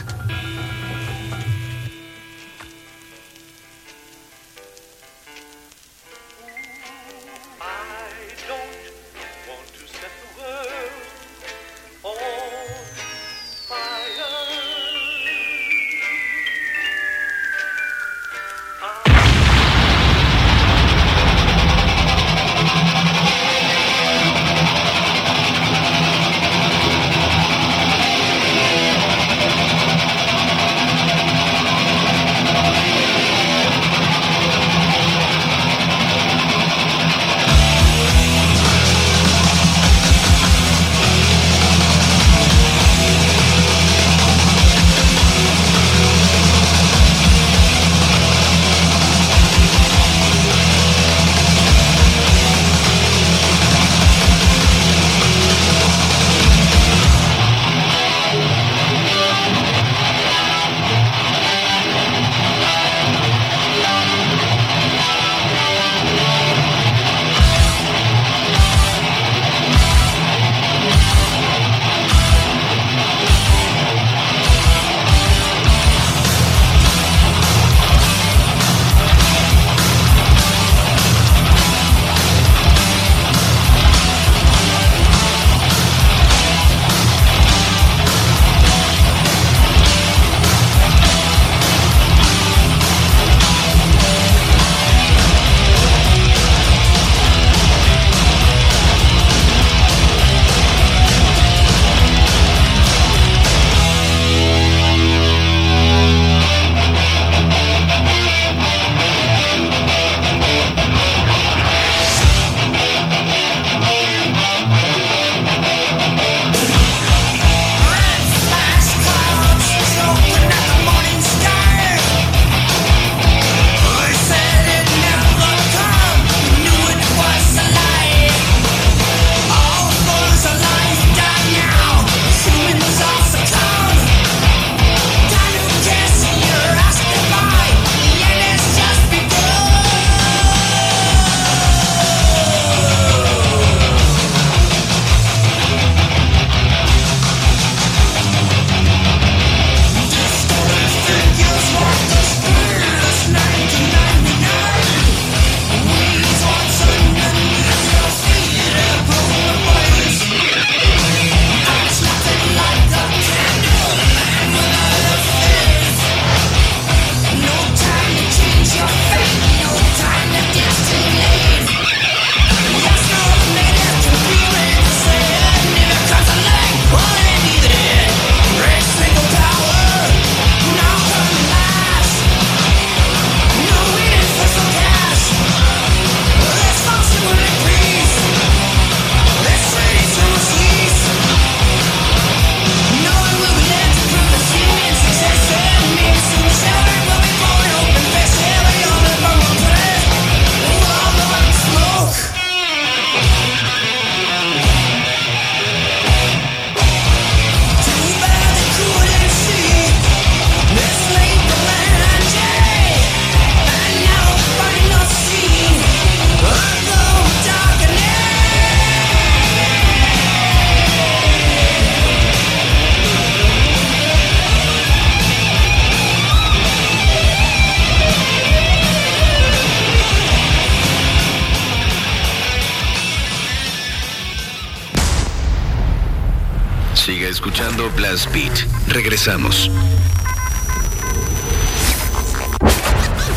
Escuchando 237.40 237.90
Blast 237.92 238.30
Beat. 238.34 238.68
Regresamos. 238.90 239.72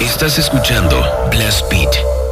Estás 0.01 0.41
escuchando 0.41 1.01
Blast 1.31 1.71
Beat. 1.71 2.32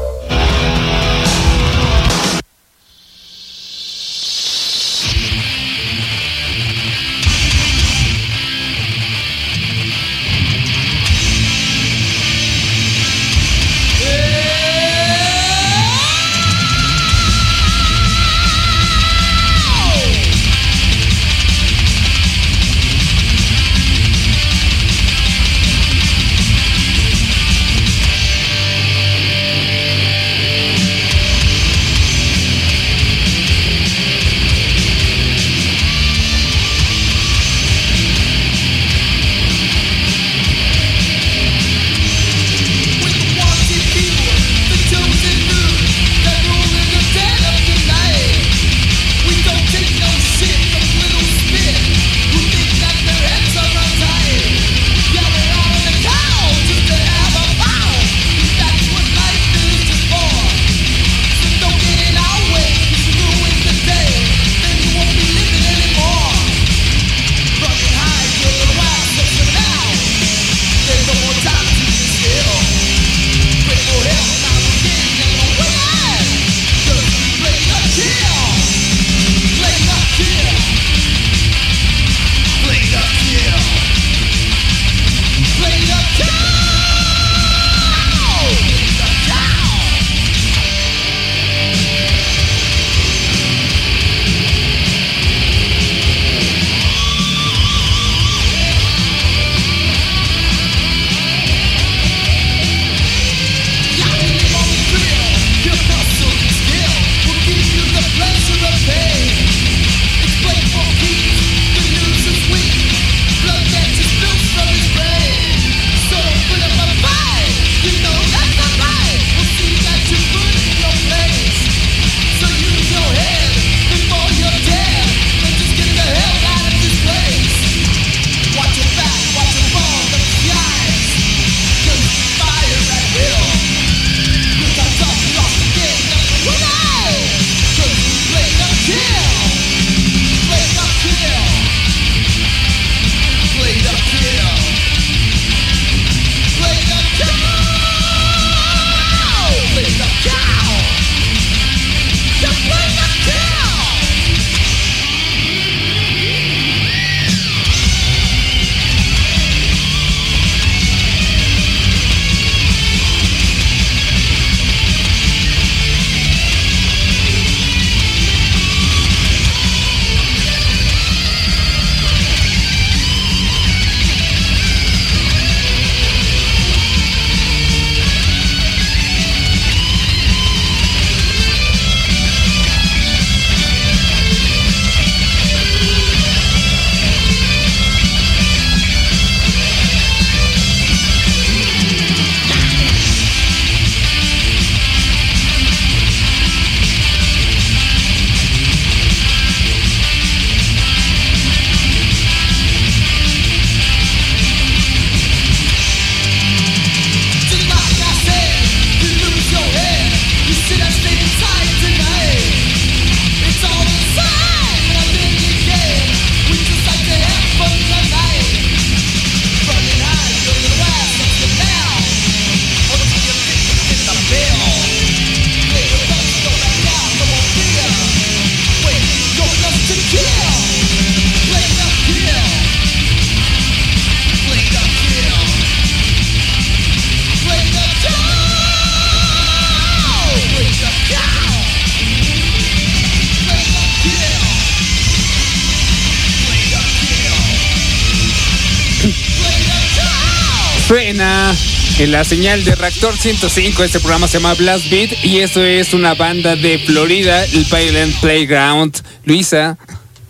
En 252.01 252.13
la 252.13 252.25
señal 252.25 252.65
de 252.65 252.75
Reactor 252.75 253.15
105. 253.15 253.85
Este 253.85 254.01
programa 254.01 254.27
se 254.27 254.39
llama 254.39 254.55
Blast 254.55 254.89
Beat 254.91 255.23
y 255.23 255.41
esto 255.41 255.63
es 255.63 255.93
una 255.93 256.15
banda 256.15 256.57
de 256.57 256.79
Florida, 256.79 257.45
el 257.45 257.67
Violent 257.67 258.15
Playground. 258.21 259.03
Luisa, 259.27 259.77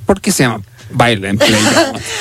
¿por 0.04 0.20
qué 0.20 0.32
se 0.32 0.42
llama 0.42 0.62
Violent 0.90 1.38
Playground? 1.38 2.02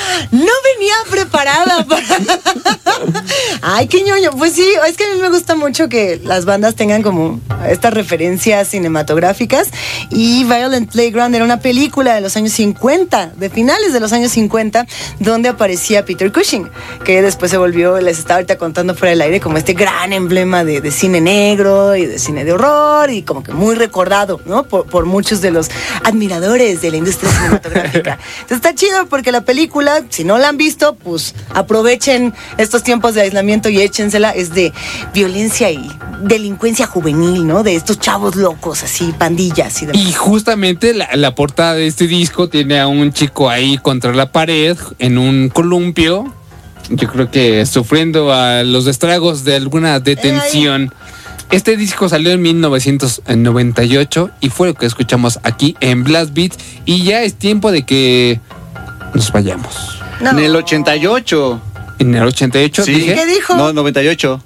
Venía 0.80 0.94
preparada 1.10 1.84
para... 1.84 2.02
Ay, 3.60 3.86
qué 3.86 4.02
ñoño. 4.02 4.30
Pues 4.30 4.54
sí, 4.54 4.66
es 4.88 4.96
que 4.96 5.04
a 5.04 5.14
mí 5.14 5.20
me 5.20 5.28
gusta 5.28 5.54
mucho 5.54 5.90
que 5.90 6.18
las 6.24 6.46
bandas 6.46 6.74
tengan 6.74 7.02
como 7.02 7.38
estas 7.68 7.92
referencias 7.92 8.68
cinematográficas. 8.68 9.68
Y 10.10 10.44
Violent 10.44 10.90
Playground 10.90 11.34
era 11.34 11.44
una 11.44 11.60
película 11.60 12.14
de 12.14 12.22
los 12.22 12.34
años 12.36 12.52
50, 12.52 13.32
de 13.36 13.50
finales 13.50 13.92
de 13.92 14.00
los 14.00 14.14
años 14.14 14.32
50, 14.32 14.86
donde 15.18 15.50
aparecía 15.50 16.06
Peter 16.06 16.32
Cushing, 16.32 16.70
que 17.04 17.20
después 17.20 17.50
se 17.50 17.58
volvió, 17.58 18.00
les 18.00 18.18
estaba 18.18 18.36
ahorita 18.36 18.56
contando 18.56 18.94
fuera 18.94 19.10
del 19.10 19.20
aire, 19.20 19.38
como 19.38 19.58
este 19.58 19.74
gran 19.74 20.14
emblema 20.14 20.64
de, 20.64 20.80
de 20.80 20.90
cine 20.90 21.20
negro 21.20 21.94
y 21.94 22.06
de 22.06 22.18
cine 22.18 22.44
de 22.46 22.52
horror 22.52 23.10
y 23.10 23.22
como 23.22 23.42
que 23.42 23.52
muy 23.52 23.74
recordado, 23.74 24.40
¿no? 24.46 24.64
Por, 24.64 24.86
por 24.86 25.04
muchos 25.04 25.42
de 25.42 25.50
los 25.50 25.70
admiradores 26.04 26.80
de 26.80 26.90
la 26.90 26.96
industria 26.96 27.30
cinematográfica. 27.30 28.18
Entonces 28.40 28.56
está 28.56 28.74
chido 28.74 29.06
porque 29.06 29.30
la 29.30 29.42
película, 29.42 30.04
si 30.08 30.24
no 30.24 30.38
la 30.38 30.48
han 30.48 30.56
visto, 30.56 30.69
pues 31.02 31.34
aprovechen 31.54 32.34
estos 32.58 32.82
tiempos 32.82 33.14
de 33.14 33.22
aislamiento 33.22 33.68
y 33.68 33.80
échensela. 33.80 34.30
Es 34.30 34.54
de 34.54 34.72
violencia 35.12 35.70
y 35.70 35.90
delincuencia 36.22 36.86
juvenil, 36.86 37.46
¿no? 37.46 37.62
De 37.62 37.74
estos 37.74 37.98
chavos 37.98 38.36
locos, 38.36 38.82
así, 38.82 39.14
pandillas 39.18 39.82
y 39.82 39.86
demás. 39.86 40.02
Y 40.02 40.12
justamente 40.12 40.94
la, 40.94 41.08
la 41.14 41.34
portada 41.34 41.74
de 41.74 41.86
este 41.86 42.06
disco 42.06 42.48
tiene 42.48 42.80
a 42.80 42.86
un 42.86 43.12
chico 43.12 43.50
ahí 43.50 43.78
contra 43.78 44.14
la 44.14 44.32
pared 44.32 44.76
en 44.98 45.18
un 45.18 45.48
columpio. 45.48 46.32
Yo 46.88 47.08
creo 47.08 47.30
que 47.30 47.64
sufriendo 47.66 48.32
a 48.32 48.64
los 48.64 48.86
estragos 48.86 49.44
de 49.44 49.56
alguna 49.56 50.00
detención. 50.00 50.92
Este 51.50 51.76
disco 51.76 52.08
salió 52.08 52.30
en 52.30 52.42
1998 52.42 54.30
y 54.40 54.50
fue 54.50 54.68
lo 54.68 54.74
que 54.74 54.86
escuchamos 54.86 55.40
aquí 55.42 55.76
en 55.80 56.04
Blast 56.04 56.32
Beat. 56.32 56.52
Y 56.84 57.02
ya 57.02 57.22
es 57.22 57.34
tiempo 57.34 57.72
de 57.72 57.82
que 57.84 58.40
nos 59.14 59.32
vayamos. 59.32 59.99
No. 60.20 60.30
En 60.30 60.38
el 60.40 60.56
88. 60.56 61.60
En 61.98 62.14
el 62.14 62.22
88 62.24 62.84
Sí. 62.84 62.92
dije. 62.92 63.14
¿Qué 63.14 63.26
dijo? 63.26 63.56
No, 63.56 63.72
98. 63.72 64.42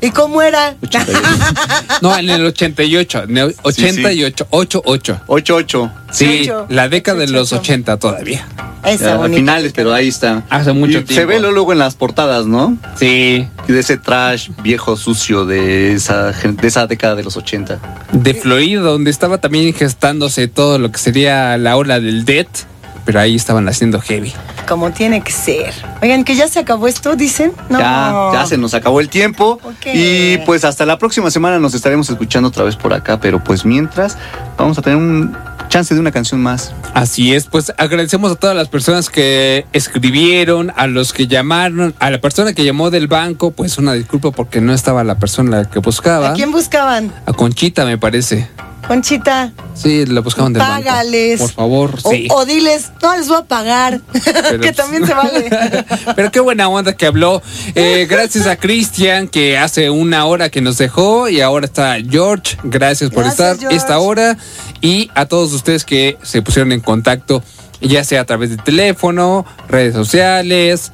¿Y 0.00 0.10
cómo 0.10 0.42
era? 0.42 0.76
88. 0.82 1.20
No, 2.02 2.16
en 2.16 2.30
el 2.30 2.44
88. 2.46 3.24
En 3.24 3.36
el 3.38 3.54
88. 3.62 4.46
88. 4.50 5.20
88. 5.26 5.92
Sí, 6.12 6.40
Ocho. 6.42 6.66
la 6.68 6.88
década 6.88 7.18
de 7.20 7.26
los 7.28 7.52
88. 7.52 7.60
80 7.92 7.96
todavía. 7.98 8.46
Esa 8.84 9.16
Ya, 9.18 9.24
a 9.24 9.28
finales, 9.28 9.72
pero 9.74 9.92
ahí 9.92 10.06
está. 10.08 10.44
Hace 10.50 10.72
mucho 10.72 10.98
Y 10.98 11.00
Se 11.00 11.06
tiempo. 11.06 11.28
ve 11.32 11.40
luego 11.40 11.72
en 11.72 11.80
las 11.80 11.96
portadas, 11.96 12.46
¿no? 12.46 12.78
Sí. 12.96 13.46
Y 13.66 13.72
de 13.72 13.80
ese 13.80 13.96
trash 13.96 14.50
viejo 14.62 14.96
sucio 14.96 15.44
de 15.44 15.94
esa, 15.94 16.30
de 16.30 16.68
esa 16.68 16.86
década 16.86 17.16
de 17.16 17.24
los 17.24 17.36
80. 17.36 17.80
De 18.12 18.34
Florida, 18.34 18.80
donde 18.82 19.10
estaba 19.10 19.38
también 19.38 19.74
gestándose 19.74 20.46
todo 20.46 20.78
lo 20.78 20.92
que 20.92 20.98
sería 20.98 21.58
la 21.58 21.76
ola 21.76 21.98
del 21.98 22.24
Death. 22.24 22.66
Pero 23.08 23.20
ahí 23.20 23.36
estaban 23.36 23.66
haciendo 23.70 24.02
heavy. 24.02 24.34
Como 24.68 24.90
tiene 24.90 25.22
que 25.22 25.32
ser. 25.32 25.72
Oigan, 26.02 26.24
que 26.24 26.36
ya 26.36 26.46
se 26.46 26.58
acabó 26.58 26.88
esto, 26.88 27.16
dicen. 27.16 27.54
No. 27.70 27.78
Ya, 27.78 28.30
ya 28.34 28.44
se 28.44 28.58
nos 28.58 28.74
acabó 28.74 29.00
el 29.00 29.08
tiempo. 29.08 29.58
Y 29.94 30.36
pues 30.44 30.62
hasta 30.66 30.84
la 30.84 30.98
próxima 30.98 31.30
semana 31.30 31.58
nos 31.58 31.72
estaremos 31.72 32.10
escuchando 32.10 32.50
otra 32.50 32.64
vez 32.64 32.76
por 32.76 32.92
acá. 32.92 33.18
Pero 33.18 33.42
pues 33.42 33.64
mientras, 33.64 34.18
vamos 34.58 34.76
a 34.76 34.82
tener 34.82 34.98
un 34.98 35.34
chance 35.70 35.94
de 35.94 36.00
una 36.00 36.12
canción 36.12 36.42
más. 36.42 36.74
Así 36.92 37.32
es, 37.32 37.46
pues 37.46 37.72
agradecemos 37.78 38.30
a 38.30 38.34
todas 38.34 38.54
las 38.54 38.68
personas 38.68 39.08
que 39.08 39.64
escribieron, 39.72 40.70
a 40.76 40.86
los 40.86 41.14
que 41.14 41.26
llamaron, 41.26 41.94
a 42.00 42.10
la 42.10 42.20
persona 42.20 42.52
que 42.52 42.62
llamó 42.62 42.90
del 42.90 43.06
banco, 43.06 43.52
pues 43.52 43.78
una 43.78 43.94
disculpa 43.94 44.32
porque 44.32 44.60
no 44.60 44.74
estaba 44.74 45.02
la 45.02 45.18
persona 45.18 45.64
que 45.64 45.78
buscaba. 45.78 46.32
¿A 46.32 46.34
quién 46.34 46.52
buscaban? 46.52 47.10
A 47.24 47.32
Conchita, 47.32 47.86
me 47.86 47.96
parece. 47.96 48.50
Conchita. 48.88 49.52
Sí, 49.74 50.06
la 50.06 50.20
buscaban 50.22 50.52
del 50.54 50.62
Págales. 50.62 51.38
banco. 51.38 51.52
Por 51.52 51.54
favor, 51.54 51.98
O, 52.02 52.10
sí. 52.10 52.26
o 52.30 52.44
diles, 52.46 52.90
no 53.02 53.14
les 53.16 53.28
voy 53.28 53.36
a 53.36 53.42
pagar. 53.44 54.00
Pero, 54.48 54.60
que 54.60 54.72
también 54.72 55.06
se 55.06 55.12
vale. 55.14 55.48
Pero 56.16 56.32
qué 56.32 56.40
buena 56.40 56.68
onda 56.68 56.96
que 56.96 57.06
habló. 57.06 57.42
Eh, 57.74 58.06
gracias 58.08 58.46
a 58.46 58.56
Cristian, 58.56 59.28
que 59.28 59.58
hace 59.58 59.90
una 59.90 60.24
hora 60.24 60.48
que 60.48 60.60
nos 60.62 60.78
dejó. 60.78 61.28
Y 61.28 61.40
ahora 61.42 61.66
está 61.66 61.96
George. 62.08 62.56
Gracias 62.64 63.10
por 63.10 63.24
Gracias, 63.24 63.48
estar 63.50 63.58
George. 63.60 63.76
esta 63.76 63.98
hora. 63.98 64.36
Y 64.80 65.10
a 65.14 65.26
todos 65.26 65.52
ustedes 65.52 65.84
que 65.84 66.16
se 66.22 66.40
pusieron 66.42 66.72
en 66.72 66.80
contacto, 66.80 67.42
ya 67.82 68.02
sea 68.04 68.22
a 68.22 68.24
través 68.24 68.50
de 68.50 68.56
teléfono, 68.56 69.44
redes 69.68 69.94
sociales, 69.94 70.92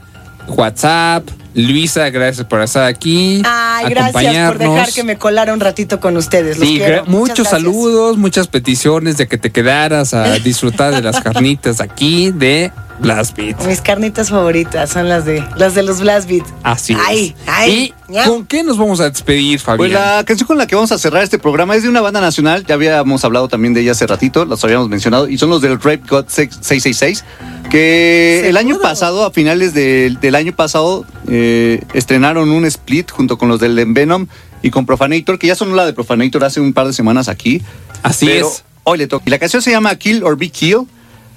WhatsApp. 0.48 1.24
Luisa, 1.54 2.10
gracias 2.10 2.46
por 2.46 2.60
estar 2.60 2.84
aquí. 2.84 3.42
Ay, 3.44 3.86
gracias 3.88 4.48
por 4.48 4.58
dejar 4.58 4.92
que 4.92 5.04
me 5.04 5.16
colara 5.16 5.52
un 5.52 5.60
ratito 5.60 6.00
con 6.00 6.16
ustedes. 6.16 6.58
Los 6.58 6.68
Sí, 6.68 6.78
quiero. 6.78 7.04
muchos 7.06 7.38
Muchas 7.38 7.50
saludos, 7.50 8.16
muchas 8.18 8.48
peticiones 8.48 9.16
de 9.16 9.28
que 9.28 9.38
te 9.38 9.50
quedaras 9.50 10.14
a 10.14 10.38
disfrutar 10.38 10.94
de 10.94 11.02
las 11.02 11.20
carnitas 11.22 11.80
aquí 11.80 12.32
de 12.32 12.72
Blast 13.00 13.36
Beat. 13.36 13.64
Mis 13.66 13.80
carnitas 13.80 14.30
favoritas 14.30 14.90
son 14.90 15.08
las 15.08 15.24
de 15.24 15.44
las 15.56 15.74
de 15.74 15.82
los 15.82 16.00
Blast 16.00 16.28
Beat. 16.28 16.44
Así 16.62 16.96
Ay, 17.06 17.34
es. 17.36 17.48
ay, 17.48 17.94
¿Y 18.08 18.28
con 18.28 18.46
qué 18.46 18.62
nos 18.62 18.78
vamos 18.78 19.00
a 19.00 19.10
despedir, 19.10 19.58
Fabián? 19.58 19.78
Pues 19.78 19.92
la 19.92 20.22
canción 20.24 20.46
con 20.46 20.58
la 20.58 20.66
que 20.66 20.74
vamos 20.74 20.92
a 20.92 20.98
cerrar 20.98 21.22
este 21.24 21.38
programa 21.38 21.74
es 21.76 21.82
de 21.82 21.88
una 21.88 22.00
banda 22.00 22.20
nacional. 22.20 22.64
Ya 22.66 22.74
habíamos 22.74 23.24
hablado 23.24 23.48
también 23.48 23.74
de 23.74 23.80
ella 23.80 23.92
hace 23.92 24.06
ratito, 24.06 24.44
las 24.44 24.62
habíamos 24.64 24.88
mencionado. 24.88 25.28
Y 25.28 25.38
son 25.38 25.50
los 25.50 25.60
del 25.60 25.76
Rape 25.80 26.02
God 26.08 26.26
666. 26.28 27.24
Que 27.70 28.48
el 28.48 28.56
año 28.56 28.78
pasado, 28.78 29.24
a 29.26 29.30
finales 29.32 29.74
del- 29.74 30.20
del 30.20 30.34
año 30.34 30.54
pasado, 30.54 31.04
eh, 31.28 31.82
estrenaron 31.94 32.50
un 32.50 32.64
split 32.66 33.10
junto 33.10 33.38
con 33.38 33.48
los 33.48 33.58
del 33.58 33.84
Venom 33.92 34.26
y 34.62 34.70
con 34.70 34.86
Profanator, 34.86 35.38
que 35.38 35.48
ya 35.48 35.54
sonó 35.54 35.74
la 35.74 35.84
de 35.86 35.92
Profanator 35.92 36.44
hace 36.44 36.60
un 36.60 36.72
par 36.72 36.86
de 36.86 36.92
semanas 36.92 37.28
aquí. 37.28 37.62
Así 38.02 38.26
Pero 38.26 38.48
es. 38.48 38.64
Hoy 38.84 38.98
le 38.98 39.06
toca. 39.06 39.24
Y 39.26 39.30
la 39.30 39.38
canción 39.38 39.62
se 39.62 39.70
llama 39.70 39.94
Kill 39.96 40.22
or 40.22 40.36
Be 40.36 40.50
Kill. 40.50 40.86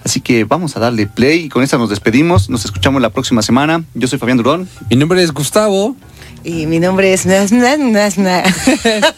Así 0.07 0.21
que 0.21 0.45
vamos 0.45 0.77
a 0.77 0.79
darle 0.79 1.05
play 1.05 1.41
y 1.41 1.49
con 1.49 1.63
esta 1.63 1.77
nos 1.77 1.89
despedimos. 1.89 2.49
Nos 2.49 2.63
escuchamos 2.63 3.01
la 3.01 3.09
próxima 3.09 3.41
semana. 3.41 3.83
Yo 3.93 4.07
soy 4.07 4.17
Fabián 4.17 4.37
Durón. 4.37 4.69
Mi 4.89 4.95
nombre 4.95 5.21
es 5.21 5.33
Gustavo. 5.33 5.97
Y 6.45 6.65
mi 6.65 6.79
nombre 6.79 7.11
es 7.11 7.25
Nas, 7.25 7.51
Nas, 7.51 7.77
Nas, 7.77 8.17
Nas. 8.17 8.55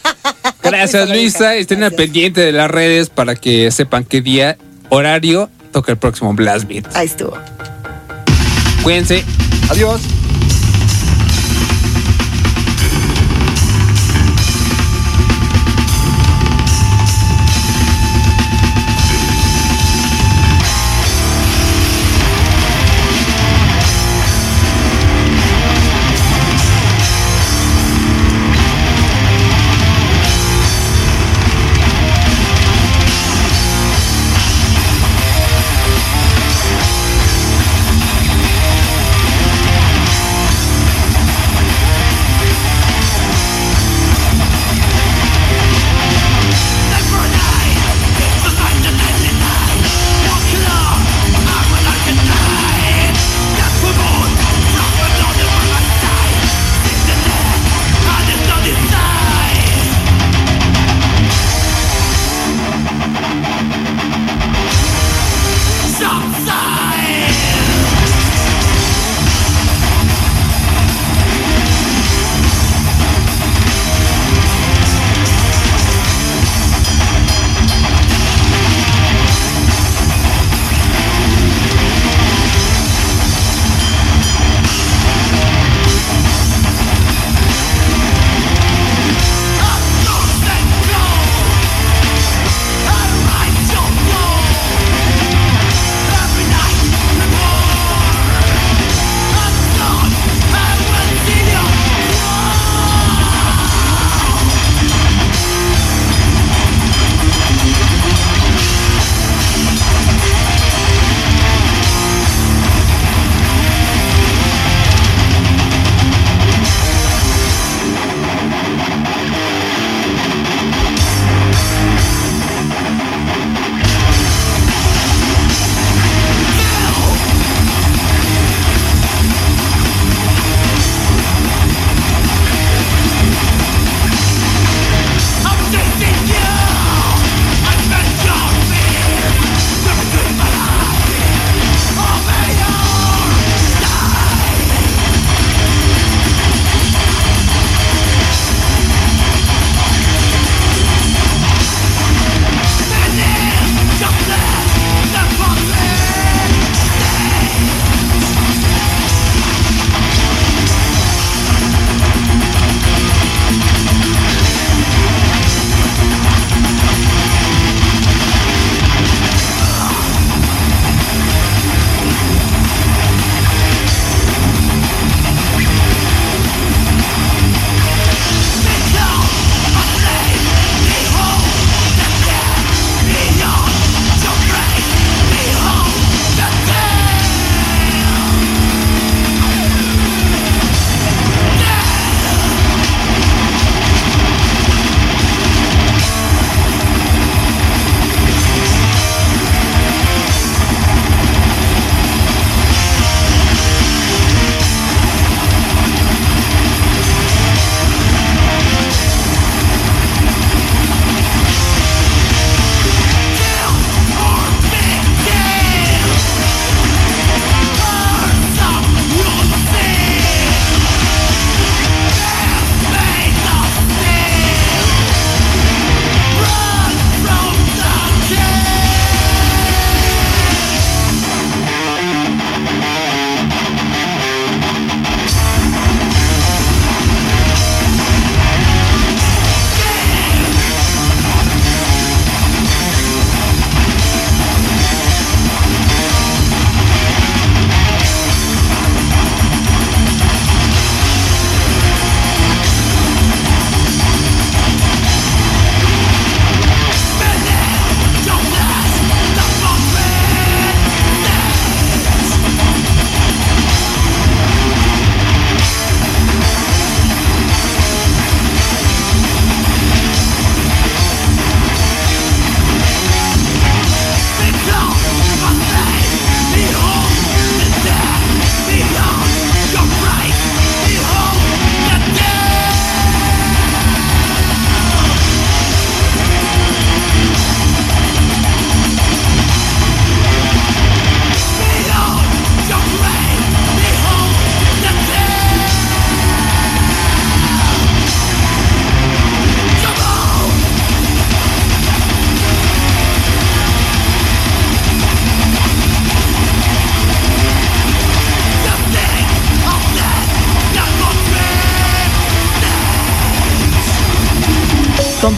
Gracias, 0.64 1.08
Luisa. 1.08 1.54
Estén 1.54 1.84
al 1.84 1.92
pendiente 1.92 2.40
de 2.40 2.50
las 2.50 2.68
redes 2.68 3.08
para 3.08 3.36
que 3.36 3.70
sepan 3.70 4.02
qué 4.02 4.20
día, 4.20 4.58
horario 4.88 5.48
toca 5.70 5.92
el 5.92 5.98
próximo 5.98 6.34
Blast 6.34 6.66
Beat. 6.66 6.86
Ahí 6.96 7.06
estuvo. 7.06 7.38
Cuídense. 8.82 9.22
Adiós. 9.70 10.19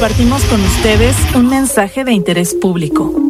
Compartimos 0.03 0.45
con 0.47 0.61
ustedes 0.61 1.17
un 1.37 1.49
mensaje 1.49 2.03
de 2.03 2.13
interés 2.13 2.55
público. 2.55 3.22